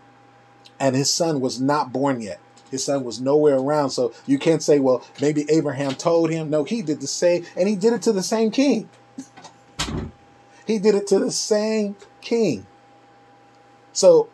And 0.80 0.96
his 0.96 1.10
son 1.10 1.40
was 1.40 1.60
not 1.60 1.92
born 1.92 2.20
yet. 2.20 2.40
His 2.70 2.84
son 2.84 3.04
was 3.04 3.20
nowhere 3.20 3.56
around. 3.56 3.90
So 3.90 4.12
you 4.26 4.38
can't 4.38 4.62
say, 4.62 4.80
well, 4.80 5.04
maybe 5.20 5.46
Abraham 5.48 5.94
told 5.94 6.30
him. 6.30 6.50
No, 6.50 6.64
he 6.64 6.82
did 6.82 7.00
the 7.00 7.06
same, 7.06 7.44
and 7.56 7.68
he 7.68 7.76
did 7.76 7.92
it 7.92 8.02
to 8.02 8.12
the 8.12 8.22
same 8.22 8.50
king. 8.50 8.88
he 10.66 10.78
did 10.78 10.94
it 10.94 11.06
to 11.08 11.18
the 11.18 11.30
same 11.30 11.94
king. 12.20 12.66
So 13.92 14.28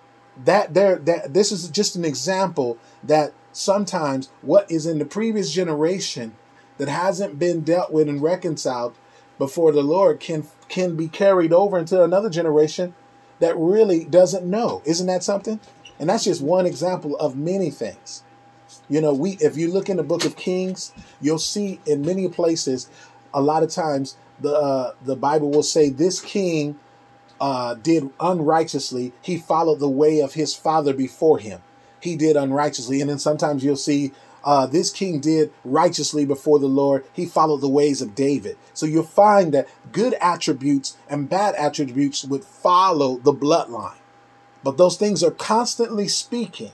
that 0.45 0.73
there 0.73 0.97
that 0.97 1.35
this 1.35 1.53
is 1.53 1.69
just 1.69 1.97
an 1.97 2.05
example 2.05 2.79
that 3.03 3.35
sometimes 3.53 4.31
what 4.41 4.71
is 4.71 4.87
in 4.87 4.99
the 4.99 5.05
previous 5.05 5.53
generation 5.53 6.35
that 6.79 6.89
hasn't 6.89 7.39
been 7.39 7.61
dealt 7.61 7.93
with 7.93 8.09
and 8.09 8.23
reconciled 8.23 8.95
before 9.39 9.73
the 9.73 9.83
Lord 9.83 10.21
can 10.21 10.47
can 10.69 10.97
be 10.97 11.09
carried 11.09 11.53
over 11.53 11.79
into 11.79 12.03
another 12.03 12.31
generation 12.31 12.95
that 13.41 13.57
really 13.57 14.05
doesn't 14.05 14.45
know. 14.49 14.83
Isn't 14.85 15.07
that 15.09 15.25
something? 15.25 15.61
And 15.99 16.09
that's 16.09 16.25
just 16.25 16.41
one 16.41 16.67
example 16.67 17.17
of 17.17 17.37
many 17.37 17.71
things. 17.71 18.23
You 18.89 19.01
know, 19.01 19.13
we 19.13 19.33
if 19.41 19.57
you 19.57 19.73
look 19.73 19.89
in 19.89 19.97
the 19.97 20.03
book 20.03 20.25
of 20.25 20.37
Kings, 20.37 20.93
you'll 21.21 21.39
see 21.39 21.81
in 21.87 22.03
many 22.03 22.29
places 22.29 22.89
a 23.35 23.41
lot 23.41 23.63
of 23.63 23.71
times 23.71 24.17
the 24.41 24.55
uh, 24.55 24.93
the 25.05 25.17
Bible 25.17 25.51
will 25.51 25.63
say 25.63 25.91
this 25.91 26.21
king 26.21 26.79
uh, 27.41 27.75
did 27.75 28.11
unrighteously. 28.21 29.13
He 29.23 29.39
followed 29.39 29.81
the 29.81 29.89
way 29.89 30.21
of 30.21 30.35
his 30.35 30.55
father 30.55 30.93
before 30.93 31.39
him. 31.39 31.63
He 32.01 32.17
did 32.17 32.37
unrighteously, 32.37 33.01
and 33.01 33.11
then 33.11 33.19
sometimes 33.19 33.63
you'll 33.63 33.77
see 33.77 34.13
uh, 34.45 34.67
this 34.67 34.91
king 34.91 35.21
did 35.21 35.53
righteously 35.65 36.25
before 36.25 36.59
the 36.59 36.67
Lord. 36.67 37.05
He 37.13 37.27
followed 37.27 37.61
the 37.61 37.69
ways 37.69 38.01
of 38.01 38.15
David. 38.15 38.57
So 38.75 38.87
you'll 38.87 39.03
find 39.05 39.53
that 39.53 39.69
good 39.93 40.15
attributes 40.15 40.97
and 41.09 41.29
bad 41.29 41.55
attributes 41.57 42.25
would 42.25 42.45
follow 42.45 43.19
the 43.19 43.33
bloodline. 43.33 43.99
But 44.63 44.77
those 44.77 44.97
things 44.97 45.23
are 45.23 45.31
constantly 45.31 46.09
speaking 46.09 46.73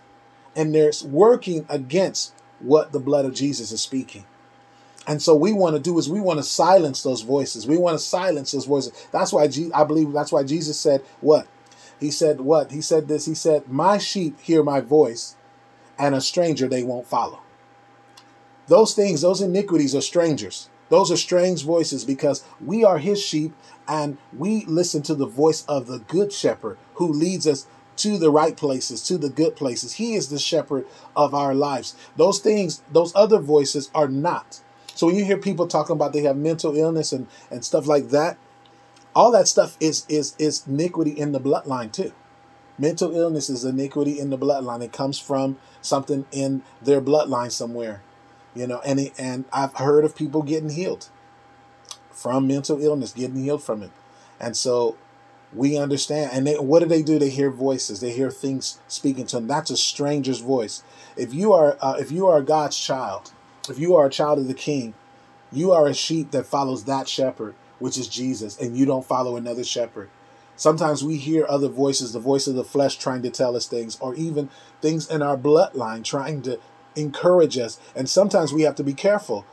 and 0.55 0.75
they're 0.75 0.93
working 1.05 1.67
against 1.69 2.35
what 2.61 2.93
the 2.93 3.01
blood 3.01 3.25
of 3.25 3.35
Jesus 3.35 3.71
is 3.73 3.83
speaking. 3.83 4.25
And 5.07 5.23
so 5.23 5.35
we 5.37 5.53
want 5.53 5.77
to 5.77 5.83
do 5.83 5.99
is 5.99 6.09
we 6.09 6.21
want 6.21 6.39
to 6.39 6.43
silence 6.43 7.03
those 7.03 7.23
voices. 7.23 7.67
We 7.67 7.77
want 7.77 7.97
to 7.97 8.05
silence 8.05 8.53
those 8.53 8.65
voices. 8.65 8.93
That's 9.13 9.33
why 9.33 9.47
Je- 9.47 9.71
I 9.73 9.85
believe 9.85 10.13
that's 10.13 10.33
why 10.33 10.43
Jesus 10.43 10.81
said 10.81 11.03
what? 11.21 11.47
He 12.01 12.11
said 12.11 12.41
what? 12.41 12.73
He 12.73 12.81
said 12.81 13.07
this. 13.07 13.27
He 13.27 13.35
said, 13.35 13.69
"My 13.69 13.99
sheep 13.99 14.41
hear 14.41 14.63
my 14.65 14.81
voice, 14.81 15.37
and 15.99 16.15
a 16.15 16.21
stranger 16.21 16.67
they 16.67 16.83
won't 16.83 17.07
follow." 17.07 17.39
Those 18.69 18.95
things, 18.95 19.21
those 19.21 19.41
iniquities 19.41 19.95
are 19.95 20.01
strangers. 20.01 20.69
Those 20.89 21.11
are 21.11 21.17
strange 21.17 21.65
voices 21.65 22.05
because 22.05 22.45
we 22.65 22.85
are 22.85 22.99
his 22.99 23.23
sheep 23.23 23.53
and 23.89 24.19
we 24.37 24.65
listen 24.67 25.03
to 25.03 25.15
the 25.15 25.27
voice 25.27 25.65
of 25.67 25.87
the 25.87 25.99
good 25.99 26.33
shepherd 26.33 26.79
who 26.95 27.13
leads 27.13 27.47
us 27.47 27.67
to 27.97 28.19
the 28.19 28.31
right 28.31 28.57
places, 28.57 29.03
to 29.07 29.19
the 29.19 29.31
good 29.31 29.57
places. 29.57 29.95
He 29.95 30.15
is 30.15 30.29
the 30.29 30.39
shepherd 30.39 30.87
of 31.17 31.35
our 31.35 31.55
lives. 31.55 31.95
Those 32.17 32.41
things, 32.41 32.83
those 32.93 33.15
other 33.15 33.39
voices 33.39 33.91
are 33.95 34.09
not. 34.09 34.61
So 34.95 35.07
when 35.07 35.17
you 35.17 35.25
hear 35.25 35.39
people 35.39 35.67
talking 35.67 35.95
about 35.95 36.13
they 36.13 36.23
have 36.23 36.37
mental 36.37 36.77
illness 36.77 37.13
and, 37.13 37.27
and 37.51 37.65
stuff 37.65 37.87
like 37.87 38.11
that, 38.11 38.39
all 39.15 39.33
that 39.33 39.49
stuff 39.49 39.77
is 39.81 40.05
is 40.11 40.35
is 40.39 40.67
iniquity 40.67 41.11
in 41.11 41.33
the 41.33 41.41
bloodline 41.41 41.91
too. 41.91 42.13
Mental 42.79 43.17
illness 43.17 43.49
is 43.49 43.65
iniquity 43.65 44.19
in 44.19 44.29
the 44.29 44.37
bloodline. 44.37 44.83
It 44.83 44.93
comes 44.93 45.19
from 45.19 45.57
something 45.81 46.27
in 46.33 46.63
their 46.83 47.01
bloodline 47.01 47.51
somewhere 47.51 48.03
you 48.57 48.67
know 48.67 48.81
and 48.81 49.13
and 49.19 49.45
i've 49.53 49.75
heard 49.75 50.05
of 50.05 50.17
people 50.17 50.43
getting 50.43 50.71
healed 50.71 51.09
from 52.17 52.47
mental 52.47 52.83
illness 52.83 53.13
getting 53.13 53.37
healed 53.37 53.63
from 53.63 53.83
it. 53.83 53.91
And 54.41 54.57
so 54.57 54.97
we 55.53 55.77
understand 55.77 56.31
and 56.33 56.47
they, 56.47 56.55
what 56.55 56.81
do 56.81 56.87
they 56.87 57.03
do? 57.03 57.19
They 57.19 57.29
hear 57.29 57.51
voices. 57.51 58.01
They 58.01 58.11
hear 58.11 58.31
things 58.31 58.81
speaking 58.89 59.27
to 59.27 59.37
them 59.37 59.47
that's 59.47 59.71
a 59.71 59.77
stranger's 59.77 60.41
voice. 60.41 60.83
If 61.17 61.35
you 61.35 61.53
are 61.53 61.77
uh, 61.81 61.97
if 62.01 62.11
you 62.11 62.27
are 62.27 62.41
god's 62.41 62.79
child 62.79 63.33
if 63.69 63.79
you 63.79 63.95
are 63.95 64.07
a 64.07 64.11
child 64.11 64.39
of 64.39 64.49
the 64.49 64.55
king 64.55 64.95
you 65.53 65.73
are 65.73 65.87
a 65.87 65.95
sheep 65.95 66.31
that 66.31 66.47
follows 66.47 66.85
that 66.85 67.07
shepherd 67.09 67.55
which 67.79 67.99
is 67.99 68.09
jesus 68.09 68.59
and 68.59 68.77
you 68.77 68.87
don't 68.87 69.05
follow 69.05 69.37
another 69.37 69.65
shepherd. 69.65 70.09
Sometimes 70.59 71.05
we 71.05 71.17
hear 71.17 71.45
other 71.47 71.69
voices 71.69 72.15
the 72.15 72.19
voice 72.19 72.47
of 72.47 72.55
the 72.55 72.65
flesh 72.65 72.97
trying 72.97 73.23
to 73.23 73.31
tell 73.31 73.55
us 73.55 73.67
things 73.67 73.99
or 74.01 74.15
even 74.15 74.49
things 74.81 75.09
in 75.11 75.21
our 75.21 75.37
bloodline 75.37 76.03
trying 76.03 76.41
to 76.43 76.59
encourage 76.97 77.59
us. 77.59 77.79
And 77.95 78.09
sometimes 78.09 78.53
we 78.53 78.63
have 78.63 78.75
to 78.77 78.85
be 78.85 78.95
careful. 78.95 79.45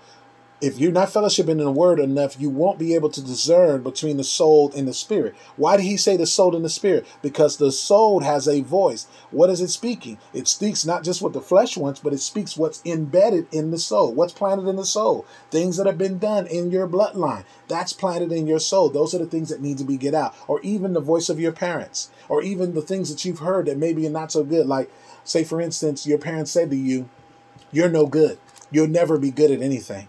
If 0.63 0.79
you're 0.79 0.93
not 0.93 1.09
fellowshipping 1.09 1.49
in 1.49 1.57
the 1.57 1.69
word 1.69 1.99
enough, 1.99 2.39
you 2.39 2.49
won't 2.49 2.79
be 2.79 2.95
able 2.95 3.09
to 3.09 3.21
discern 3.21 3.83
between 3.83 4.15
the 4.15 4.23
soul 4.23 4.71
and 4.73 4.87
the 4.87 4.93
spirit. 4.93 5.35
Why 5.57 5.75
did 5.75 5.83
he 5.83 5.97
say 5.97 6.15
the 6.15 6.25
soul 6.25 6.55
and 6.55 6.63
the 6.63 6.69
spirit? 6.69 7.05
Because 7.21 7.57
the 7.57 7.69
soul 7.69 8.21
has 8.21 8.47
a 8.47 8.61
voice. 8.61 9.05
What 9.29 9.49
is 9.49 9.59
it 9.59 9.67
speaking? 9.67 10.19
It 10.33 10.47
speaks 10.47 10.85
not 10.85 11.03
just 11.03 11.21
what 11.21 11.33
the 11.33 11.41
flesh 11.41 11.75
wants, 11.75 11.99
but 11.99 12.13
it 12.13 12.19
speaks 12.19 12.55
what's 12.55 12.81
embedded 12.85 13.53
in 13.53 13.71
the 13.71 13.77
soul. 13.77 14.13
What's 14.13 14.31
planted 14.31 14.69
in 14.69 14.77
the 14.77 14.85
soul? 14.85 15.25
Things 15.51 15.75
that 15.75 15.85
have 15.85 15.97
been 15.97 16.17
done 16.17 16.47
in 16.47 16.71
your 16.71 16.87
bloodline. 16.87 17.43
That's 17.67 17.91
planted 17.91 18.31
in 18.31 18.47
your 18.47 18.59
soul. 18.59 18.87
Those 18.87 19.13
are 19.13 19.19
the 19.19 19.25
things 19.25 19.49
that 19.49 19.61
need 19.61 19.79
to 19.79 19.83
be 19.83 19.97
get 19.97 20.13
out. 20.13 20.33
Or 20.47 20.61
even 20.61 20.93
the 20.93 21.01
voice 21.01 21.27
of 21.27 21.41
your 21.41 21.51
parents. 21.51 22.09
Or 22.29 22.41
even 22.41 22.73
the 22.73 22.81
things 22.81 23.09
that 23.09 23.25
you've 23.25 23.39
heard 23.39 23.65
that 23.65 23.77
maybe 23.77 24.07
are 24.07 24.11
not 24.11 24.31
so 24.31 24.45
good. 24.45 24.65
Like, 24.65 24.89
say, 25.25 25.43
for 25.43 25.59
instance, 25.59 26.07
your 26.07 26.19
parents 26.19 26.51
said 26.51 26.69
to 26.69 26.77
you, 26.77 27.09
you're 27.73 27.89
no 27.89 28.05
good. 28.05 28.37
You'll 28.71 28.87
never 28.87 29.17
be 29.17 29.31
good 29.31 29.51
at 29.51 29.61
anything. 29.61 30.07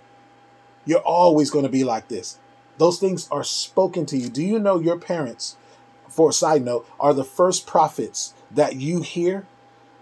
You're 0.84 1.00
always 1.00 1.50
going 1.50 1.64
to 1.64 1.70
be 1.70 1.82
like 1.82 2.08
this. 2.08 2.38
Those 2.78 2.98
things 2.98 3.28
are 3.30 3.44
spoken 3.44 4.06
to 4.06 4.16
you. 4.16 4.28
Do 4.28 4.42
you 4.42 4.58
know 4.58 4.78
your 4.78 4.98
parents, 4.98 5.56
for 6.08 6.30
a 6.30 6.32
side 6.32 6.62
note, 6.62 6.86
are 7.00 7.14
the 7.14 7.24
first 7.24 7.66
prophets 7.66 8.34
that 8.50 8.76
you 8.76 9.02
hear? 9.02 9.46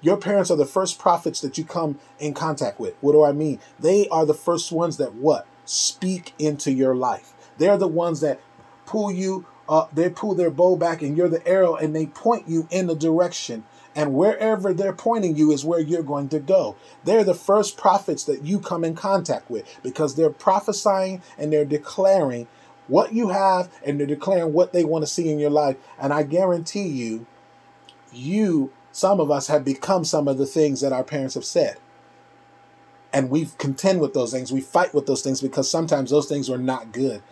Your 0.00 0.16
parents 0.16 0.50
are 0.50 0.56
the 0.56 0.66
first 0.66 0.98
prophets 0.98 1.40
that 1.40 1.56
you 1.56 1.64
come 1.64 2.00
in 2.18 2.34
contact 2.34 2.80
with. 2.80 2.94
What 3.00 3.12
do 3.12 3.22
I 3.24 3.32
mean? 3.32 3.60
They 3.78 4.08
are 4.08 4.26
the 4.26 4.34
first 4.34 4.72
ones 4.72 4.96
that 4.96 5.14
what? 5.14 5.46
Speak 5.64 6.34
into 6.38 6.72
your 6.72 6.96
life. 6.96 7.32
They're 7.58 7.78
the 7.78 7.86
ones 7.88 8.20
that 8.20 8.40
pull 8.84 9.12
you, 9.12 9.46
uh, 9.68 9.86
they 9.92 10.10
pull 10.10 10.34
their 10.34 10.50
bow 10.50 10.76
back 10.76 11.02
and 11.02 11.16
you're 11.16 11.28
the 11.28 11.46
arrow 11.46 11.76
and 11.76 11.94
they 11.94 12.06
point 12.06 12.48
you 12.48 12.66
in 12.70 12.88
the 12.88 12.96
direction 12.96 13.64
and 13.94 14.14
wherever 14.14 14.72
they're 14.72 14.92
pointing 14.92 15.36
you 15.36 15.52
is 15.52 15.64
where 15.64 15.80
you're 15.80 16.02
going 16.02 16.28
to 16.30 16.38
go. 16.38 16.76
They're 17.04 17.24
the 17.24 17.34
first 17.34 17.76
prophets 17.76 18.24
that 18.24 18.42
you 18.44 18.58
come 18.58 18.84
in 18.84 18.94
contact 18.94 19.50
with 19.50 19.66
because 19.82 20.14
they're 20.14 20.30
prophesying 20.30 21.22
and 21.36 21.52
they're 21.52 21.64
declaring 21.64 22.48
what 22.88 23.12
you 23.12 23.28
have 23.28 23.70
and 23.84 23.98
they're 23.98 24.06
declaring 24.06 24.52
what 24.52 24.72
they 24.72 24.84
want 24.84 25.02
to 25.02 25.10
see 25.10 25.30
in 25.30 25.38
your 25.38 25.50
life. 25.50 25.76
And 25.98 26.12
I 26.12 26.22
guarantee 26.22 26.86
you, 26.86 27.26
you, 28.12 28.70
some 28.92 29.20
of 29.20 29.30
us 29.30 29.48
have 29.48 29.64
become 29.64 30.04
some 30.04 30.26
of 30.26 30.38
the 30.38 30.46
things 30.46 30.80
that 30.80 30.92
our 30.92 31.04
parents 31.04 31.34
have 31.34 31.44
said. 31.44 31.76
And 33.12 33.28
we 33.28 33.50
contend 33.58 34.00
with 34.00 34.14
those 34.14 34.32
things. 34.32 34.52
We 34.52 34.62
fight 34.62 34.94
with 34.94 35.06
those 35.06 35.20
things 35.22 35.42
because 35.42 35.70
sometimes 35.70 36.10
those 36.10 36.28
things 36.28 36.48
are 36.48 36.58
not 36.58 36.92
good. 36.92 37.22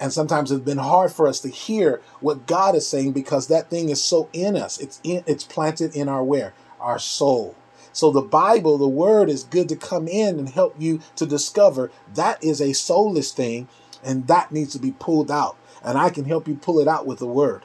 And 0.00 0.12
sometimes 0.12 0.52
it's 0.52 0.64
been 0.64 0.78
hard 0.78 1.12
for 1.12 1.26
us 1.26 1.40
to 1.40 1.48
hear 1.48 2.00
what 2.20 2.46
God 2.46 2.74
is 2.74 2.86
saying 2.86 3.12
because 3.12 3.48
that 3.48 3.68
thing 3.68 3.88
is 3.88 4.02
so 4.02 4.28
in 4.32 4.56
us. 4.56 4.78
It's 4.78 5.00
in, 5.02 5.24
it's 5.26 5.44
planted 5.44 5.94
in 5.96 6.08
our 6.08 6.22
where? 6.22 6.54
Our 6.80 6.98
soul. 6.98 7.56
So 7.92 8.12
the 8.12 8.22
Bible, 8.22 8.78
the 8.78 8.86
word 8.86 9.28
is 9.28 9.42
good 9.42 9.68
to 9.70 9.76
come 9.76 10.06
in 10.06 10.38
and 10.38 10.48
help 10.48 10.76
you 10.78 11.00
to 11.16 11.26
discover 11.26 11.90
that 12.14 12.42
is 12.44 12.60
a 12.60 12.72
soulless 12.72 13.32
thing 13.32 13.66
and 14.04 14.28
that 14.28 14.52
needs 14.52 14.72
to 14.74 14.78
be 14.78 14.92
pulled 14.92 15.30
out. 15.30 15.56
And 15.82 15.98
I 15.98 16.10
can 16.10 16.24
help 16.24 16.46
you 16.46 16.54
pull 16.54 16.78
it 16.78 16.86
out 16.86 17.06
with 17.06 17.18
the 17.18 17.26
word. 17.26 17.64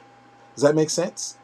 Does 0.54 0.62
that 0.62 0.74
make 0.74 0.90
sense? 0.90 1.36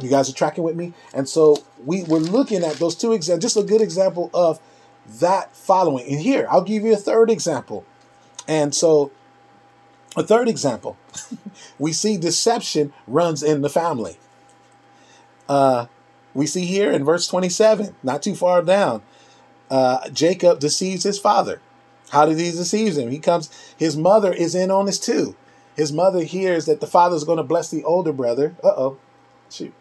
You 0.00 0.10
guys 0.10 0.28
are 0.28 0.34
tracking 0.34 0.64
with 0.64 0.74
me? 0.74 0.94
And 1.12 1.28
so 1.28 1.58
we 1.84 2.02
were 2.02 2.18
looking 2.18 2.64
at 2.64 2.74
those 2.74 2.96
two 2.96 3.12
examples, 3.12 3.42
just 3.42 3.56
a 3.56 3.68
good 3.68 3.80
example 3.80 4.30
of 4.34 4.60
that 5.06 5.54
following. 5.54 6.10
And 6.10 6.20
here, 6.20 6.48
I'll 6.50 6.62
give 6.62 6.82
you 6.82 6.92
a 6.92 6.96
third 6.96 7.30
example. 7.30 7.84
And 8.48 8.74
so 8.74 9.12
a 10.16 10.22
third 10.22 10.48
example, 10.48 10.96
we 11.78 11.92
see 11.92 12.16
deception 12.16 12.92
runs 13.06 13.42
in 13.42 13.62
the 13.62 13.68
family. 13.68 14.16
Uh, 15.48 15.86
we 16.32 16.46
see 16.46 16.64
here 16.64 16.90
in 16.90 17.04
verse 17.04 17.26
27, 17.26 17.94
not 18.02 18.22
too 18.22 18.34
far 18.34 18.62
down, 18.62 19.02
uh, 19.70 20.08
Jacob 20.10 20.58
deceives 20.58 21.04
his 21.04 21.18
father. 21.18 21.60
How 22.10 22.26
did 22.26 22.38
he 22.38 22.50
deceive 22.50 22.96
him? 22.96 23.10
He 23.10 23.18
comes, 23.18 23.50
his 23.76 23.96
mother 23.96 24.32
is 24.32 24.54
in 24.54 24.70
on 24.70 24.86
this 24.86 24.98
too. 24.98 25.36
His 25.76 25.92
mother 25.92 26.22
hears 26.22 26.66
that 26.66 26.80
the 26.80 26.86
father's 26.86 27.24
going 27.24 27.38
to 27.38 27.42
bless 27.42 27.70
the 27.70 27.82
older 27.84 28.12
brother. 28.12 28.54
Uh 28.62 28.68
oh. 28.76 28.98
Shoot. 29.50 29.74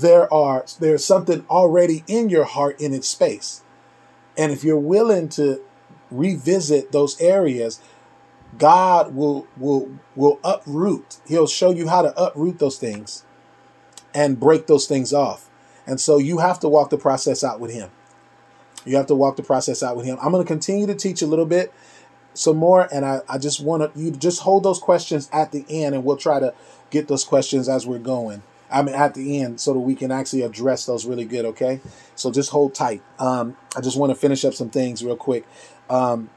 There 0.00 0.32
are 0.32 0.64
there's 0.78 1.04
something 1.04 1.44
already 1.48 2.04
in 2.06 2.28
your 2.28 2.44
heart 2.44 2.80
in 2.80 2.92
its 2.92 3.08
space. 3.08 3.62
And 4.36 4.52
if 4.52 4.62
you're 4.62 4.78
willing 4.78 5.28
to 5.30 5.62
revisit 6.10 6.92
those 6.92 7.20
areas, 7.20 7.80
God 8.58 9.14
will 9.14 9.46
will 9.56 9.98
will 10.14 10.38
uproot. 10.44 11.18
He'll 11.26 11.46
show 11.46 11.70
you 11.70 11.88
how 11.88 12.02
to 12.02 12.18
uproot 12.20 12.58
those 12.58 12.78
things 12.78 13.24
and 14.14 14.38
break 14.38 14.66
those 14.66 14.86
things 14.86 15.12
off. 15.12 15.48
And 15.86 16.00
so 16.00 16.18
you 16.18 16.38
have 16.38 16.60
to 16.60 16.68
walk 16.68 16.90
the 16.90 16.98
process 16.98 17.44
out 17.44 17.60
with 17.60 17.72
him. 17.72 17.90
You 18.84 18.96
have 18.96 19.06
to 19.06 19.14
walk 19.14 19.36
the 19.36 19.42
process 19.42 19.82
out 19.82 19.96
with 19.96 20.06
him. 20.06 20.18
I'm 20.20 20.30
going 20.30 20.44
to 20.44 20.48
continue 20.48 20.86
to 20.86 20.94
teach 20.94 21.22
a 21.22 21.26
little 21.26 21.46
bit 21.46 21.72
some 22.34 22.56
more 22.56 22.86
and 22.92 23.04
I, 23.04 23.20
I 23.28 23.38
just 23.38 23.60
want 23.60 23.94
to 23.94 23.98
you 23.98 24.10
just 24.10 24.42
hold 24.42 24.62
those 24.62 24.78
questions 24.78 25.28
at 25.32 25.52
the 25.52 25.64
end 25.70 25.94
and 25.94 26.04
we'll 26.04 26.18
try 26.18 26.38
to 26.38 26.52
get 26.90 27.08
those 27.08 27.24
questions 27.24 27.68
as 27.68 27.86
we're 27.86 27.98
going. 27.98 28.42
I 28.70 28.82
mean, 28.82 28.94
at 28.94 29.14
the 29.14 29.40
end, 29.40 29.60
so 29.60 29.72
that 29.72 29.80
we 29.80 29.94
can 29.94 30.10
actually 30.10 30.42
address 30.42 30.86
those 30.86 31.06
really 31.06 31.24
good. 31.24 31.44
Okay, 31.44 31.80
so 32.14 32.30
just 32.30 32.50
hold 32.50 32.74
tight. 32.74 33.02
Um, 33.18 33.56
I 33.76 33.80
just 33.80 33.96
want 33.96 34.10
to 34.10 34.16
finish 34.16 34.44
up 34.44 34.54
some 34.54 34.70
things 34.70 35.04
real 35.04 35.16
quick. 35.16 35.46
Um, 35.88 36.30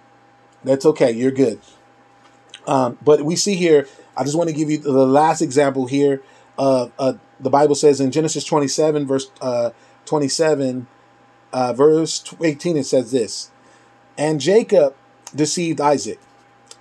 that's 0.63 0.86
okay. 0.86 1.12
You're 1.12 1.32
good. 1.32 1.60
Um, 2.68 2.98
but 3.04 3.24
we 3.24 3.36
see 3.36 3.56
here. 3.56 3.88
I 4.15 4.24
just 4.24 4.38
want 4.38 4.50
to 4.50 4.56
give 4.56 4.70
you 4.70 4.78
the 4.78 4.92
last 4.92 5.42
example 5.42 5.88
here. 5.88 6.22
Uh, 6.58 6.89
the 7.39 7.50
Bible 7.50 7.76
says 7.76 8.02
in 8.02 8.12
Genesis 8.12 8.44
27, 8.44 9.08
verse 9.08 9.32
uh, 9.42 9.72
27, 10.06 10.88
uh, 11.54 11.74
verse 11.74 12.36
18, 12.42 12.78
it 12.78 12.86
says 12.86 13.12
this: 13.12 13.50
"And 14.18 14.42
Jacob 14.42 14.96
deceived 15.34 15.80
Isaac, 15.80 16.20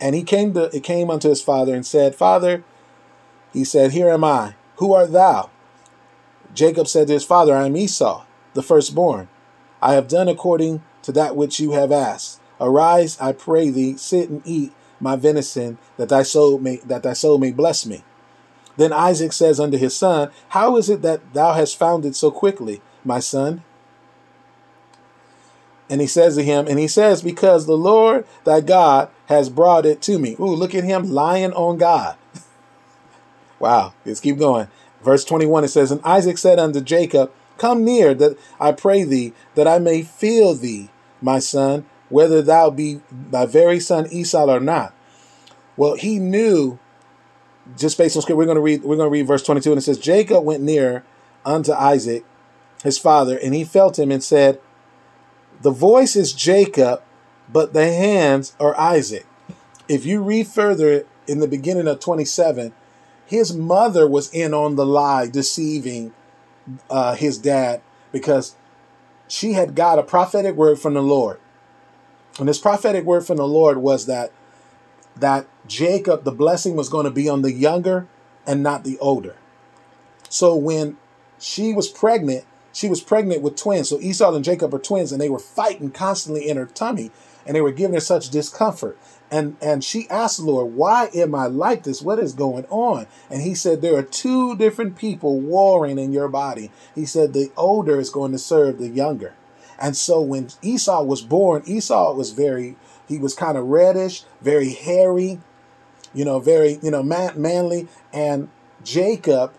and 0.01 0.15
he 0.15 0.23
came 0.23 0.53
to 0.55 0.65
it 0.75 0.83
came 0.83 1.11
unto 1.11 1.29
his 1.29 1.43
father 1.43 1.75
and 1.75 1.87
said, 1.87 2.15
Father, 2.15 2.65
he 3.53 3.65
said, 3.65 3.93
Here 3.93 4.11
am 4.11 4.25
I." 4.25 4.55
Who 4.79 4.93
art 4.93 5.13
thou? 5.13 5.51
Jacob 6.55 6.89
said 6.89 7.07
to 7.09 7.13
his 7.13 7.25
father, 7.25 7.55
I 7.55 7.67
am 7.67 7.77
Esau, 7.77 8.25
the 8.55 8.63
firstborn. 8.63 9.29
I 9.83 9.95
have 9.95 10.09
done 10.09 10.29
according 10.29 10.83
to 11.03 11.13
that 11.13 11.37
which 11.37 11.61
you 11.61 11.73
have 11.73 11.93
asked. 11.93 12.41
Arise, 12.61 13.19
I 13.21 13.33
pray 13.33 13.71
thee, 13.71 13.97
sit 13.97 14.29
and 14.29 14.43
eat 14.45 14.73
my 15.01 15.15
venison, 15.17 15.79
that 15.97 16.09
thy 16.09 16.23
soul 16.23 16.59
may 16.59 16.77
that 16.79 17.03
thy 17.05 17.13
soul 17.13 17.39
may 17.39 17.53
bless 17.53 17.87
me. 17.87 18.03
Then 18.77 18.93
Isaac 18.93 19.33
says 19.33 19.61
unto 19.61 19.77
his 19.77 19.97
son, 19.97 20.31
How 20.51 20.77
is 20.77 20.89
it 20.89 21.03
that 21.03 21.35
thou 21.35 21.55
hast 21.55 21.77
found 21.77 22.05
it 22.05 22.17
so 22.17 22.31
quickly, 22.31 22.81
my 23.05 23.21
son? 23.21 23.63
And 25.91 26.01
he 26.01 26.07
says 26.07 26.37
to 26.37 26.45
him, 26.45 26.67
and 26.69 26.79
he 26.79 26.87
says, 26.87 27.23
Because 27.23 27.67
the 27.67 27.77
Lord 27.77 28.27
thy 28.45 28.61
God 28.61 29.11
has 29.27 29.49
brought 29.49 29.87
it 29.87 30.03
to 30.03 30.19
me. 30.19 30.37
Ooh, 30.39 30.55
look 30.55 30.75
at 30.75 30.85
him 30.85 31.11
lying 31.11 31.53
on 31.53 31.79
God. 31.79 32.17
Wow, 33.61 33.93
let's 34.05 34.21
keep 34.21 34.39
going. 34.39 34.69
Verse 35.09 35.25
21 35.25 35.65
it 35.65 35.69
says, 35.69 35.91
And 35.91 36.03
Isaac 36.05 36.37
said 36.37 36.59
unto 36.59 36.83
Jacob, 36.83 37.33
Come 37.57 37.83
near, 37.83 38.13
that 38.13 38.39
I 38.61 38.73
pray 38.73 39.05
thee, 39.05 39.33
that 39.55 39.67
I 39.67 39.79
may 39.79 40.03
feel 40.03 40.53
thee, 40.53 40.91
my 41.23 41.39
son, 41.39 41.87
whether 42.11 42.43
thou 42.43 42.69
be 42.69 43.01
thy 43.11 43.47
very 43.47 43.81
son 43.81 44.07
Esau 44.13 44.45
or 44.45 44.61
not. 44.61 44.93
Well, 45.79 45.95
he 45.95 46.19
knew, 46.19 46.79
just 47.79 47.97
based 47.97 48.17
on 48.17 48.21
scripture, 48.21 48.37
we're 48.37 48.45
going 48.45 48.57
to 48.57 48.61
read, 48.61 48.83
we're 48.83 48.97
going 48.97 49.07
to 49.07 49.11
read 49.11 49.27
verse 49.27 49.43
22, 49.43 49.73
and 49.73 49.79
it 49.79 49.81
says, 49.81 49.97
Jacob 49.97 50.45
went 50.45 50.63
near 50.63 51.05
unto 51.43 51.73
Isaac, 51.73 52.27
his 52.85 52.99
father, 52.99 53.39
and 53.39 53.55
he 53.55 53.65
felt 53.65 53.99
him 53.99 54.11
and 54.11 54.23
said, 54.23 54.61
The 55.63 55.71
voice 55.71 56.17
is 56.17 56.35
Jacob, 56.35 57.03
but 57.51 57.73
the 57.73 57.91
hands 57.91 58.55
are 58.61 58.79
Isaac. 58.79 59.25
If 59.89 60.05
you 60.05 60.23
read 60.23 60.49
further 60.49 61.07
in 61.27 61.41
the 61.41 61.49
beginning 61.49 61.89
of 61.89 61.99
27, 61.99 62.75
his 63.29 63.55
mother 63.55 64.09
was 64.09 64.33
in 64.33 64.55
on 64.55 64.77
the 64.77 64.87
lie, 64.87 65.27
deceiving 65.27 66.15
uh, 66.89 67.15
his 67.15 67.37
dad 67.37 67.83
because 68.11 68.57
she 69.29 69.53
had 69.53 69.75
got 69.75 69.99
a 69.99 70.03
prophetic 70.03 70.55
word 70.55 70.79
from 70.79 70.95
the 70.95 71.03
Lord. 71.03 71.39
And 72.39 72.49
this 72.49 72.59
prophetic 72.59 73.05
word 73.05 73.27
from 73.27 73.37
the 73.37 73.47
Lord 73.47 73.79
was 73.79 74.07
that 74.07 74.33
that 75.15 75.47
Jacob, 75.67 76.25
the 76.25 76.33
blessing 76.33 76.75
was 76.75 76.89
going 76.89 77.05
to 77.05 77.11
be 77.11 77.29
on 77.29 77.43
the 77.43 77.53
younger 77.53 78.07
and 78.47 78.63
not 78.63 78.85
the 78.85 78.99
older. 78.99 79.37
So 80.31 80.57
when 80.57 80.97
she 81.39 81.75
was 81.75 81.89
pregnant, 81.89 82.47
she 82.73 82.89
was 82.89 83.03
pregnant 83.03 83.43
with 83.43 83.57
twins. 83.57 83.91
So 83.91 84.01
Esau 84.01 84.35
and 84.35 84.45
Jacob 84.45 84.73
are 84.73 84.79
twins, 84.79 85.13
and 85.13 85.21
they 85.21 85.29
were 85.29 85.39
fighting 85.39 85.91
constantly 85.91 86.49
in 86.49 86.57
her 86.57 86.67
tummy, 86.67 87.11
and 87.45 87.55
they 87.55 87.61
were 87.61 87.73
giving 87.73 87.95
her 87.95 88.01
such 88.01 88.31
discomfort. 88.31 88.97
And 89.31 89.57
and 89.61 89.85
she 89.85 90.09
asked 90.09 90.39
the 90.39 90.45
Lord, 90.45 90.75
"Why 90.75 91.11
am 91.15 91.35
I 91.35 91.47
like 91.47 91.83
this? 91.83 92.01
What 92.01 92.19
is 92.19 92.33
going 92.33 92.65
on?" 92.71 93.07
And 93.31 93.43
He 93.43 93.55
said, 93.55 93.83
"There 93.83 93.97
are 93.97 94.03
two 94.03 94.57
different 94.57 94.97
people 94.97 95.39
warring 95.39 95.99
in 95.99 96.13
your 96.13 96.29
body." 96.29 96.71
He 96.95 97.05
said, 97.05 97.33
"The 97.33 97.51
older 97.57 98.01
is 98.01 98.11
going 98.11 98.33
to 98.33 98.39
serve 98.39 98.79
the 98.79 98.89
younger." 98.89 99.35
And 99.79 99.97
so 99.97 100.21
when 100.21 100.49
Esau 100.63 101.03
was 101.05 101.23
born, 101.23 101.63
Esau 101.67 102.15
was 102.15 102.31
very 102.33 102.77
he 103.07 103.19
was 103.19 103.35
kind 103.35 103.57
of 103.57 103.67
reddish, 103.67 104.25
very 104.41 104.71
hairy, 104.71 105.41
you 106.15 106.25
know, 106.25 106.41
very 106.41 106.79
you 106.83 106.91
know 106.91 107.03
man, 107.03 107.41
manly, 107.41 107.89
and 108.13 108.49
Jacob, 108.83 109.53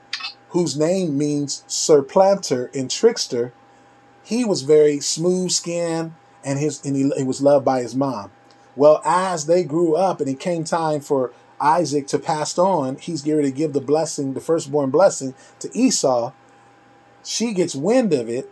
whose 0.49 0.77
name 0.77 1.17
means 1.17 1.63
supplanter 1.67 2.71
and 2.73 2.89
trickster, 2.89 3.53
he 4.23 4.43
was 4.43 4.63
very 4.63 4.99
smooth 4.99 5.51
skinned 5.51 6.13
and 6.43 6.59
his 6.59 6.83
and 6.85 6.95
he, 6.95 7.11
he 7.17 7.23
was 7.23 7.41
loved 7.41 7.65
by 7.65 7.81
his 7.81 7.95
mom. 7.95 8.31
Well, 8.79 9.01
as 9.03 9.45
they 9.45 9.65
grew 9.65 9.97
up 9.97 10.21
and 10.21 10.29
it 10.29 10.39
came 10.39 10.63
time 10.63 11.01
for 11.01 11.33
Isaac 11.59 12.07
to 12.07 12.17
pass 12.17 12.57
on, 12.57 12.95
he's 12.95 13.21
going 13.21 13.43
to 13.43 13.51
give 13.51 13.73
the 13.73 13.81
blessing, 13.81 14.35
the 14.35 14.39
firstborn 14.39 14.89
blessing 14.89 15.33
to 15.59 15.69
Esau. 15.77 16.31
She 17.21 17.53
gets 17.53 17.75
wind 17.75 18.13
of 18.13 18.29
it. 18.29 18.49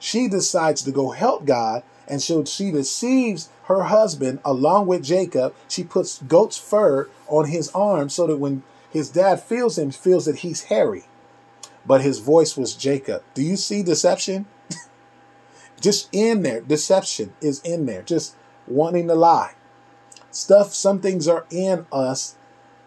She 0.00 0.26
decides 0.26 0.82
to 0.82 0.90
go 0.90 1.10
help 1.10 1.44
God. 1.44 1.84
And 2.08 2.20
so 2.20 2.44
she 2.44 2.72
deceives 2.72 3.50
her 3.66 3.84
husband 3.84 4.40
along 4.44 4.88
with 4.88 5.04
Jacob. 5.04 5.54
She 5.68 5.84
puts 5.84 6.20
goat's 6.24 6.58
fur 6.58 7.08
on 7.28 7.46
his 7.46 7.70
arm 7.70 8.08
so 8.08 8.26
that 8.26 8.38
when 8.38 8.64
his 8.90 9.10
dad 9.10 9.40
feels 9.44 9.78
him, 9.78 9.92
feels 9.92 10.24
that 10.24 10.38
he's 10.38 10.64
hairy. 10.64 11.04
But 11.86 12.00
his 12.00 12.18
voice 12.18 12.56
was 12.56 12.74
Jacob. 12.74 13.22
Do 13.34 13.42
you 13.42 13.56
see 13.56 13.84
deception? 13.84 14.46
Just 15.80 16.08
in 16.10 16.42
there. 16.42 16.62
Deception 16.62 17.34
is 17.40 17.60
in 17.60 17.86
there. 17.86 18.02
Just 18.02 18.34
wanting 18.66 19.08
to 19.08 19.14
lie. 19.14 19.54
Stuff, 20.30 20.72
some 20.74 21.00
things 21.00 21.28
are 21.28 21.46
in 21.50 21.86
us, 21.92 22.36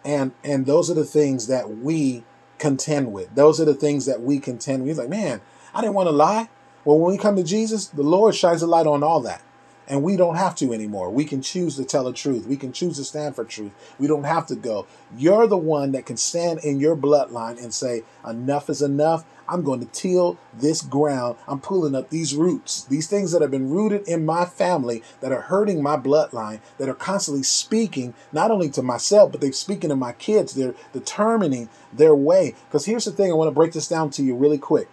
and 0.04 0.32
and 0.42 0.66
those 0.66 0.90
are 0.90 0.94
the 0.94 1.04
things 1.04 1.46
that 1.46 1.78
we 1.78 2.24
contend 2.58 3.12
with. 3.12 3.34
Those 3.34 3.60
are 3.60 3.64
the 3.64 3.74
things 3.74 4.06
that 4.06 4.22
we 4.22 4.38
contend 4.38 4.82
with. 4.82 4.88
He's 4.88 4.98
like, 4.98 5.08
man, 5.08 5.40
I 5.74 5.80
didn't 5.80 5.94
want 5.94 6.08
to 6.08 6.12
lie. 6.12 6.48
Well, 6.84 6.98
when 6.98 7.12
we 7.12 7.18
come 7.18 7.36
to 7.36 7.42
Jesus, 7.42 7.86
the 7.86 8.02
Lord 8.02 8.34
shines 8.34 8.62
a 8.62 8.66
light 8.66 8.86
on 8.86 9.02
all 9.02 9.20
that. 9.20 9.42
And 9.88 10.02
we 10.02 10.16
don't 10.16 10.34
have 10.34 10.56
to 10.56 10.72
anymore. 10.72 11.10
We 11.10 11.24
can 11.24 11.42
choose 11.42 11.76
to 11.76 11.84
tell 11.84 12.04
the 12.04 12.12
truth. 12.12 12.46
We 12.46 12.56
can 12.56 12.72
choose 12.72 12.96
to 12.96 13.04
stand 13.04 13.36
for 13.36 13.44
truth. 13.44 13.72
We 14.00 14.08
don't 14.08 14.24
have 14.24 14.46
to 14.46 14.56
go. 14.56 14.86
You're 15.16 15.46
the 15.46 15.56
one 15.56 15.92
that 15.92 16.06
can 16.06 16.16
stand 16.16 16.60
in 16.64 16.80
your 16.80 16.96
bloodline 16.96 17.62
and 17.62 17.72
say, 17.72 18.02
enough 18.26 18.68
is 18.68 18.82
enough. 18.82 19.24
I'm 19.48 19.62
going 19.62 19.80
to 19.80 19.86
till 19.86 20.38
this 20.52 20.82
ground. 20.82 21.36
I'm 21.46 21.60
pulling 21.60 21.94
up 21.94 22.10
these 22.10 22.34
roots, 22.34 22.84
these 22.84 23.06
things 23.06 23.32
that 23.32 23.42
have 23.42 23.50
been 23.50 23.70
rooted 23.70 24.06
in 24.08 24.26
my 24.26 24.44
family 24.44 25.02
that 25.20 25.32
are 25.32 25.42
hurting 25.42 25.82
my 25.82 25.96
bloodline, 25.96 26.60
that 26.78 26.88
are 26.88 26.94
constantly 26.94 27.42
speaking, 27.42 28.14
not 28.32 28.50
only 28.50 28.70
to 28.70 28.82
myself, 28.82 29.32
but 29.32 29.40
they're 29.40 29.52
speaking 29.52 29.90
to 29.90 29.96
my 29.96 30.12
kids. 30.12 30.54
They're 30.54 30.74
determining 30.92 31.68
their 31.92 32.14
way. 32.14 32.54
Because 32.68 32.86
here's 32.86 33.04
the 33.04 33.12
thing 33.12 33.30
I 33.30 33.34
want 33.34 33.48
to 33.48 33.54
break 33.54 33.72
this 33.72 33.88
down 33.88 34.10
to 34.10 34.22
you 34.22 34.34
really 34.34 34.58
quick. 34.58 34.88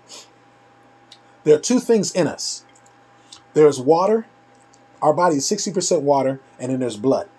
There 1.43 1.55
are 1.55 1.61
two 1.61 1.79
things 1.79 2.11
in 2.11 2.27
us 2.27 2.63
there's 3.53 3.79
water, 3.79 4.25
our 5.01 5.13
body 5.13 5.37
is 5.37 5.49
60% 5.49 6.01
water, 6.01 6.39
and 6.59 6.71
then 6.71 6.79
there's 6.79 6.97
blood. 6.97 7.29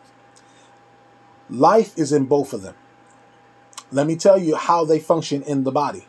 Life 1.51 1.97
is 1.99 2.13
in 2.13 2.27
both 2.27 2.53
of 2.53 2.63
them. 2.63 2.75
Let 3.91 4.07
me 4.07 4.17
tell 4.17 4.39
you 4.39 4.57
how 4.57 4.85
they 4.85 4.99
function 4.99 5.43
in 5.43 5.65
the 5.65 5.73
body. 5.73 6.07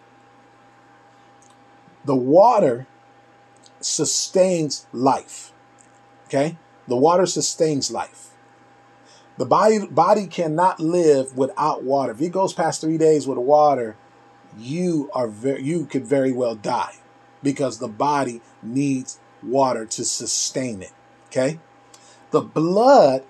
The 2.06 2.16
water 2.16 2.88
sustains 3.82 4.86
life. 4.91 5.51
Okay? 6.28 6.58
The 6.88 6.95
water 6.95 7.26
sustains 7.26 7.91
life. 7.91 8.32
The 9.38 9.45
body, 9.45 9.86
body 9.88 10.28
cannot 10.28 10.80
live 10.80 11.38
without 11.38 11.84
water. 11.84 12.14
If 12.14 12.22
it 12.22 12.32
goes 12.32 12.53
past 12.53 12.82
three 12.82 12.97
days 12.97 13.28
with 13.28 13.38
water, 13.38 13.97
you 14.58 15.10
are 15.14 15.28
very, 15.28 15.62
you 15.64 15.86
could 15.86 16.06
very 16.06 16.32
well 16.32 16.56
die 16.56 16.95
because 17.43 17.80
the 17.80 17.88
body 17.88 18.41
needs 18.64 19.20
water 19.43 19.86
to 19.86 20.06
sustain 20.06 20.82
it. 20.82 20.93
Okay? 21.28 21.60
The 22.32 22.41
blood 22.41 23.24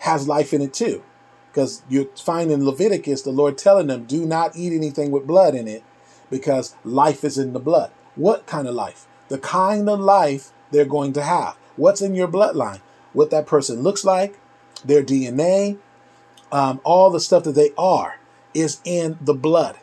has 0.00 0.26
life 0.26 0.52
in 0.52 0.62
it 0.62 0.74
too. 0.74 1.04
Because 1.50 1.82
you 1.88 2.10
find 2.16 2.50
in 2.50 2.64
Leviticus 2.64 3.22
the 3.22 3.30
Lord 3.30 3.56
telling 3.58 3.86
them, 3.86 4.04
do 4.04 4.26
not 4.26 4.56
eat 4.56 4.72
anything 4.72 5.10
with 5.10 5.26
blood 5.26 5.54
in 5.54 5.66
it 5.68 5.82
because 6.30 6.74
life 6.84 7.24
is 7.24 7.38
in 7.38 7.52
the 7.52 7.60
blood. 7.60 7.90
What 8.18 8.46
kind 8.46 8.66
of 8.66 8.74
life? 8.74 9.06
The 9.28 9.38
kind 9.38 9.88
of 9.88 10.00
life 10.00 10.50
they're 10.72 10.84
going 10.84 11.12
to 11.12 11.22
have. 11.22 11.56
What's 11.76 12.02
in 12.02 12.16
your 12.16 12.26
bloodline? 12.26 12.80
What 13.12 13.30
that 13.30 13.46
person 13.46 13.82
looks 13.82 14.04
like, 14.04 14.38
their 14.84 15.04
DNA, 15.04 15.78
um, 16.50 16.80
all 16.82 17.10
the 17.10 17.20
stuff 17.20 17.44
that 17.44 17.54
they 17.54 17.70
are 17.78 18.18
is 18.54 18.80
in 18.84 19.18
the 19.20 19.34
blood. 19.34 19.78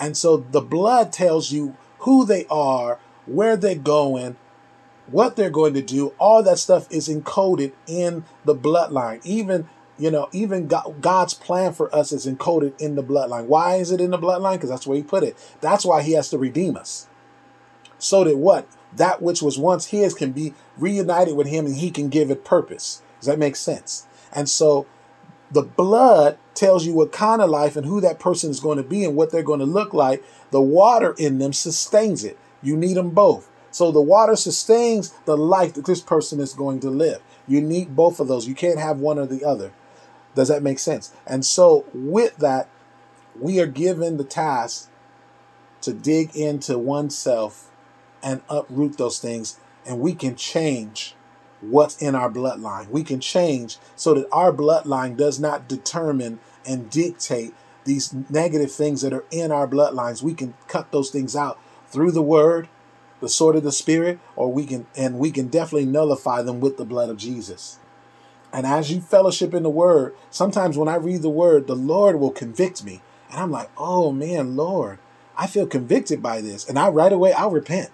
And 0.00 0.16
so 0.16 0.38
the 0.38 0.62
blood 0.62 1.12
tells 1.12 1.52
you 1.52 1.76
who 2.00 2.24
they 2.24 2.46
are, 2.46 2.98
where 3.26 3.54
they're 3.54 3.74
going, 3.74 4.36
what 5.06 5.36
they're 5.36 5.50
going 5.50 5.74
to 5.74 5.82
do. 5.82 6.14
All 6.18 6.42
that 6.42 6.58
stuff 6.58 6.90
is 6.90 7.06
encoded 7.06 7.72
in 7.86 8.24
the 8.46 8.54
bloodline. 8.54 9.20
Even 9.26 9.68
you 9.96 10.10
know, 10.10 10.28
even 10.32 10.66
God's 10.66 11.34
plan 11.34 11.72
for 11.72 11.94
us 11.94 12.10
is 12.10 12.26
encoded 12.26 12.80
in 12.80 12.96
the 12.96 13.02
bloodline. 13.02 13.46
Why 13.46 13.76
is 13.76 13.92
it 13.92 14.00
in 14.00 14.10
the 14.10 14.18
bloodline? 14.18 14.54
Because 14.54 14.70
that's 14.70 14.86
where 14.88 14.96
He 14.96 15.04
put 15.04 15.22
it. 15.22 15.36
That's 15.60 15.84
why 15.84 16.02
He 16.02 16.12
has 16.14 16.30
to 16.30 16.38
redeem 16.38 16.76
us 16.76 17.06
so 18.04 18.22
that 18.22 18.36
what? 18.36 18.68
That 18.94 19.22
which 19.22 19.40
was 19.40 19.58
once 19.58 19.86
his 19.86 20.12
can 20.12 20.32
be 20.32 20.52
reunited 20.76 21.36
with 21.36 21.46
him 21.46 21.64
and 21.64 21.76
he 21.76 21.90
can 21.90 22.10
give 22.10 22.30
it 22.30 22.44
purpose. 22.44 23.00
Does 23.18 23.28
that 23.28 23.38
make 23.38 23.56
sense? 23.56 24.06
And 24.30 24.46
so 24.46 24.84
the 25.50 25.62
blood 25.62 26.36
tells 26.54 26.84
you 26.84 26.92
what 26.92 27.12
kind 27.12 27.40
of 27.40 27.48
life 27.48 27.76
and 27.76 27.86
who 27.86 28.02
that 28.02 28.20
person 28.20 28.50
is 28.50 28.60
going 28.60 28.76
to 28.76 28.84
be 28.84 29.04
and 29.04 29.16
what 29.16 29.32
they're 29.32 29.42
going 29.42 29.60
to 29.60 29.64
look 29.64 29.94
like. 29.94 30.22
The 30.50 30.60
water 30.60 31.14
in 31.16 31.38
them 31.38 31.54
sustains 31.54 32.24
it. 32.24 32.38
You 32.62 32.76
need 32.76 32.98
them 32.98 33.10
both. 33.10 33.50
So 33.70 33.90
the 33.90 34.02
water 34.02 34.36
sustains 34.36 35.14
the 35.24 35.38
life 35.38 35.72
that 35.72 35.86
this 35.86 36.02
person 36.02 36.40
is 36.40 36.52
going 36.52 36.80
to 36.80 36.90
live. 36.90 37.22
You 37.48 37.62
need 37.62 37.96
both 37.96 38.20
of 38.20 38.28
those. 38.28 38.46
You 38.46 38.54
can't 38.54 38.78
have 38.78 38.98
one 38.98 39.18
or 39.18 39.26
the 39.26 39.44
other. 39.46 39.72
Does 40.34 40.48
that 40.48 40.62
make 40.62 40.78
sense? 40.78 41.10
And 41.26 41.42
so 41.42 41.86
with 41.94 42.36
that, 42.36 42.68
we 43.40 43.60
are 43.60 43.66
given 43.66 44.18
the 44.18 44.24
task 44.24 44.90
to 45.80 45.94
dig 45.94 46.36
into 46.36 46.78
oneself 46.78 47.70
and 48.24 48.40
uproot 48.48 48.98
those 48.98 49.20
things, 49.20 49.58
and 49.86 50.00
we 50.00 50.14
can 50.14 50.34
change 50.34 51.14
what's 51.60 52.00
in 52.02 52.14
our 52.14 52.30
bloodline. 52.30 52.88
We 52.88 53.04
can 53.04 53.20
change 53.20 53.78
so 53.94 54.14
that 54.14 54.26
our 54.32 54.52
bloodline 54.52 55.16
does 55.16 55.38
not 55.38 55.68
determine 55.68 56.40
and 56.66 56.90
dictate 56.90 57.54
these 57.84 58.14
negative 58.30 58.72
things 58.72 59.02
that 59.02 59.12
are 59.12 59.24
in 59.30 59.52
our 59.52 59.68
bloodlines. 59.68 60.22
We 60.22 60.34
can 60.34 60.54
cut 60.68 60.90
those 60.90 61.10
things 61.10 61.36
out 61.36 61.58
through 61.88 62.12
the 62.12 62.22
word, 62.22 62.68
the 63.20 63.28
sword 63.28 63.56
of 63.56 63.62
the 63.62 63.72
spirit, 63.72 64.18
or 64.36 64.50
we 64.52 64.66
can 64.66 64.86
and 64.96 65.18
we 65.18 65.30
can 65.30 65.48
definitely 65.48 65.86
nullify 65.86 66.42
them 66.42 66.60
with 66.60 66.76
the 66.76 66.84
blood 66.84 67.10
of 67.10 67.18
Jesus. 67.18 67.78
And 68.52 68.66
as 68.66 68.90
you 68.90 69.00
fellowship 69.00 69.52
in 69.52 69.64
the 69.64 69.70
word, 69.70 70.14
sometimes 70.30 70.78
when 70.78 70.88
I 70.88 70.96
read 70.96 71.22
the 71.22 71.28
word, 71.28 71.66
the 71.66 71.74
Lord 71.74 72.20
will 72.20 72.30
convict 72.30 72.84
me. 72.84 73.02
And 73.30 73.40
I'm 73.40 73.50
like, 73.50 73.70
oh 73.76 74.12
man, 74.12 74.56
Lord, 74.56 74.98
I 75.36 75.46
feel 75.46 75.66
convicted 75.66 76.22
by 76.22 76.40
this. 76.40 76.66
And 76.68 76.78
I 76.78 76.88
right 76.88 77.12
away 77.12 77.32
I'll 77.32 77.50
repent. 77.50 77.90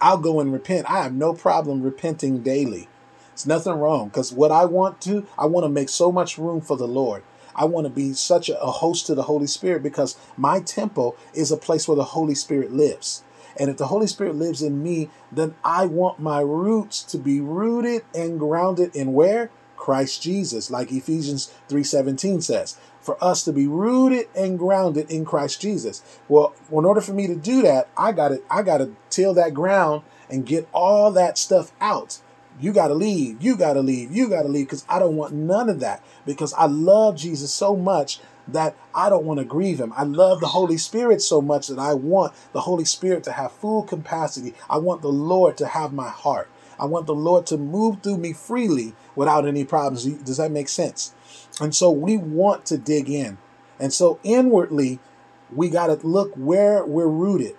I'll 0.00 0.18
go 0.18 0.40
and 0.40 0.52
repent. 0.52 0.90
I 0.90 1.02
have 1.02 1.12
no 1.12 1.32
problem 1.32 1.82
repenting 1.82 2.42
daily. 2.42 2.88
It's 3.32 3.46
nothing 3.46 3.74
wrong 3.74 4.08
because 4.08 4.32
what 4.32 4.50
I 4.50 4.64
want 4.64 5.00
to, 5.02 5.26
I 5.38 5.46
want 5.46 5.64
to 5.64 5.68
make 5.68 5.88
so 5.88 6.10
much 6.10 6.38
room 6.38 6.60
for 6.60 6.76
the 6.76 6.88
Lord. 6.88 7.22
I 7.54 7.64
want 7.64 7.86
to 7.86 7.90
be 7.90 8.12
such 8.12 8.48
a, 8.48 8.54
host 8.56 9.06
to 9.06 9.14
the 9.14 9.24
Holy 9.24 9.48
Spirit 9.48 9.82
because 9.82 10.16
my 10.36 10.60
temple 10.60 11.16
is 11.34 11.50
a 11.50 11.56
place 11.56 11.88
where 11.88 11.96
the 11.96 12.04
Holy 12.04 12.34
Spirit 12.34 12.72
lives. 12.72 13.22
And 13.56 13.68
if 13.68 13.76
the 13.76 13.88
Holy 13.88 14.06
Spirit 14.06 14.36
lives 14.36 14.62
in 14.62 14.82
me, 14.82 15.10
then 15.32 15.56
I 15.64 15.86
want 15.86 16.20
my 16.20 16.40
roots 16.40 17.02
to 17.04 17.18
be 17.18 17.40
rooted 17.40 18.04
and 18.14 18.38
grounded 18.38 18.94
in 18.94 19.12
where? 19.12 19.50
Christ 19.76 20.22
Jesus, 20.22 20.70
like 20.70 20.92
Ephesians 20.92 21.52
3:17 21.68 22.42
says. 22.42 22.76
For 23.08 23.24
us 23.24 23.42
to 23.44 23.54
be 23.54 23.66
rooted 23.66 24.26
and 24.36 24.58
grounded 24.58 25.10
in 25.10 25.24
Christ 25.24 25.62
Jesus. 25.62 26.02
Well, 26.28 26.52
in 26.70 26.84
order 26.84 27.00
for 27.00 27.14
me 27.14 27.26
to 27.26 27.34
do 27.34 27.62
that, 27.62 27.88
I 27.96 28.12
got 28.12 28.28
to 28.28 28.42
I 28.50 28.60
got 28.60 28.78
to 28.78 28.94
till 29.08 29.32
that 29.32 29.54
ground 29.54 30.02
and 30.28 30.44
get 30.44 30.68
all 30.74 31.10
that 31.12 31.38
stuff 31.38 31.72
out. 31.80 32.20
You 32.60 32.70
got 32.74 32.88
to 32.88 32.94
leave. 32.94 33.42
You 33.42 33.56
got 33.56 33.72
to 33.72 33.80
leave. 33.80 34.14
You 34.14 34.28
got 34.28 34.42
to 34.42 34.48
leave 34.48 34.66
because 34.66 34.84
I 34.90 34.98
don't 34.98 35.16
want 35.16 35.32
none 35.32 35.70
of 35.70 35.80
that 35.80 36.04
because 36.26 36.52
I 36.52 36.66
love 36.66 37.16
Jesus 37.16 37.50
so 37.50 37.74
much 37.74 38.20
that 38.46 38.76
I 38.94 39.08
don't 39.08 39.24
want 39.24 39.38
to 39.38 39.44
grieve 39.46 39.80
him. 39.80 39.94
I 39.96 40.02
love 40.02 40.40
the 40.40 40.48
Holy 40.48 40.76
Spirit 40.76 41.22
so 41.22 41.40
much 41.40 41.68
that 41.68 41.78
I 41.78 41.94
want 41.94 42.34
the 42.52 42.60
Holy 42.60 42.84
Spirit 42.84 43.24
to 43.24 43.32
have 43.32 43.52
full 43.52 43.84
capacity. 43.84 44.52
I 44.68 44.76
want 44.76 45.00
the 45.00 45.08
Lord 45.08 45.56
to 45.56 45.66
have 45.68 45.94
my 45.94 46.10
heart. 46.10 46.50
I 46.78 46.86
want 46.86 47.06
the 47.06 47.14
Lord 47.14 47.46
to 47.46 47.56
move 47.56 48.02
through 48.02 48.18
me 48.18 48.32
freely 48.32 48.94
without 49.14 49.46
any 49.46 49.64
problems. 49.64 50.04
Does 50.04 50.36
that 50.36 50.50
make 50.50 50.68
sense? 50.68 51.12
And 51.60 51.74
so 51.74 51.90
we 51.90 52.16
want 52.16 52.66
to 52.66 52.78
dig 52.78 53.08
in. 53.10 53.38
And 53.80 53.92
so 53.92 54.18
inwardly, 54.22 54.98
we 55.54 55.70
got 55.70 55.86
to 55.86 56.06
look 56.06 56.32
where 56.34 56.84
we're 56.84 57.08
rooted 57.08 57.56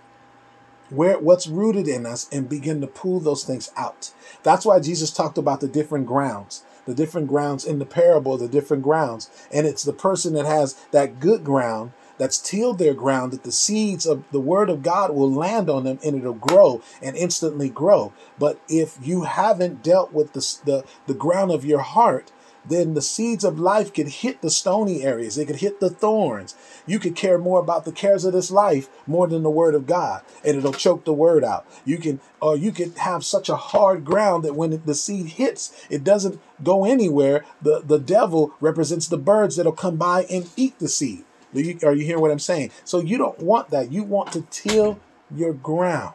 where 0.89 1.19
what's 1.19 1.47
rooted 1.47 1.87
in 1.87 2.05
us 2.05 2.27
and 2.31 2.49
begin 2.49 2.81
to 2.81 2.87
pull 2.87 3.19
those 3.19 3.43
things 3.43 3.71
out. 3.77 4.11
That's 4.43 4.65
why 4.65 4.79
Jesus 4.79 5.11
talked 5.11 5.37
about 5.37 5.61
the 5.61 5.67
different 5.67 6.07
grounds, 6.07 6.63
the 6.85 6.95
different 6.95 7.27
grounds 7.27 7.65
in 7.65 7.79
the 7.79 7.85
parable, 7.85 8.37
the 8.37 8.47
different 8.47 8.83
grounds. 8.83 9.29
And 9.51 9.67
it's 9.67 9.83
the 9.83 9.93
person 9.93 10.33
that 10.33 10.45
has 10.45 10.73
that 10.91 11.19
good 11.19 11.43
ground 11.43 11.91
that's 12.19 12.37
tilled 12.37 12.77
their 12.77 12.93
ground 12.93 13.31
that 13.31 13.43
the 13.43 13.51
seeds 13.51 14.05
of 14.05 14.23
the 14.31 14.39
word 14.39 14.69
of 14.69 14.83
God 14.83 15.15
will 15.15 15.31
land 15.31 15.69
on 15.69 15.85
them 15.85 15.97
and 16.05 16.15
it'll 16.15 16.33
grow 16.33 16.83
and 17.01 17.15
instantly 17.15 17.69
grow. 17.69 18.13
But 18.37 18.59
if 18.69 18.99
you 19.01 19.23
haven't 19.23 19.81
dealt 19.81 20.13
with 20.13 20.33
the, 20.33 20.59
the, 20.65 20.85
the 21.07 21.15
ground 21.15 21.49
of 21.49 21.65
your 21.65 21.79
heart, 21.79 22.31
then 22.65 22.93
the 22.93 23.01
seeds 23.01 23.43
of 23.43 23.57
life 23.57 23.93
could 23.93 24.09
hit 24.09 24.41
the 24.41 24.49
stony 24.49 25.01
areas. 25.01 25.35
They 25.35 25.45
could 25.45 25.57
hit 25.57 25.79
the 25.79 25.89
thorns. 25.89 26.55
You 26.85 26.99
could 26.99 27.15
care 27.15 27.37
more 27.37 27.59
about 27.59 27.85
the 27.85 27.91
cares 27.91 28.25
of 28.25 28.33
this 28.33 28.51
life 28.51 28.89
more 29.07 29.27
than 29.27 29.43
the 29.43 29.49
word 29.49 29.75
of 29.75 29.87
God, 29.87 30.21
and 30.43 30.57
it'll 30.57 30.73
choke 30.73 31.05
the 31.05 31.13
word 31.13 31.43
out. 31.43 31.65
You 31.85 31.97
can, 31.97 32.19
or 32.41 32.57
you 32.57 32.71
could 32.71 32.97
have 32.97 33.23
such 33.23 33.49
a 33.49 33.55
hard 33.55 34.03
ground 34.03 34.43
that 34.43 34.55
when 34.55 34.81
the 34.85 34.93
seed 34.93 35.27
hits, 35.27 35.87
it 35.89 36.03
doesn't 36.03 36.39
go 36.61 36.85
anywhere. 36.85 37.45
The 37.61 37.81
the 37.83 37.99
devil 37.99 38.53
represents 38.59 39.07
the 39.07 39.17
birds 39.17 39.55
that'll 39.55 39.71
come 39.71 39.95
by 39.95 40.23
and 40.23 40.49
eat 40.55 40.77
the 40.79 40.89
seed. 40.89 41.23
You, 41.53 41.79
are 41.83 41.93
you 41.93 42.05
hearing 42.05 42.21
what 42.21 42.31
I'm 42.31 42.39
saying? 42.39 42.71
So 42.83 42.99
you 42.99 43.17
don't 43.17 43.39
want 43.39 43.69
that. 43.69 43.91
You 43.91 44.03
want 44.03 44.31
to 44.33 44.41
till 44.51 44.99
your 45.33 45.53
ground. 45.53 46.13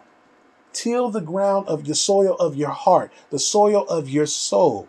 Till 0.72 1.11
the 1.11 1.20
ground 1.20 1.68
of 1.68 1.87
your 1.87 1.95
soil 1.95 2.35
of 2.37 2.57
your 2.57 2.70
heart, 2.70 3.12
the 3.30 3.39
soil 3.39 3.85
of 3.89 4.09
your 4.09 4.26
soul. 4.26 4.89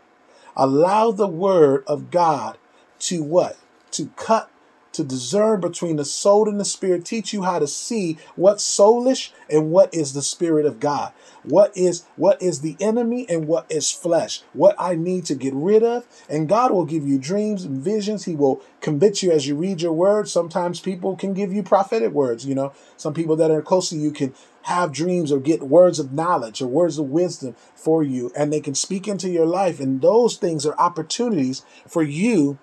Allow 0.56 1.12
the 1.12 1.28
word 1.28 1.84
of 1.88 2.12
God 2.12 2.58
to 3.00 3.24
what? 3.24 3.58
To 3.91 4.08
cut, 4.16 4.50
to 4.96 5.04
discern 5.04 5.62
between 5.62 5.98
the 5.98 6.06
soul 6.06 6.50
and 6.50 6.60
the 6.60 6.66
spirit, 6.66 7.06
teach 7.06 7.34
you 7.34 7.43
how 7.43 7.60
to 7.60 7.68
see 7.68 8.18
what's 8.36 8.64
soulish 8.64 9.32
and 9.50 9.72
what 9.72 9.93
is 9.93 10.14
the 10.14 10.22
spirit 10.22 10.66
of 10.66 10.80
God. 10.80 11.12
What 11.43 11.76
is 11.78 12.06
what 12.16 12.41
is 12.41 12.62
the 12.62 12.76
enemy 12.80 13.26
and 13.30 13.48
what 13.48 13.72
is 13.72 13.91
flesh? 13.91 14.41
What 14.54 14.76
I 14.80 14.96
need 14.96 15.26
to 15.26 15.36
get 15.36 15.54
rid 15.54 15.84
of. 15.84 16.06
And 16.28 16.50
God 16.50 16.72
will 16.72 16.86
give 16.86 17.08
you 17.08 17.20
dreams 17.20 17.64
and 17.64 17.82
visions. 17.82 18.26
He 18.26 18.36
will 18.36 18.62
convict 18.82 19.22
you 19.22 19.32
as 19.32 19.48
you 19.48 19.56
read 19.56 19.82
your 19.82 19.93
word. 19.93 20.28
Sometimes 20.28 20.80
people 20.80 21.16
can 21.16 21.34
give 21.34 21.54
you 21.54 21.62
prophetic 21.62 22.12
words, 22.12 22.46
you 22.46 22.56
know. 22.56 22.74
Some 22.98 23.14
people 23.14 23.36
that 23.36 23.52
are 23.52 23.62
close 23.62 23.89
to 23.89 23.96
you 23.96 24.12
can 24.12 24.34
have 24.64 24.91
dreams 24.91 25.32
or 25.32 25.39
get 25.39 25.62
words 25.62 26.00
of 26.00 26.12
knowledge 26.12 26.60
or 26.62 26.68
words 26.68 26.98
of 26.98 27.10
wisdom 27.12 27.56
for 27.76 28.02
you, 28.02 28.32
and 28.36 28.52
they 28.52 28.60
can 28.60 28.74
speak 28.74 29.08
into 29.08 29.30
your 29.30 29.46
life. 29.46 29.80
And 29.80 30.02
those 30.02 30.38
things 30.38 30.66
are 30.66 30.76
opportunities 30.80 31.64
for 31.88 32.02
you 32.02 32.58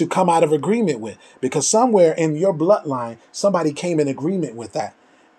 to 0.00 0.06
come 0.06 0.30
out 0.30 0.42
of 0.42 0.50
agreement 0.50 0.98
with 0.98 1.18
because 1.42 1.68
somewhere 1.68 2.14
in 2.14 2.34
your 2.34 2.54
bloodline, 2.54 3.18
somebody 3.32 3.70
came 3.70 4.00
in 4.00 4.08
agreement 4.08 4.56
with 4.56 4.72
that. 4.72 4.94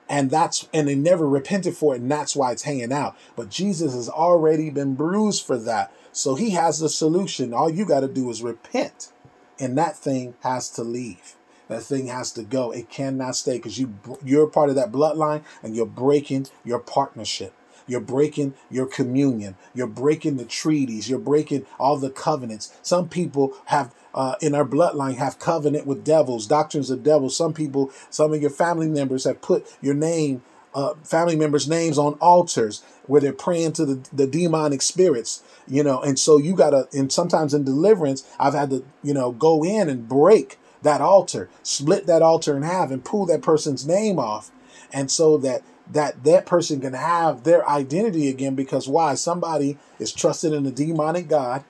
And 0.07 0.30
that's 0.30 0.68
and 0.72 0.88
they 0.88 0.93
never 0.93 1.28
repented 1.28 1.76
for 1.76 1.95
it, 1.95 2.01
and 2.01 2.12
that's 2.12 2.36
why 2.36 2.51
it's 2.51 2.62
hanging 2.62 2.93
out. 2.93 3.18
But 3.36 3.49
Jesus 3.49 3.95
has 3.95 4.07
already 4.07 4.70
been 4.70 4.93
bruised 4.93 5.43
for 5.43 5.57
that. 5.57 5.91
So 6.12 6.36
he 6.36 6.51
has 6.51 6.78
the 6.78 6.89
solution. 6.89 7.55
All 7.55 7.72
you 7.72 7.86
got 7.86 8.01
to 8.01 8.07
do 8.07 8.30
is 8.30 8.43
repent, 8.43 9.12
and 9.59 9.76
that 9.80 9.97
thing 9.97 10.36
has 10.41 10.70
to 10.72 10.84
leave. 10.84 11.36
That 11.68 11.82
thing 11.82 12.05
has 12.07 12.32
to 12.34 12.43
go. 12.43 12.70
It 12.70 12.88
cannot 12.88 13.36
stay 13.36 13.57
because 13.57 13.80
you 13.80 13.95
you're 14.24 14.45
part 14.45 14.70
of 14.70 14.76
that 14.76 14.91
bloodline 14.91 15.41
and 15.64 15.76
you're 15.76 15.88
breaking 15.88 16.47
your 16.64 16.80
partnership. 16.80 17.53
You're 17.92 18.00
breaking 18.00 18.54
your 18.70 18.86
communion. 18.86 19.58
You're 19.74 19.86
breaking 19.86 20.38
the 20.38 20.46
treaties. 20.46 21.10
You're 21.10 21.20
breaking 21.20 21.66
all 21.78 21.98
the 21.98 22.10
covenants. 22.10 22.74
Some 22.82 23.10
people 23.10 23.54
have 23.66 23.94
uh, 24.14 24.36
in 24.42 24.56
our 24.56 24.64
bloodline 24.64 25.18
have 25.18 25.39
covenant 25.39 25.86
with 25.86 26.06
devils, 26.06 26.48
doctrines 26.48 26.89
of 26.89 27.04
devils. 27.04 27.36
Some 27.36 27.54
people, 27.54 27.92
some 28.10 28.34
of 28.34 28.42
your 28.42 28.50
family 28.50 28.88
members 28.88 29.26
have 29.26 29.42
put 29.42 29.68
your 29.82 29.94
name, 29.94 30.42
uh, 30.74 30.94
family 31.04 31.36
members' 31.36 31.68
names 31.68 31.98
on 31.98 32.14
altars 32.22 32.82
where 33.08 33.20
they're 33.20 33.34
praying 33.34 33.74
to 33.74 33.86
the, 33.86 34.10
the 34.14 34.26
demonic 34.26 34.82
spirits, 34.82 35.44
you 35.68 35.84
know. 35.84 36.02
And 36.02 36.18
so 36.18 36.38
you 36.38 36.56
gotta, 36.56 36.88
and 36.94 37.12
sometimes 37.12 37.54
in 37.54 37.66
deliverance, 37.66 38.24
I've 38.39 38.54
had 38.54 38.70
to, 38.70 38.86
you 39.04 39.14
know, 39.14 39.34
go 39.34 39.66
in 39.66 39.89
and 39.89 40.08
break 40.08 40.58
that 40.82 41.02
altar, 41.02 41.50
split 41.62 42.08
that 42.08 42.22
altar 42.22 42.56
in 42.56 42.64
half 42.64 42.89
and 42.89 43.04
pull 43.04 43.26
that 43.26 43.42
person's 43.42 43.86
name 43.86 44.18
off. 44.18 44.50
And 44.94 45.12
so 45.12 45.38
that 45.39 45.62
that 45.92 46.24
that 46.24 46.46
person 46.46 46.80
can 46.80 46.94
have 46.94 47.44
their 47.44 47.68
identity 47.68 48.30
again 48.30 48.56
because 48.56 48.88
why? 48.88 49.16
Somebody 49.16 49.78
is 50.00 50.14
trusted 50.14 50.54
in 50.54 50.66
a 50.66 50.72
demonic 50.72 51.28
God 51.28 51.64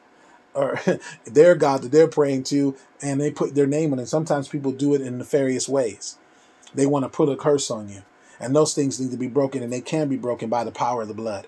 or 0.53 0.80
their 1.26 1.55
God 1.55 1.82
that 1.82 1.91
they're 1.91 2.07
praying 2.07 2.43
to 2.45 2.76
and 3.01 3.19
they 3.19 3.32
put 3.32 3.55
their 3.55 3.67
name 3.67 3.93
on 3.93 3.99
it. 3.99 4.07
Sometimes 4.07 4.47
people 4.47 4.72
do 4.72 4.93
it 4.93 5.01
in 5.01 5.17
nefarious 5.17 5.67
ways. 5.67 6.17
They 6.74 6.86
want 6.86 7.03
to 7.03 7.09
put 7.09 7.30
a 7.30 7.36
curse 7.36 7.69
on 7.72 7.89
you. 7.89 8.03
And 8.39 8.55
those 8.55 8.74
things 8.74 8.99
need 8.99 9.11
to 9.11 9.17
be 9.17 9.28
broken 9.28 9.61
and 9.61 9.72
they 9.72 9.82
can 9.82 10.07
be 10.07 10.17
broken 10.17 10.49
by 10.49 10.63
the 10.63 10.72
power 10.72 11.03
of 11.03 11.07
the 11.07 11.13
blood. 11.13 11.47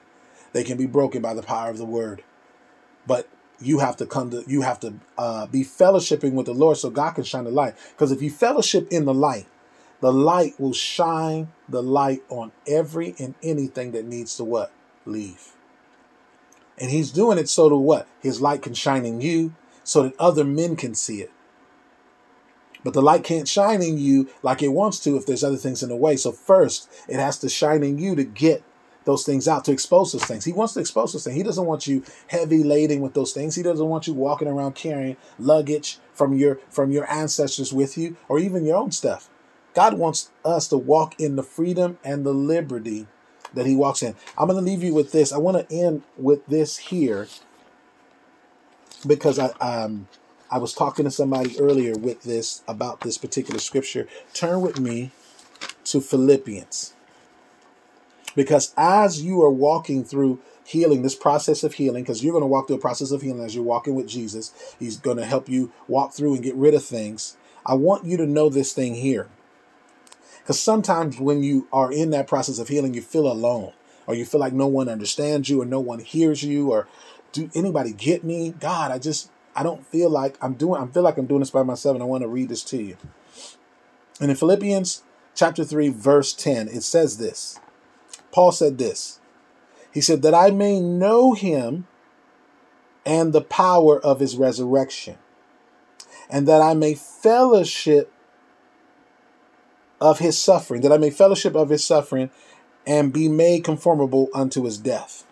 They 0.52 0.64
can 0.64 0.78
be 0.78 0.86
broken 0.86 1.22
by 1.22 1.34
the 1.34 1.42
power 1.42 1.70
of 1.70 1.78
the 1.78 1.86
word. 1.86 2.24
But 3.08 3.28
you 3.60 3.80
have 3.80 3.98
to 3.98 4.06
come 4.06 4.30
to 4.32 4.44
you 4.48 4.62
have 4.62 4.80
to 4.82 4.94
uh, 5.18 5.48
be 5.48 5.64
fellowshipping 5.64 6.34
with 6.34 6.46
the 6.46 6.54
Lord 6.54 6.78
so 6.78 6.90
God 6.90 7.12
can 7.12 7.24
shine 7.24 7.46
the 7.46 7.52
light. 7.52 7.76
Because 7.92 8.12
if 8.12 8.22
you 8.22 8.30
fellowship 8.30 8.88
in 8.92 9.06
the 9.06 9.14
light, 9.14 9.48
the 10.02 10.12
light 10.12 10.60
will 10.60 10.74
shine 10.74 11.52
the 11.74 11.84
light 11.84 12.24
on 12.30 12.52
every 12.68 13.16
and 13.20 13.36
anything 13.44 13.92
that 13.92 14.06
needs 14.06 14.38
to 14.38 14.44
what 14.44 14.72
leave. 15.06 15.54
And 16.80 16.90
He's 16.90 17.12
doing 17.12 17.38
it 17.38 17.50
so 17.50 17.70
to 17.70 17.76
what 17.76 18.08
His 18.22 18.42
light 18.42 18.62
can 18.62 18.74
shine 18.74 19.06
in 19.06 19.22
you, 19.22 19.54
so 19.84 20.04
that 20.04 20.20
other 20.20 20.46
men 20.46 20.76
can 20.76 20.96
see 20.96 21.22
it. 21.22 21.32
But 22.84 22.94
the 22.94 23.02
light 23.02 23.24
can't 23.24 23.48
shine 23.48 23.82
in 23.82 23.98
you 23.98 24.30
like 24.42 24.62
it 24.62 24.70
wants 24.70 25.00
to 25.00 25.16
if 25.16 25.26
there's 25.26 25.44
other 25.44 25.58
things 25.58 25.84
in 25.84 25.90
the 25.90 25.96
way. 25.96 26.16
So 26.16 26.32
first, 26.32 26.90
it 27.08 27.20
has 27.20 27.38
to 27.40 27.50
shine 27.50 27.84
in 27.84 27.98
you 27.98 28.16
to 28.16 28.24
get 28.24 28.64
those 29.06 29.26
things 29.26 29.48
out 29.48 29.66
to 29.66 29.72
expose 29.72 30.12
those 30.12 30.26
things. 30.26 30.46
He 30.46 30.54
wants 30.54 30.74
to 30.74 30.80
expose 30.80 31.14
those 31.14 31.24
things. 31.24 31.36
He 31.36 31.44
doesn't 31.44 31.66
want 31.66 31.88
you 31.88 32.04
heavy 32.28 32.64
laden 32.64 33.02
with 33.02 33.14
those 33.14 33.34
things. 33.34 33.56
He 33.56 33.64
doesn't 33.64 33.88
want 33.88 34.08
you 34.08 34.14
walking 34.14 34.48
around 34.48 34.76
carrying 34.76 35.18
luggage 35.38 36.00
from 36.14 36.34
your 36.34 36.60
from 36.70 36.92
your 36.92 37.10
ancestors 37.12 37.74
with 37.74 37.98
you 37.98 38.16
or 38.28 38.40
even 38.40 38.66
your 38.66 38.78
own 38.78 38.92
stuff. 38.92 39.30
God 39.74 39.96
wants 39.96 40.30
us 40.46 40.68
to 40.70 40.78
walk 40.78 41.20
in 41.20 41.36
the 41.36 41.44
freedom 41.44 41.98
and 42.04 42.26
the 42.26 42.34
liberty 42.34 43.08
that 43.54 43.66
he 43.66 43.76
walks 43.76 44.02
in. 44.02 44.16
I'm 44.38 44.48
going 44.48 44.64
to 44.64 44.70
leave 44.70 44.84
you 44.84 44.94
with 44.94 45.12
this. 45.12 45.32
I 45.32 45.38
want 45.38 45.70
to 45.70 45.76
end 45.76 46.04
with 46.18 46.46
this 46.48 46.78
here 46.78 47.28
because 49.06 49.40
I 49.40 49.48
um 49.60 50.08
I 50.52 50.58
was 50.60 50.74
talking 50.74 51.06
to 51.06 51.12
somebody 51.12 51.60
earlier 51.60 51.96
with 51.96 52.24
this 52.24 52.62
about 52.68 53.02
this 53.02 53.18
particular 53.18 53.60
scripture. 53.60 54.08
Turn 54.34 54.62
with 54.62 54.80
me 54.80 55.12
to 55.86 56.00
Philippians. 56.00 56.94
Because 58.36 58.74
as 58.78 59.22
you 59.24 59.42
are 59.44 59.52
walking 59.52 60.04
through 60.04 60.40
healing, 60.66 61.02
this 61.02 61.16
process 61.16 61.64
of 61.64 61.74
healing, 61.74 62.04
because 62.04 62.24
you're 62.24 62.34
going 62.34 62.44
to 62.44 62.48
walk 62.48 62.68
through 62.68 62.78
a 62.78 62.80
process 62.80 63.12
of 63.12 63.22
healing 63.22 63.44
as 63.44 63.54
you're 63.54 63.64
walking 63.64 63.96
with 63.96 64.08
Jesus, 64.08 64.76
He's 64.80 64.98
going 64.98 65.18
to 65.18 65.26
help 65.26 65.50
you 65.50 65.72
walk 65.88 66.14
through 66.14 66.36
and 66.36 66.44
get 66.44 66.56
rid 66.56 66.74
of 66.74 66.84
things. 66.84 67.38
I 67.66 67.76
want 67.76 68.06
you 68.06 68.18
to 68.18 68.26
know 68.26 68.50
this 68.50 68.74
thing 68.74 68.96
here. 68.96 69.30
Because 70.44 70.60
sometimes 70.60 71.20
when 71.20 71.42
you 71.42 71.68
are 71.72 71.92
in 71.92 72.10
that 72.10 72.28
process 72.28 72.60
of 72.60 72.68
healing, 72.68 72.94
you 72.94 73.02
feel 73.02 73.32
alone, 73.32 73.72
or 74.06 74.14
you 74.14 74.26
feel 74.26 74.42
like 74.42 74.52
no 74.52 74.68
one 74.68 74.90
understands 74.90 75.50
you, 75.50 75.62
or 75.62 75.66
no 75.66 75.80
one 75.80 76.00
hears 76.00 76.44
you, 76.44 76.72
or 76.72 76.88
do 77.32 77.50
anybody 77.56 77.94
get 77.94 78.24
me? 78.26 78.54
God, 78.60 78.92
I 78.92 79.00
just 79.00 79.32
I 79.56 79.64
don't 79.64 79.88
feel 79.88 80.10
like 80.10 80.38
I'm 80.42 80.54
doing 80.54 80.82
I 80.82 80.88
feel 80.88 81.04
like 81.04 81.18
I'm 81.18 81.28
doing 81.28 81.40
this 81.40 81.50
by 81.50 81.64
myself, 81.64 81.96
and 81.96 82.04
I 82.04 82.08
want 82.08 82.24
to 82.24 82.28
read 82.28 82.50
this 82.50 82.64
to 82.66 82.82
you. 82.82 82.98
And 84.20 84.30
in 84.30 84.38
Philippians 84.38 85.04
chapter 85.36 85.64
3, 85.64 85.90
verse 85.90 86.34
10, 86.34 86.68
it 86.68 86.84
says 86.84 87.18
this. 87.18 87.60
Paul 88.32 88.52
said 88.52 88.78
this. 88.78 89.20
He 89.94 90.02
said, 90.02 90.22
That 90.22 90.34
I 90.34 90.52
may 90.52 90.80
know 90.80 91.34
him 91.34 91.88
and 93.06 93.34
the 93.34 93.42
power 93.42 94.00
of 94.00 94.20
his 94.20 94.38
resurrection, 94.38 95.18
and 96.30 96.48
that 96.48 96.62
I 96.62 96.74
may 96.74 96.96
fellowship 96.96 98.13
of 100.04 100.20
his 100.20 100.38
suffering, 100.38 100.82
that 100.82 100.92
I 100.92 100.98
may 100.98 101.10
fellowship 101.10 101.56
of 101.56 101.70
his 101.70 101.84
suffering 101.84 102.30
and 102.86 103.14
be 103.14 103.30
made 103.30 103.64
conformable 103.64 104.28
unto 104.36 104.66
his 104.66 104.78
death. 104.78 105.24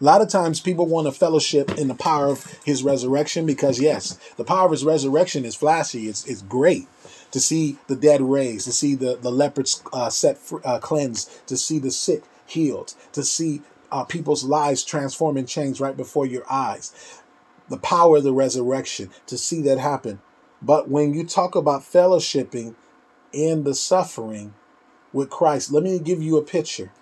A 0.00 0.04
lot 0.04 0.20
of 0.20 0.28
times 0.28 0.58
people 0.58 0.86
want 0.86 1.06
to 1.06 1.12
fellowship 1.12 1.78
in 1.78 1.86
the 1.86 1.94
power 1.94 2.26
of 2.26 2.58
his 2.64 2.82
resurrection 2.82 3.46
because, 3.46 3.78
yes, 3.78 4.18
the 4.36 4.42
power 4.42 4.64
of 4.64 4.72
his 4.72 4.84
resurrection 4.84 5.44
is 5.44 5.54
flashy. 5.54 6.08
It's, 6.08 6.26
it's 6.26 6.42
great 6.42 6.88
to 7.30 7.38
see 7.38 7.78
the 7.86 7.94
dead 7.94 8.20
raised, 8.20 8.64
to 8.64 8.72
see 8.72 8.96
the, 8.96 9.16
the 9.16 9.30
leopards 9.30 9.80
uh, 9.92 10.10
set 10.10 10.40
uh, 10.64 10.80
cleansed, 10.80 11.46
to 11.46 11.56
see 11.56 11.78
the 11.78 11.92
sick 11.92 12.24
healed, 12.44 12.94
to 13.12 13.22
see 13.22 13.62
uh, 13.92 14.02
people's 14.02 14.42
lives 14.42 14.82
transform 14.82 15.36
and 15.36 15.46
change 15.46 15.80
right 15.80 15.96
before 15.96 16.26
your 16.26 16.42
eyes. 16.50 17.20
The 17.68 17.78
power 17.78 18.16
of 18.16 18.24
the 18.24 18.32
resurrection, 18.32 19.10
to 19.28 19.38
see 19.38 19.62
that 19.62 19.78
happen. 19.78 20.20
But 20.60 20.88
when 20.88 21.14
you 21.14 21.24
talk 21.24 21.54
about 21.54 21.82
fellowshipping 21.82 22.74
in 23.32 23.64
the 23.64 23.74
suffering 23.74 24.54
with 25.12 25.30
Christ, 25.30 25.72
let 25.72 25.82
me 25.82 25.98
give 25.98 26.22
you 26.22 26.36
a 26.36 26.42
picture 26.42 26.92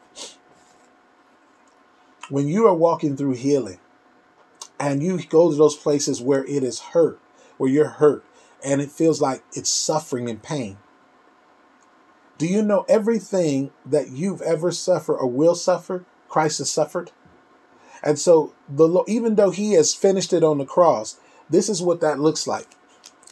when 2.29 2.49
you 2.49 2.67
are 2.67 2.75
walking 2.75 3.17
through 3.17 3.35
healing 3.35 3.81
and 4.79 5.03
you 5.03 5.21
go 5.25 5.51
to 5.51 5.57
those 5.57 5.77
places 5.77 6.23
where 6.23 6.45
it 6.45 6.63
is 6.63 6.81
hurt, 6.81 7.21
where 7.59 7.71
you're 7.71 7.89
hurt, 7.89 8.25
and 8.65 8.81
it 8.81 8.91
feels 8.91 9.21
like 9.21 9.43
it's 9.53 9.71
suffering 9.71 10.31
and 10.31 10.43
pain. 10.43 10.79
Do 12.39 12.47
you 12.47 12.63
know 12.63 12.87
everything 12.89 13.71
that 13.85 14.09
you've 14.09 14.41
ever 14.41 14.73
suffered 14.73 15.17
or 15.17 15.27
will 15.27 15.55
suffer, 15.55 16.05
Christ 16.29 16.59
has 16.59 16.71
suffered? 16.71 17.11
And 18.03 18.19
so 18.19 18.55
the 18.67 19.05
even 19.07 19.35
though 19.35 19.51
he 19.51 19.73
has 19.73 19.93
finished 19.93 20.33
it 20.33 20.43
on 20.43 20.57
the 20.57 20.65
cross, 20.65 21.19
this 21.51 21.69
is 21.69 21.83
what 21.83 22.01
that 22.01 22.19
looks 22.19 22.47
like. 22.47 22.69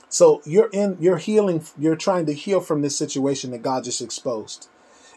So 0.09 0.41
you're 0.45 0.71
in 0.73 0.97
you're 1.01 1.19
healing, 1.19 1.65
you're 1.79 1.97
trying 1.97 2.27
to 2.27 2.35
heal 2.35 2.61
from 2.61 2.83
this 2.83 2.97
situation 2.97 3.51
that 3.51 3.63
God 3.63 3.85
just 3.85 4.01
exposed. 4.01 4.69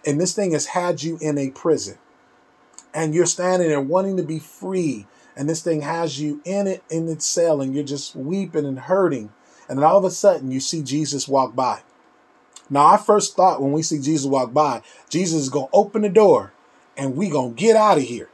And 0.05 0.19
this 0.19 0.33
thing 0.33 0.51
has 0.51 0.67
had 0.67 1.03
you 1.03 1.17
in 1.21 1.37
a 1.37 1.51
prison. 1.51 1.97
And 2.93 3.13
you're 3.13 3.25
standing 3.25 3.69
there 3.69 3.79
wanting 3.79 4.17
to 4.17 4.23
be 4.23 4.39
free. 4.39 5.07
And 5.35 5.47
this 5.47 5.61
thing 5.61 5.81
has 5.81 6.19
you 6.19 6.41
in 6.43 6.67
it 6.67 6.83
in 6.89 7.07
its 7.07 7.25
cell 7.25 7.61
and 7.61 7.73
you're 7.73 7.83
just 7.85 8.15
weeping 8.15 8.65
and 8.65 8.79
hurting. 8.79 9.31
And 9.69 9.79
then 9.79 9.85
all 9.85 9.97
of 9.97 10.03
a 10.03 10.11
sudden 10.11 10.51
you 10.51 10.59
see 10.59 10.83
jesus 10.83 11.27
walk 11.27 11.55
by. 11.55 11.83
Now 12.69 12.85
i 12.87 12.97
first 12.97 13.35
thought 13.37 13.61
when 13.61 13.71
we 13.71 13.81
see 13.81 13.99
jesus 13.99 14.27
walk 14.27 14.53
by 14.53 14.81
jesus 15.09 15.43
is 15.43 15.49
going 15.49 15.67
to 15.67 15.73
open 15.73 16.01
the 16.01 16.09
door 16.09 16.51
and 16.97 17.15
we 17.15 17.29
going 17.29 17.55
to 17.55 17.61
get 17.61 17.77
out 17.77 17.97
of 17.97 18.03
here. 18.03 18.29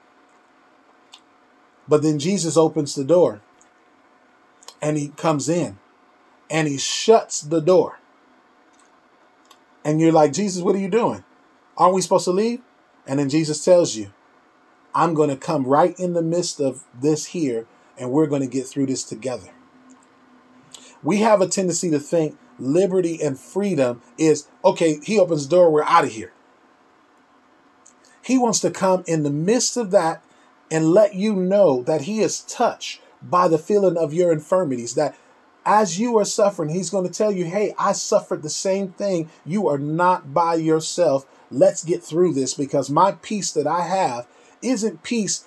But 1.87 2.01
then 2.01 2.17
jesus 2.17 2.57
opens 2.57 2.95
the 2.95 3.05
door 3.05 3.41
and 4.81 4.97
he 4.97 5.09
comes 5.09 5.49
in 5.49 5.77
and 6.49 6.67
he 6.67 6.77
shuts 6.77 7.41
the 7.41 7.61
door 7.61 7.99
and 9.83 9.99
you're 9.99 10.11
like 10.11 10.33
jesus 10.33 10.61
what 10.61 10.75
are 10.75 10.79
you 10.79 10.89
doing 10.89 11.23
aren't 11.77 11.93
we 11.93 12.01
supposed 12.01 12.25
to 12.25 12.31
leave 12.31 12.61
and 13.05 13.19
then 13.19 13.29
jesus 13.29 13.63
tells 13.63 13.95
you 13.95 14.11
I'm 14.97 15.13
going 15.13 15.29
to 15.29 15.37
come 15.37 15.65
right 15.65 15.97
in 15.99 16.13
the 16.13 16.23
midst 16.23 16.59
of 16.59 16.83
this 16.99 17.27
here, 17.27 17.67
and 17.99 18.09
we're 18.09 18.25
going 18.25 18.41
to 18.41 18.47
get 18.47 18.65
through 18.65 18.87
this 18.87 19.03
together. 19.03 19.51
We 21.03 21.17
have 21.17 21.39
a 21.39 21.47
tendency 21.47 21.91
to 21.91 21.99
think 21.99 22.35
liberty 22.57 23.21
and 23.21 23.39
freedom 23.39 24.01
is 24.17 24.47
okay, 24.65 24.99
he 25.03 25.19
opens 25.19 25.47
the 25.47 25.55
door, 25.55 25.71
we're 25.71 25.83
out 25.83 26.05
of 26.05 26.13
here. 26.13 26.33
He 28.23 28.39
wants 28.39 28.59
to 28.61 28.71
come 28.71 29.03
in 29.05 29.21
the 29.21 29.29
midst 29.29 29.77
of 29.77 29.91
that 29.91 30.23
and 30.71 30.89
let 30.89 31.13
you 31.13 31.35
know 31.35 31.83
that 31.83 32.01
he 32.01 32.21
is 32.21 32.41
touched 32.41 32.99
by 33.21 33.47
the 33.47 33.59
feeling 33.59 33.97
of 33.97 34.15
your 34.15 34.31
infirmities, 34.31 34.95
that 34.95 35.15
as 35.67 35.99
you 35.99 36.17
are 36.17 36.25
suffering, 36.25 36.69
he's 36.69 36.89
going 36.89 37.05
to 37.05 37.13
tell 37.13 37.31
you, 37.31 37.43
hey, 37.43 37.75
I 37.77 37.91
suffered 37.91 38.41
the 38.41 38.49
same 38.49 38.93
thing. 38.93 39.29
You 39.45 39.67
are 39.67 39.77
not 39.77 40.33
by 40.33 40.55
yourself. 40.55 41.25
Let's 41.51 41.83
get 41.83 42.01
through 42.01 42.33
this 42.33 42.53
because 42.53 42.89
my 42.89 43.11
peace 43.11 43.51
that 43.51 43.67
I 43.67 43.81
have 43.81 44.27
isn't 44.61 45.03
peace 45.03 45.45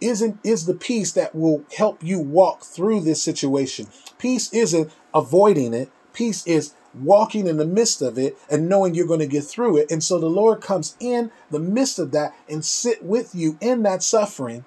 isn't 0.00 0.38
is 0.44 0.66
the 0.66 0.74
peace 0.74 1.10
that 1.12 1.34
will 1.34 1.64
help 1.76 2.04
you 2.04 2.20
walk 2.20 2.62
through 2.62 3.00
this 3.00 3.20
situation. 3.20 3.88
Peace 4.18 4.52
isn't 4.52 4.92
avoiding 5.14 5.72
it. 5.74 5.90
Peace 6.12 6.46
is 6.46 6.74
walking 6.94 7.46
in 7.46 7.56
the 7.56 7.66
midst 7.66 8.02
of 8.02 8.18
it 8.18 8.36
and 8.50 8.68
knowing 8.68 8.94
you're 8.94 9.06
going 9.06 9.18
to 9.20 9.26
get 9.26 9.44
through 9.44 9.78
it. 9.78 9.90
And 9.90 10.04
so 10.04 10.18
the 10.18 10.26
Lord 10.26 10.60
comes 10.60 10.96
in 11.00 11.32
the 11.50 11.58
midst 11.58 11.98
of 11.98 12.12
that 12.12 12.34
and 12.48 12.64
sit 12.64 13.02
with 13.02 13.34
you 13.34 13.56
in 13.60 13.82
that 13.84 14.02
suffering. 14.02 14.64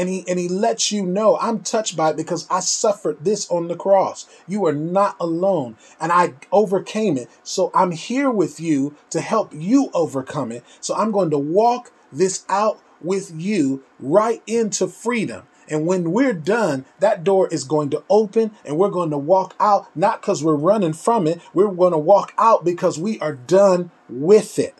And 0.00 0.08
he 0.08 0.24
and 0.26 0.38
he 0.38 0.48
lets 0.48 0.90
you 0.90 1.04
know 1.04 1.36
I'm 1.36 1.60
touched 1.60 1.94
by 1.94 2.08
it 2.08 2.16
because 2.16 2.46
I 2.48 2.60
suffered 2.60 3.22
this 3.22 3.50
on 3.50 3.68
the 3.68 3.76
cross. 3.76 4.26
You 4.48 4.64
are 4.64 4.72
not 4.72 5.14
alone 5.20 5.76
and 6.00 6.10
I 6.10 6.32
overcame 6.50 7.18
it. 7.18 7.28
So 7.42 7.70
I'm 7.74 7.90
here 7.90 8.30
with 8.30 8.58
you 8.58 8.96
to 9.10 9.20
help 9.20 9.52
you 9.52 9.90
overcome 9.92 10.52
it. 10.52 10.64
So 10.80 10.94
I'm 10.94 11.10
going 11.10 11.28
to 11.32 11.38
walk 11.38 11.92
this 12.10 12.46
out 12.48 12.80
with 13.02 13.30
you 13.38 13.84
right 13.98 14.42
into 14.46 14.88
freedom. 14.88 15.42
And 15.68 15.86
when 15.86 16.12
we're 16.12 16.32
done, 16.32 16.86
that 17.00 17.22
door 17.22 17.46
is 17.48 17.64
going 17.64 17.90
to 17.90 18.02
open 18.08 18.52
and 18.64 18.78
we're 18.78 18.88
going 18.88 19.10
to 19.10 19.18
walk 19.18 19.54
out, 19.60 19.94
not 19.94 20.22
because 20.22 20.42
we're 20.42 20.54
running 20.54 20.94
from 20.94 21.26
it. 21.26 21.42
We're 21.52 21.68
going 21.68 21.92
to 21.92 21.98
walk 21.98 22.32
out 22.38 22.64
because 22.64 22.98
we 22.98 23.20
are 23.20 23.34
done 23.34 23.90
with 24.08 24.58
it. 24.58 24.74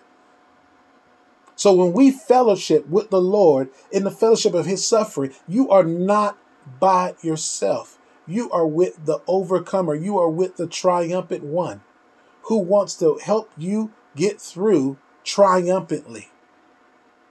So 1.60 1.74
when 1.74 1.92
we 1.92 2.10
fellowship 2.10 2.88
with 2.88 3.10
the 3.10 3.20
Lord 3.20 3.68
in 3.92 4.04
the 4.04 4.10
fellowship 4.10 4.54
of 4.54 4.64
his 4.64 4.82
suffering, 4.86 5.34
you 5.46 5.68
are 5.68 5.84
not 5.84 6.38
by 6.80 7.16
yourself. 7.20 7.98
You 8.26 8.50
are 8.50 8.66
with 8.66 9.04
the 9.04 9.20
overcomer. 9.26 9.94
You 9.94 10.18
are 10.18 10.30
with 10.30 10.56
the 10.56 10.66
triumphant 10.66 11.44
one 11.44 11.82
who 12.44 12.56
wants 12.56 12.94
to 13.00 13.20
help 13.22 13.50
you 13.58 13.92
get 14.16 14.40
through 14.40 14.96
triumphantly 15.22 16.30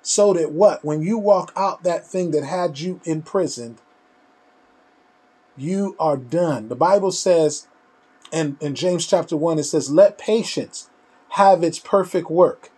so 0.04 0.34
that 0.34 0.52
what? 0.52 0.86
When 0.86 1.02
you 1.02 1.18
walk 1.18 1.52
out 1.56 1.82
that 1.82 2.06
thing 2.06 2.30
that 2.30 2.44
had 2.44 2.80
you 2.80 3.02
imprisoned, 3.06 3.80
you 5.58 5.96
are 6.00 6.18
done. 6.18 6.70
The 6.70 6.76
Bible 6.76 7.12
says, 7.12 7.68
and 8.32 8.58
in 8.62 8.76
James 8.76 9.08
chapter 9.08 9.36
1, 9.36 9.58
it 9.58 9.64
says, 9.64 9.90
Let 9.90 10.20
patience 10.20 10.88
have 11.30 11.64
its 11.64 11.80
perfect 11.80 12.30
work. 12.30 12.70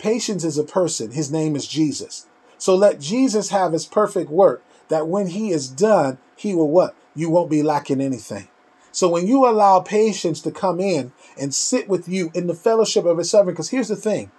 Patience 0.00 0.44
is 0.44 0.56
a 0.56 0.64
person, 0.64 1.10
his 1.10 1.30
name 1.30 1.54
is 1.54 1.66
Jesus. 1.66 2.26
So 2.56 2.74
let 2.74 3.00
Jesus 3.00 3.50
have 3.50 3.72
his 3.72 3.84
perfect 3.84 4.30
work, 4.30 4.64
that 4.88 5.06
when 5.06 5.28
he 5.28 5.50
is 5.50 5.68
done, 5.68 6.16
he 6.36 6.54
will 6.54 6.70
what? 6.70 6.96
You 7.14 7.28
won't 7.28 7.50
be 7.50 7.62
lacking 7.62 8.00
anything. 8.00 8.48
So 8.92 9.10
when 9.10 9.26
you 9.26 9.46
allow 9.46 9.80
patience 9.80 10.40
to 10.40 10.50
come 10.50 10.80
in 10.80 11.12
and 11.38 11.54
sit 11.54 11.86
with 11.86 12.08
you 12.08 12.30
in 12.32 12.46
the 12.46 12.54
fellowship 12.54 13.04
of 13.04 13.18
his 13.18 13.30
suffering, 13.30 13.54
because 13.54 13.68
here's 13.68 13.88
the 13.88 13.96
thing 13.96 14.30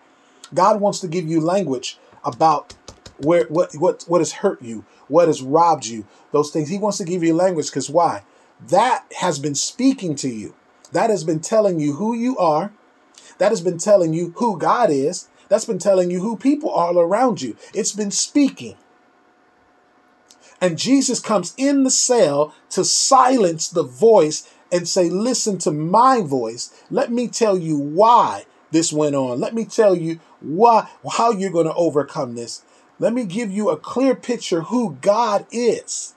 God 0.52 0.82
wants 0.82 1.00
to 1.02 1.08
give 1.08 1.28
you 1.28 1.40
language 1.40 2.00
about 2.26 2.74
where 3.20 3.46
what 3.46 3.76
what 3.76 4.04
what 4.08 4.20
has 4.22 4.34
hurt 4.34 4.64
you, 4.64 4.84
what 5.08 5.28
has 5.28 5.44
robbed 5.44 5.86
you, 5.86 6.08
those 6.32 6.50
things. 6.50 6.70
He 6.70 6.80
wants 6.80 6.98
to 6.98 7.06
give 7.06 7.24
you 7.24 7.36
language 7.36 7.68
because 7.68 7.90
why? 7.90 8.24
That 8.68 9.06
has 9.20 9.38
been 9.38 9.56
speaking 9.56 10.16
to 10.16 10.30
you. 10.30 10.56
That 10.92 11.12
has 11.12 11.24
been 11.24 11.40
telling 11.40 11.80
you 11.80 11.94
who 11.94 12.16
you 12.16 12.36
are. 12.40 12.74
That 13.38 13.52
has 13.52 13.62
been 13.62 13.78
telling 13.78 14.14
you 14.14 14.34
who 14.38 14.58
God 14.58 14.90
is. 14.90 15.28
That's 15.52 15.66
been 15.66 15.80
telling 15.80 16.10
you 16.10 16.22
who 16.22 16.38
people 16.38 16.74
are 16.74 16.98
around 16.98 17.42
you. 17.42 17.58
It's 17.74 17.92
been 17.92 18.10
speaking. 18.10 18.78
And 20.62 20.78
Jesus 20.78 21.20
comes 21.20 21.54
in 21.58 21.84
the 21.84 21.92
cell 21.92 22.56
to 22.70 22.86
silence 22.86 23.68
the 23.68 23.84
voice 23.84 24.50
and 24.72 24.88
say, 24.88 25.10
Listen 25.10 25.58
to 25.58 25.72
my 25.72 26.22
voice. 26.22 26.72
Let 26.90 27.12
me 27.12 27.28
tell 27.28 27.58
you 27.58 27.78
why 27.78 28.46
this 28.72 28.94
went 28.94 29.14
on. 29.14 29.42
Let 29.42 29.54
me 29.54 29.66
tell 29.66 29.94
you 29.94 30.22
why, 30.40 30.88
how 31.12 31.32
you're 31.32 31.52
going 31.52 31.68
to 31.68 31.74
overcome 31.74 32.36
this. 32.36 32.64
Let 32.98 33.12
me 33.12 33.26
give 33.26 33.52
you 33.52 33.72
a 33.72 33.78
clear 33.78 34.16
picture 34.16 34.62
who 34.62 35.00
God 35.02 35.46
is, 35.52 36.16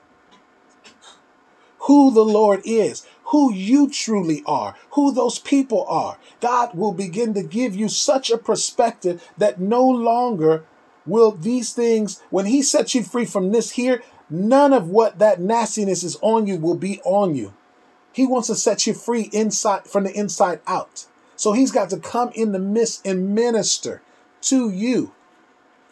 who 1.78 2.14
the 2.14 2.24
Lord 2.24 2.62
is, 2.64 3.04
who 3.26 3.52
you 3.52 3.88
truly 3.88 4.42
are, 4.46 4.76
who 4.90 5.12
those 5.12 5.38
people 5.38 5.84
are. 5.88 6.18
God 6.40 6.74
will 6.74 6.92
begin 6.92 7.34
to 7.34 7.42
give 7.42 7.74
you 7.74 7.88
such 7.88 8.30
a 8.30 8.38
perspective 8.38 9.28
that 9.38 9.60
no 9.60 9.84
longer 9.86 10.64
will 11.06 11.32
these 11.32 11.72
things, 11.72 12.22
when 12.30 12.46
He 12.46 12.62
sets 12.62 12.94
you 12.94 13.02
free 13.02 13.24
from 13.24 13.52
this 13.52 13.72
here, 13.72 14.02
none 14.30 14.72
of 14.72 14.88
what 14.88 15.18
that 15.18 15.40
nastiness 15.40 16.02
is 16.02 16.16
on 16.22 16.46
you 16.46 16.56
will 16.56 16.76
be 16.76 17.00
on 17.04 17.34
you. 17.34 17.52
He 18.12 18.26
wants 18.26 18.46
to 18.48 18.54
set 18.54 18.86
you 18.86 18.94
free 18.94 19.28
inside 19.32 19.86
from 19.86 20.04
the 20.04 20.12
inside 20.12 20.60
out. 20.66 21.06
So 21.36 21.52
he's 21.52 21.72
got 21.72 21.90
to 21.90 21.98
come 21.98 22.30
in 22.34 22.52
the 22.52 22.60
midst 22.60 23.04
and 23.06 23.34
minister 23.34 24.02
to 24.42 24.70
you. 24.70 25.12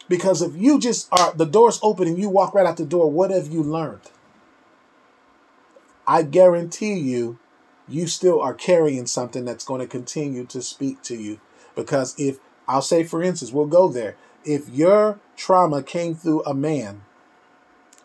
Because 0.08 0.40
if 0.40 0.54
you 0.54 0.78
just 0.78 1.08
are, 1.12 1.32
the 1.34 1.46
door's 1.46 1.80
open 1.82 2.06
and 2.06 2.18
you 2.18 2.28
walk 2.28 2.54
right 2.54 2.66
out 2.66 2.76
the 2.76 2.84
door, 2.84 3.10
what 3.10 3.30
have 3.30 3.48
you 3.48 3.62
learned? 3.62 4.02
I 6.06 6.22
guarantee 6.22 6.94
you, 6.94 7.38
you 7.88 8.06
still 8.06 8.40
are 8.40 8.54
carrying 8.54 9.06
something 9.06 9.44
that's 9.44 9.64
going 9.64 9.80
to 9.80 9.86
continue 9.86 10.44
to 10.46 10.62
speak 10.62 11.02
to 11.02 11.16
you. 11.16 11.40
Because 11.76 12.14
if, 12.18 12.38
I'll 12.68 12.82
say 12.82 13.04
for 13.04 13.22
instance, 13.22 13.52
we'll 13.52 13.66
go 13.66 13.88
there. 13.88 14.16
If 14.44 14.68
your 14.68 15.20
trauma 15.36 15.82
came 15.82 16.14
through 16.14 16.44
a 16.44 16.54
man 16.54 17.02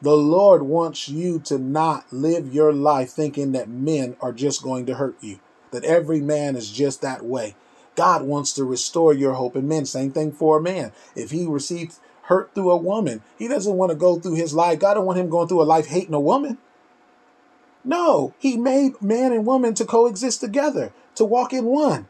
The 0.01 0.15
Lord 0.17 0.63
wants 0.63 1.09
you 1.09 1.39
to 1.41 1.57
not 1.57 2.13
live 2.13 2.53
your 2.53 2.71
life 2.71 3.09
thinking 3.11 3.51
that 3.53 3.69
men 3.69 4.15
are 4.21 4.31
just 4.33 4.63
going 4.63 4.85
to 4.87 4.95
hurt 4.95 5.17
you, 5.21 5.39
that 5.71 5.83
every 5.83 6.21
man 6.21 6.55
is 6.55 6.71
just 6.71 7.01
that 7.01 7.25
way. 7.25 7.55
God 7.95 8.23
wants 8.23 8.53
to 8.53 8.63
restore 8.63 9.13
your 9.13 9.33
hope 9.33 9.55
in 9.57 9.67
men. 9.67 9.85
Same 9.85 10.11
thing 10.11 10.31
for 10.31 10.59
a 10.59 10.61
man. 10.61 10.93
If 11.15 11.31
he 11.31 11.47
receives 11.47 11.99
hurt 12.23 12.55
through 12.55 12.71
a 12.71 12.77
woman, 12.77 13.23
he 13.39 13.47
doesn't 13.49 13.75
want 13.75 13.91
to 13.91 13.97
go 13.97 14.19
through 14.19 14.35
his 14.35 14.53
life. 14.53 14.79
God 14.79 14.95
don't 14.95 15.05
want 15.05 15.19
him 15.19 15.29
going 15.29 15.47
through 15.49 15.63
a 15.63 15.65
life 15.65 15.87
hating 15.87 16.13
a 16.13 16.19
woman. 16.19 16.59
No, 17.87 18.33
he 18.37 18.57
made 18.57 19.01
man 19.01 19.31
and 19.31 19.45
woman 19.45 19.73
to 19.75 19.85
coexist 19.85 20.41
together, 20.41 20.91
to 21.15 21.23
walk 21.23 21.53
in 21.53 21.63
one. 21.63 22.09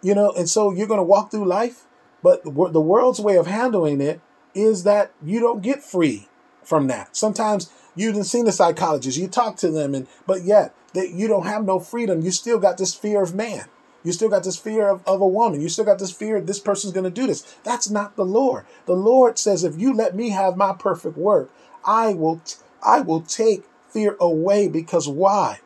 You 0.00 0.14
know, 0.14 0.32
and 0.32 0.48
so 0.48 0.72
you're 0.72 0.86
going 0.86 0.98
to 0.98 1.04
walk 1.04 1.30
through 1.30 1.44
life, 1.44 1.84
but 2.22 2.42
the 2.42 2.80
world's 2.80 3.20
way 3.20 3.36
of 3.36 3.46
handling 3.46 4.00
it 4.00 4.22
is 4.54 4.84
that 4.84 5.12
you 5.22 5.40
don't 5.40 5.60
get 5.60 5.84
free 5.84 6.26
from 6.64 6.86
that. 6.86 7.14
Sometimes 7.14 7.70
you 7.94 8.14
have 8.14 8.24
seen 8.24 8.46
the 8.46 8.52
psychologist, 8.52 9.18
you 9.18 9.28
talk 9.28 9.56
to 9.56 9.70
them, 9.70 9.94
and 9.94 10.06
but 10.26 10.44
yet 10.44 10.74
that 10.94 11.10
you 11.10 11.28
don't 11.28 11.46
have 11.46 11.64
no 11.64 11.78
freedom. 11.78 12.22
You 12.22 12.30
still 12.30 12.58
got 12.58 12.78
this 12.78 12.94
fear 12.94 13.22
of 13.22 13.34
man. 13.34 13.66
You 14.04 14.12
still 14.12 14.30
got 14.30 14.44
this 14.44 14.56
fear 14.56 14.88
of, 14.88 15.06
of 15.06 15.20
a 15.20 15.28
woman. 15.28 15.60
You 15.60 15.68
still 15.68 15.84
got 15.84 15.98
this 15.98 16.12
fear 16.12 16.40
this 16.40 16.60
person's 16.60 16.94
going 16.94 17.04
to 17.04 17.10
do 17.10 17.26
this. 17.26 17.42
That's 17.62 17.90
not 17.90 18.16
the 18.16 18.24
Lord. 18.24 18.64
The 18.86 18.94
Lord 18.94 19.38
says, 19.38 19.64
if 19.64 19.78
you 19.78 19.92
let 19.92 20.16
me 20.16 20.30
have 20.30 20.56
my 20.56 20.72
perfect 20.72 21.18
work, 21.18 21.50
I 21.84 22.14
will 22.14 22.40
I 22.82 23.00
will 23.00 23.20
take 23.20 23.64
fear 23.98 24.16
away 24.20 24.68
because 24.68 25.08
why? 25.08 25.58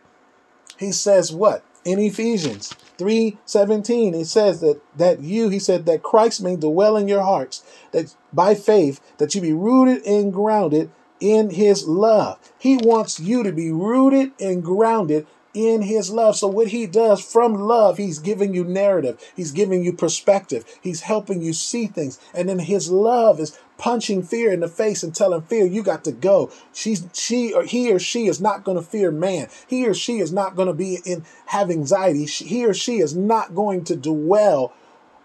He 0.79 0.91
says 0.91 1.33
what? 1.33 1.63
In 1.85 1.99
Ephesians 1.99 2.75
3:17 2.97 4.15
he 4.15 4.25
says 4.25 4.61
that 4.61 4.81
that 4.97 5.21
you 5.21 5.51
he 5.51 5.59
said 5.59 5.85
that 5.85 6.03
Christ 6.03 6.43
may 6.43 6.57
dwell 6.57 6.97
in 6.97 7.09
your 7.09 7.23
hearts 7.23 7.63
that 7.91 8.15
by 8.33 8.55
faith 8.55 9.01
that 9.19 9.35
you 9.35 9.43
be 9.43 9.53
rooted 9.53 10.07
and 10.07 10.33
grounded 10.33 10.91
in 11.21 11.51
his 11.51 11.87
love. 11.87 12.39
He 12.59 12.79
wants 12.79 13.21
you 13.21 13.43
to 13.43 13.53
be 13.53 13.71
rooted 13.71 14.33
and 14.41 14.65
grounded 14.65 15.27
in 15.53 15.83
his 15.83 16.11
love. 16.11 16.37
So 16.37 16.49
what 16.49 16.69
he 16.69 16.87
does 16.87 17.21
from 17.21 17.55
love, 17.55 17.99
he's 17.99 18.19
giving 18.19 18.55
you 18.55 18.65
narrative. 18.65 19.21
He's 19.37 19.53
giving 19.53 19.85
you 19.85 19.93
perspective. 19.93 20.65
He's 20.81 21.03
helping 21.03 21.43
you 21.43 21.53
see 21.53 21.87
things. 21.87 22.19
And 22.33 22.49
then 22.49 22.61
his 22.61 22.91
love 22.91 23.39
is 23.39 23.59
punching 23.83 24.23
fear 24.23 24.53
in 24.53 24.61
the 24.61 24.69
face 24.69 25.03
and 25.03 25.13
telling 25.13 25.43
fear 25.43 25.67
you 25.67 25.83
got 25.83 26.05
to 26.05 26.13
go. 26.13 26.53
She's 26.73 27.05
she 27.13 27.53
or 27.53 27.65
he 27.65 27.93
or 27.93 27.99
she 27.99 28.27
is 28.27 28.41
not 28.41 28.63
going 28.63 28.77
to 28.77 28.83
fear 28.83 29.11
man. 29.11 29.49
He 29.67 29.89
or 29.89 29.93
she 29.93 30.21
is 30.21 30.33
not 30.33 30.55
going 30.55 30.69
to 30.69 30.73
be 30.73 31.01
in 31.05 31.25
have 31.47 31.69
anxiety. 31.69 32.25
He 32.25 32.65
or 32.65 32.75
she 32.75 32.99
is 32.99 33.17
not 33.17 33.57
going 33.57 33.83
to 33.87 33.97
dwell 33.97 34.73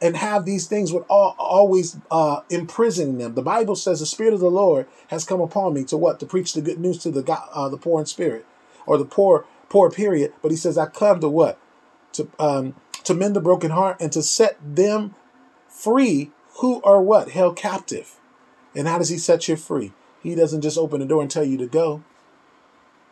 and 0.02 0.18
have 0.18 0.46
these 0.46 0.66
things 0.66 0.92
with 0.92 1.04
all, 1.08 1.36
always 1.38 1.98
uh, 2.10 2.42
imprisoning 2.50 3.20
them. 3.20 3.36
The 3.36 3.44
Bible 3.44 3.76
says 3.76 4.00
the 4.00 4.08
Spirit 4.08 4.34
of 4.34 4.40
the 4.40 4.50
Lord 4.50 4.88
has 5.10 5.24
come 5.24 5.40
upon 5.40 5.76
me 5.76 5.84
to 5.86 5.98
what? 5.98 6.20
To 6.20 6.26
preach 6.26 6.54
the 6.54 6.62
good 6.62 6.80
news 6.80 6.98
to 7.00 7.12
the 7.12 7.22
God, 7.22 7.48
uh, 7.54 7.70
the 7.70 7.78
poor 7.78 8.00
in 8.00 8.08
spirit, 8.08 8.44
or 8.88 8.98
the 8.98 9.06
poor 9.06 9.46
poor 9.70 9.92
period. 9.92 10.34
But 10.42 10.50
he 10.50 10.58
says, 10.58 10.80
I 10.80 10.88
come 10.88 11.20
to 11.20 11.30
what? 11.30 11.60
To 12.14 12.28
um, 12.40 12.74
to 13.04 13.14
mend 13.14 13.36
the 13.36 13.40
broken 13.40 13.70
heart 13.70 13.98
and 14.00 14.12
to 14.14 14.24
set 14.24 14.58
them 14.64 15.14
free 15.70 16.32
who 16.60 16.82
are 16.82 17.04
what? 17.04 17.30
Held 17.30 17.56
captive. 17.56 18.16
And 18.78 18.88
how 18.88 19.00
does 19.00 19.10
he 19.10 19.18
set 19.18 19.48
you 19.48 19.56
free? 19.56 19.92
He 20.22 20.36
doesn't 20.36 20.62
just 20.62 20.78
open 20.78 21.00
the 21.00 21.08
door 21.08 21.24
and 21.24 21.32
tell 21.32 21.44
you 21.44 21.58
to 21.58 21.66
go. 21.66 22.04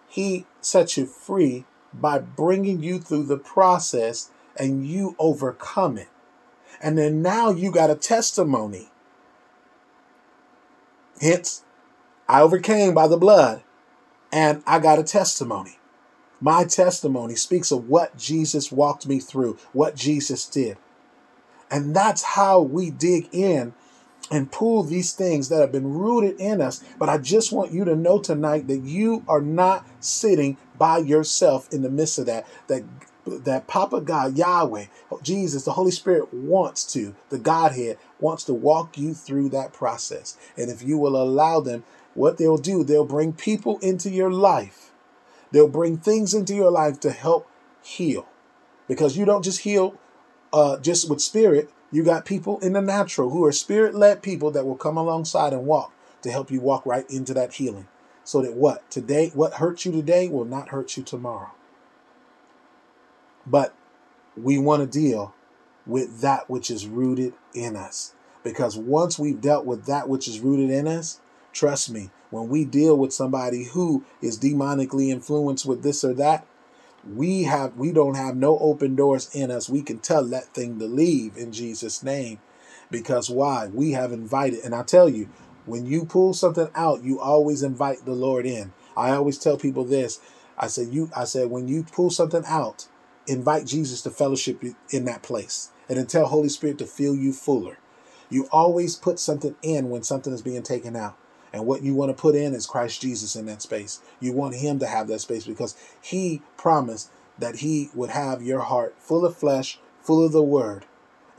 He 0.08 0.46
sets 0.62 0.96
you 0.96 1.08
free 1.08 1.66
by 1.92 2.20
bringing 2.20 2.84
you 2.84 3.00
through 3.00 3.24
the 3.24 3.38
process 3.38 4.30
and 4.56 4.88
you 4.88 5.16
overcome 5.18 5.98
it. 5.98 6.10
And 6.82 7.00
then 7.00 7.24
now 7.24 7.50
you 7.50 7.72
got 7.72 7.90
a 7.90 7.96
testimony. 7.96 8.92
Hence, 11.20 11.64
I 12.30 12.42
overcame 12.42 12.94
by 12.94 13.08
the 13.08 13.18
blood 13.18 13.64
and 14.32 14.62
I 14.68 14.78
got 14.78 15.00
a 15.00 15.04
testimony. 15.04 15.80
My 16.40 16.66
testimony 16.66 17.36
speaks 17.36 17.72
of 17.72 17.90
what 17.90 18.18
Jesus 18.18 18.72
walked 18.72 19.08
me 19.08 19.20
through, 19.20 19.58
what 19.74 19.96
Jesus 19.96 20.46
did. 20.46 20.78
And 21.72 21.96
that's 21.96 22.22
how 22.22 22.62
we 22.62 22.92
dig 22.92 23.30
in 23.32 23.74
and 24.32 24.52
pull 24.52 24.84
these 24.84 25.14
things 25.14 25.50
that 25.50 25.62
have 25.62 25.72
been 25.72 25.94
rooted 25.94 26.40
in 26.40 26.62
us. 26.62 26.84
But 26.98 27.10
I 27.10 27.18
just 27.18 27.52
want 27.52 27.72
you 27.72 27.86
to 27.86 27.96
know 27.96 28.20
tonight 28.20 28.68
that 28.68 28.80
you 28.80 29.24
are 29.28 29.42
not 29.42 29.86
sitting 30.00 30.58
by 30.78 31.00
yourself 31.00 31.72
in 31.72 31.82
the 31.84 31.90
midst 31.90 32.20
of 32.20 32.26
that. 32.28 32.48
That 32.68 32.84
that 33.26 33.68
Papa 33.68 34.02
God, 34.02 34.38
Yahweh, 34.38 34.86
Jesus, 35.24 35.66
the 35.66 35.74
Holy 35.74 35.92
Spirit 35.92 36.32
wants 36.32 36.84
to, 36.94 37.16
the 37.30 37.40
Godhead 37.40 37.98
wants 38.20 38.44
to 38.44 38.54
walk 38.54 39.00
you 39.00 39.16
through 39.16 39.50
that 39.50 39.74
process. 39.74 40.38
And 40.56 40.70
if 40.70 40.84
you 40.84 41.00
will 41.00 41.20
allow 41.20 41.60
them, 41.60 41.84
what 42.14 42.38
they'll 42.38 42.58
do, 42.58 42.84
they'll 42.84 43.04
bring 43.04 43.34
people 43.34 43.80
into 43.80 44.12
your 44.12 44.32
life 44.32 44.92
They'll 45.56 45.70
bring 45.70 45.98
things 45.98 46.34
into 46.34 46.54
your 46.54 46.70
life 46.70 47.00
to 47.00 47.12
help 47.12 47.50
heal. 47.82 48.28
Because 48.90 49.18
you 49.18 49.24
don't 49.24 49.42
just 49.44 49.60
heal 49.62 49.98
uh, 50.52 50.80
just 50.80 51.10
with 51.10 51.22
spirit, 51.22 51.70
you 51.96 52.04
got 52.04 52.26
people 52.26 52.60
in 52.60 52.74
the 52.74 52.82
natural 52.82 53.30
who 53.30 53.46
are 53.46 53.54
spirit 53.54 53.96
led 53.96 54.22
people 54.22 54.52
that 54.52 54.66
will 54.66 54.76
come 54.76 54.98
alongside 54.98 55.54
and 55.54 55.66
walk 55.66 55.94
to 56.24 56.30
help 56.30 56.52
you 56.52 56.60
walk 56.60 56.86
right 56.86 57.10
into 57.10 57.34
that 57.34 57.54
healing. 57.54 57.88
So 58.26 58.42
that 58.42 58.54
what 58.54 58.90
today, 58.92 59.32
what 59.34 59.54
hurts 59.54 59.86
you 59.86 59.94
today 59.94 60.28
will 60.28 60.44
not 60.44 60.70
hurt 60.70 60.98
you 60.98 61.04
tomorrow. 61.04 61.52
But 63.48 63.74
we 64.36 64.58
want 64.58 64.82
to 64.82 65.00
deal 65.00 65.34
with 65.86 66.20
that 66.20 66.50
which 66.50 66.70
is 66.70 66.86
rooted 66.86 67.34
in 67.54 67.78
us. 67.78 68.14
Because 68.44 68.76
once 68.76 69.18
we've 69.18 69.40
dealt 69.40 69.66
with 69.66 69.86
that 69.86 70.10
which 70.10 70.28
is 70.28 70.42
rooted 70.42 70.72
in 70.72 70.90
us, 70.90 71.22
trust 71.54 71.90
me, 71.90 72.10
when 72.30 72.50
we 72.50 72.66
deal 72.66 72.98
with 72.98 73.14
somebody 73.14 73.66
who 73.66 74.04
is 74.22 74.38
demonically 74.38 75.12
influenced 75.12 75.66
with 75.66 75.82
this 75.82 76.04
or 76.04 76.14
that, 76.16 76.46
we 77.06 77.44
have 77.44 77.76
we 77.76 77.92
don't 77.92 78.16
have 78.16 78.36
no 78.36 78.58
open 78.60 78.96
doors 78.96 79.34
in 79.36 79.52
us. 79.52 79.70
We 79.70 79.82
can 79.82 80.00
tell 80.00 80.24
that 80.26 80.54
thing 80.54 80.80
to 80.80 80.86
leave 80.86 81.38
in 81.38 81.52
Jesus' 81.52 82.04
name. 82.04 82.40
Because 82.92 83.30
why? 83.30 83.68
We 83.68 83.92
have 83.92 84.12
invited, 84.12 84.64
and 84.64 84.76
I 84.76 84.84
tell 84.84 85.10
you, 85.10 85.30
when 85.66 85.86
you 85.86 86.06
pull 86.06 86.34
something 86.34 86.70
out, 86.76 87.04
you 87.04 87.20
always 87.20 87.64
invite 87.64 88.06
the 88.06 88.14
Lord 88.14 88.46
in. 88.46 88.74
I 88.96 89.12
always 89.12 89.38
tell 89.38 89.58
people 89.58 89.84
this. 89.84 90.20
I 90.58 90.68
said, 90.68 90.90
you 90.90 91.10
I 91.16 91.26
said, 91.26 91.50
when 91.50 91.68
you 91.68 91.84
pull 91.84 92.10
something 92.12 92.44
out, 92.48 92.88
invite 93.28 93.66
Jesus 93.66 94.02
to 94.04 94.12
fellowship 94.12 94.64
in 94.92 95.06
that 95.06 95.24
place. 95.24 95.72
And 95.90 95.98
then 95.98 96.08
tell 96.08 96.28
Holy 96.28 96.50
Spirit 96.50 96.78
to 96.80 96.86
fill 96.86 97.16
you 97.16 97.34
fuller. 97.34 97.78
You 98.30 98.48
always 98.52 98.96
put 98.96 99.20
something 99.20 99.56
in 99.62 99.90
when 99.90 100.04
something 100.04 100.34
is 100.34 100.42
being 100.42 100.64
taken 100.64 100.96
out. 100.96 101.18
And 101.56 101.66
what 101.66 101.84
you 101.84 101.96
want 101.96 102.10
to 102.10 102.22
put 102.22 102.36
in 102.36 102.54
is 102.54 102.68
Christ 102.68 103.02
Jesus 103.02 103.34
in 103.34 103.46
that 103.46 103.62
space. 103.62 104.02
You 104.20 104.34
want 104.34 104.56
him 104.56 104.78
to 104.80 104.88
have 104.88 105.08
that 105.08 105.22
space 105.22 105.48
because 105.48 105.74
he 106.02 106.42
promised 106.58 107.10
that 107.40 107.58
he 107.58 107.90
would 107.96 108.10
have 108.10 108.44
your 108.44 108.60
heart 108.60 108.94
full 109.00 109.26
of 109.26 109.38
flesh, 109.38 109.80
full 110.02 110.26
of 110.26 110.34
the 110.34 110.44
word. 110.44 110.86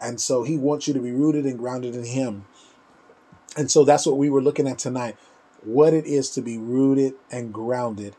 And 0.01 0.19
so 0.19 0.43
he 0.43 0.57
wants 0.57 0.89
you 0.89 0.95
to 0.95 1.01
be 1.01 1.13
rooted 1.13 1.45
and 1.45 1.59
grounded 1.59 1.95
in 1.95 2.07
him. 2.07 2.47
And 3.59 3.71
so 3.71 3.85
that's 3.85 4.07
what 4.07 4.17
we 4.17 4.31
were 4.31 4.41
looking 4.41 4.67
at 4.67 4.79
tonight. 4.79 5.19
What 5.63 5.93
it 5.93 6.07
is 6.07 6.31
to 6.31 6.41
be 6.41 6.57
rooted 6.57 7.13
and 7.31 7.53
grounded 7.53 8.17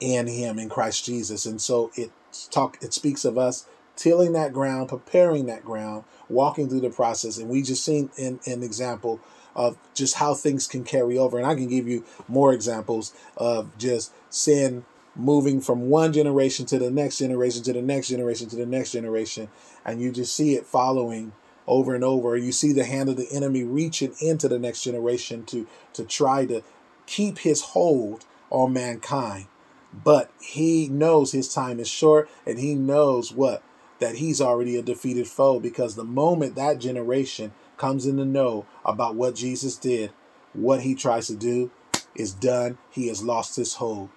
in 0.00 0.26
him 0.26 0.58
in 0.58 0.68
Christ 0.68 1.04
Jesus. 1.04 1.46
And 1.46 1.62
so 1.62 1.92
it 1.94 2.10
talk 2.50 2.78
it 2.82 2.92
speaks 2.92 3.24
of 3.24 3.38
us 3.38 3.64
tilling 3.94 4.32
that 4.32 4.52
ground, 4.52 4.88
preparing 4.88 5.46
that 5.46 5.64
ground, 5.64 6.02
walking 6.28 6.68
through 6.68 6.80
the 6.80 6.90
process. 6.90 7.38
And 7.38 7.48
we 7.48 7.62
just 7.62 7.84
seen 7.84 8.10
an, 8.18 8.40
an 8.44 8.64
example 8.64 9.20
of 9.54 9.78
just 9.94 10.16
how 10.16 10.34
things 10.34 10.66
can 10.66 10.84
carry 10.84 11.16
over. 11.16 11.38
And 11.38 11.46
I 11.46 11.54
can 11.54 11.68
give 11.68 11.88
you 11.88 12.04
more 12.28 12.52
examples 12.52 13.12
of 13.36 13.76
just 13.78 14.12
sin 14.30 14.84
moving 15.16 15.60
from 15.60 15.88
one 15.88 16.12
generation 16.12 16.66
to 16.66 16.78
the 16.78 16.90
next 16.90 17.18
generation 17.18 17.62
to 17.62 17.72
the 17.72 17.82
next 17.82 18.08
generation 18.08 18.48
to 18.48 18.56
the 18.56 18.66
next 18.66 18.92
generation. 18.92 19.48
And 19.84 20.00
you 20.00 20.10
just 20.10 20.34
see 20.34 20.54
it 20.54 20.66
following 20.66 21.32
over 21.66 21.94
and 21.94 22.04
over. 22.04 22.36
You 22.36 22.52
see 22.52 22.72
the 22.72 22.84
hand 22.84 23.08
of 23.08 23.16
the 23.16 23.30
enemy 23.30 23.62
reaching 23.62 24.14
into 24.20 24.48
the 24.48 24.58
next 24.58 24.82
generation 24.82 25.44
to, 25.46 25.66
to 25.94 26.04
try 26.04 26.46
to 26.46 26.62
keep 27.06 27.38
his 27.38 27.60
hold 27.60 28.24
on 28.50 28.72
mankind. 28.72 29.46
But 29.92 30.30
he 30.40 30.88
knows 30.88 31.32
his 31.32 31.52
time 31.52 31.78
is 31.78 31.88
short 31.88 32.28
and 32.46 32.58
he 32.58 32.74
knows 32.74 33.32
what? 33.32 33.62
That 34.00 34.16
he's 34.16 34.40
already 34.40 34.76
a 34.76 34.82
defeated 34.82 35.28
foe 35.28 35.60
because 35.60 35.94
the 35.94 36.04
moment 36.04 36.56
that 36.56 36.80
generation 36.80 37.52
comes 37.76 38.06
in 38.06 38.16
to 38.16 38.24
know 38.24 38.66
about 38.84 39.14
what 39.14 39.34
Jesus 39.34 39.76
did, 39.76 40.12
what 40.52 40.82
he 40.82 40.94
tries 40.94 41.26
to 41.28 41.36
do 41.36 41.70
is 42.14 42.32
done. 42.32 42.78
He 42.90 43.08
has 43.08 43.22
lost 43.22 43.56
his 43.56 43.74
hold 43.74 44.10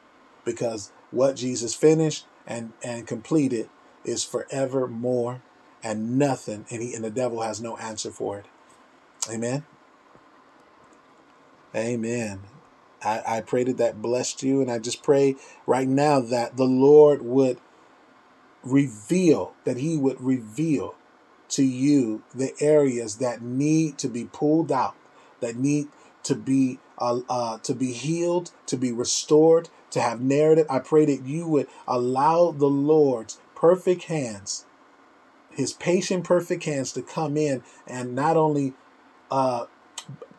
because 0.45 0.91
what 1.11 1.35
Jesus 1.35 1.73
finished 1.73 2.25
and, 2.45 2.73
and 2.83 3.07
completed 3.07 3.69
is 4.05 4.23
forevermore 4.23 5.41
and 5.83 6.17
nothing, 6.17 6.65
and 6.71 6.81
he 6.81 6.93
and 6.93 7.03
the 7.03 7.09
devil 7.09 7.41
has 7.41 7.61
no 7.61 7.77
answer 7.77 8.11
for 8.11 8.39
it. 8.39 8.45
Amen. 9.31 9.65
Amen. 11.75 12.41
I, 13.03 13.21
I 13.25 13.41
pray 13.41 13.63
that 13.65 13.77
that 13.77 14.01
blessed 14.01 14.41
you, 14.41 14.61
and 14.61 14.71
I 14.71 14.79
just 14.79 15.03
pray 15.03 15.35
right 15.65 15.87
now 15.87 16.19
that 16.19 16.57
the 16.57 16.65
Lord 16.65 17.21
would 17.21 17.59
reveal, 18.63 19.53
that 19.63 19.77
He 19.77 19.97
would 19.97 20.19
reveal 20.19 20.95
to 21.49 21.63
you 21.63 22.23
the 22.33 22.53
areas 22.59 23.17
that 23.17 23.41
need 23.41 23.97
to 23.99 24.07
be 24.07 24.25
pulled 24.25 24.71
out, 24.71 24.95
that 25.39 25.55
need 25.55 25.87
to 26.23 26.35
be 26.35 26.79
uh, 26.97 27.19
uh, 27.29 27.57
to 27.59 27.73
be 27.75 27.93
healed, 27.93 28.51
to 28.65 28.75
be 28.77 28.91
restored, 28.91 29.69
to 29.91 30.01
have 30.01 30.19
narrative. 30.19 30.65
I 30.69 30.79
pray 30.79 31.05
that 31.05 31.25
you 31.25 31.47
would 31.47 31.67
allow 31.87 32.51
the 32.51 32.67
Lord's 32.67 33.39
perfect 33.55 34.03
hands, 34.05 34.65
his 35.49 35.73
patient, 35.73 36.23
perfect 36.23 36.65
hands 36.65 36.91
to 36.93 37.01
come 37.01 37.37
in 37.37 37.63
and 37.85 38.15
not 38.15 38.35
only 38.35 38.73
uh, 39.31 39.65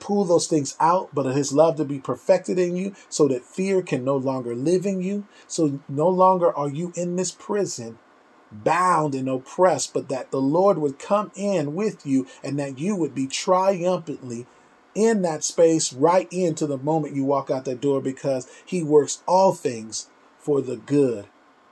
pull 0.00 0.24
those 0.24 0.46
things 0.46 0.76
out, 0.80 1.14
but 1.14 1.24
his 1.34 1.52
love 1.52 1.76
to 1.76 1.84
be 1.84 1.98
perfected 1.98 2.58
in 2.58 2.76
you 2.76 2.94
so 3.08 3.28
that 3.28 3.44
fear 3.44 3.82
can 3.82 4.04
no 4.04 4.16
longer 4.16 4.54
live 4.54 4.86
in 4.86 5.00
you. 5.00 5.26
So 5.46 5.80
no 5.88 6.08
longer 6.08 6.54
are 6.54 6.68
you 6.68 6.92
in 6.96 7.16
this 7.16 7.32
prison 7.32 7.98
bound 8.50 9.14
and 9.14 9.28
oppressed, 9.28 9.92
but 9.92 10.08
that 10.08 10.30
the 10.30 10.40
Lord 10.40 10.78
would 10.78 10.98
come 10.98 11.30
in 11.34 11.74
with 11.74 12.06
you 12.06 12.26
and 12.42 12.58
that 12.58 12.78
you 12.78 12.96
would 12.96 13.14
be 13.14 13.26
triumphantly 13.26 14.46
in 14.94 15.22
that 15.22 15.44
space 15.44 15.92
right 15.92 16.28
into 16.32 16.66
the 16.66 16.78
moment 16.78 17.14
you 17.14 17.24
walk 17.24 17.50
out 17.50 17.64
that 17.66 17.80
door 17.80 18.00
because 18.00 18.48
he 18.64 18.82
works 18.82 19.22
all 19.26 19.52
things 19.52 20.08
for 20.38 20.60
the 20.60 20.76
good 20.76 21.26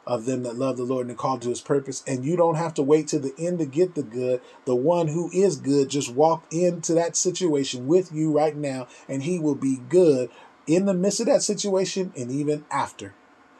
of 0.06 0.24
them 0.24 0.44
that 0.44 0.56
love 0.56 0.76
the 0.76 0.84
Lord 0.84 1.06
and 1.08 1.16
are 1.16 1.18
called 1.18 1.42
to 1.42 1.48
his 1.48 1.60
purpose. 1.60 2.04
And 2.06 2.24
you 2.24 2.36
don't 2.36 2.54
have 2.54 2.74
to 2.74 2.82
wait 2.82 3.08
to 3.08 3.18
the 3.18 3.34
end 3.38 3.58
to 3.58 3.66
get 3.66 3.94
the 3.94 4.02
good. 4.02 4.40
The 4.64 4.76
one 4.76 5.08
who 5.08 5.30
is 5.32 5.56
good 5.56 5.88
just 5.88 6.14
walked 6.14 6.52
into 6.52 6.94
that 6.94 7.16
situation 7.16 7.88
with 7.88 8.12
you 8.12 8.30
right 8.30 8.56
now, 8.56 8.86
and 9.08 9.24
he 9.24 9.40
will 9.40 9.56
be 9.56 9.80
good 9.88 10.30
in 10.66 10.86
the 10.86 10.94
midst 10.94 11.20
of 11.20 11.26
that 11.26 11.42
situation 11.42 12.12
and 12.16 12.30
even 12.30 12.64
after. 12.70 13.14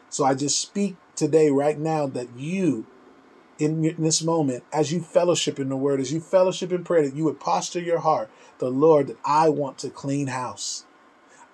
So 0.08 0.24
I 0.24 0.34
just 0.34 0.60
speak 0.60 0.96
today, 1.16 1.50
right 1.50 1.78
now, 1.78 2.06
that 2.06 2.28
you 2.36 2.86
in 3.58 3.94
this 3.98 4.22
moment, 4.22 4.64
as 4.72 4.92
you 4.92 5.00
fellowship 5.00 5.58
in 5.58 5.68
the 5.68 5.76
word, 5.76 6.00
as 6.00 6.12
you 6.12 6.20
fellowship 6.20 6.72
in 6.72 6.84
prayer, 6.84 7.02
that 7.02 7.16
you 7.16 7.24
would 7.24 7.40
posture 7.40 7.80
your 7.80 8.00
heart, 8.00 8.30
the 8.58 8.70
Lord, 8.70 9.06
that 9.08 9.18
I 9.24 9.48
want 9.48 9.78
to 9.78 9.90
clean 9.90 10.28
house. 10.28 10.84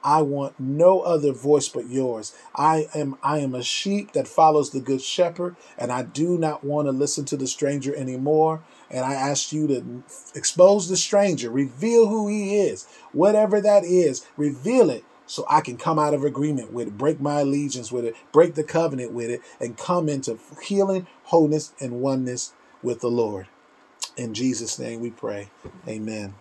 I 0.04 0.22
want 0.22 0.58
no 0.58 1.00
other 1.00 1.32
voice 1.32 1.68
but 1.68 1.88
yours. 1.88 2.34
I 2.56 2.88
am 2.94 3.16
I 3.22 3.38
am 3.38 3.54
a 3.54 3.62
sheep 3.62 4.12
that 4.12 4.26
follows 4.26 4.70
the 4.70 4.80
good 4.80 5.00
shepherd, 5.00 5.54
and 5.78 5.92
I 5.92 6.02
do 6.02 6.36
not 6.38 6.64
want 6.64 6.88
to 6.88 6.92
listen 6.92 7.24
to 7.26 7.36
the 7.36 7.46
stranger 7.46 7.94
anymore. 7.94 8.62
And 8.90 9.04
I 9.04 9.14
ask 9.14 9.52
you 9.52 9.66
to 9.68 10.02
expose 10.34 10.88
the 10.88 10.96
stranger, 10.96 11.50
reveal 11.50 12.08
who 12.08 12.28
he 12.28 12.56
is, 12.58 12.86
whatever 13.12 13.60
that 13.60 13.84
is, 13.84 14.26
reveal 14.36 14.90
it 14.90 15.04
so 15.24 15.46
I 15.48 15.60
can 15.62 15.78
come 15.78 15.98
out 15.98 16.12
of 16.12 16.24
agreement 16.24 16.72
with 16.72 16.88
it, 16.88 16.98
break 16.98 17.20
my 17.20 17.40
allegiance 17.40 17.90
with 17.90 18.04
it, 18.04 18.14
break 18.32 18.54
the 18.54 18.64
covenant 18.64 19.12
with 19.12 19.30
it, 19.30 19.40
and 19.60 19.78
come 19.78 20.08
into 20.08 20.38
healing, 20.62 21.06
wholeness, 21.32 21.74
and 21.80 22.02
oneness 22.02 22.54
with 22.84 23.00
the 23.02 23.08
Lord. 23.10 23.48
In 24.16 24.34
Jesus' 24.34 24.78
name 24.78 25.00
we 25.00 25.10
pray. 25.10 25.50
Amen. 25.88 26.34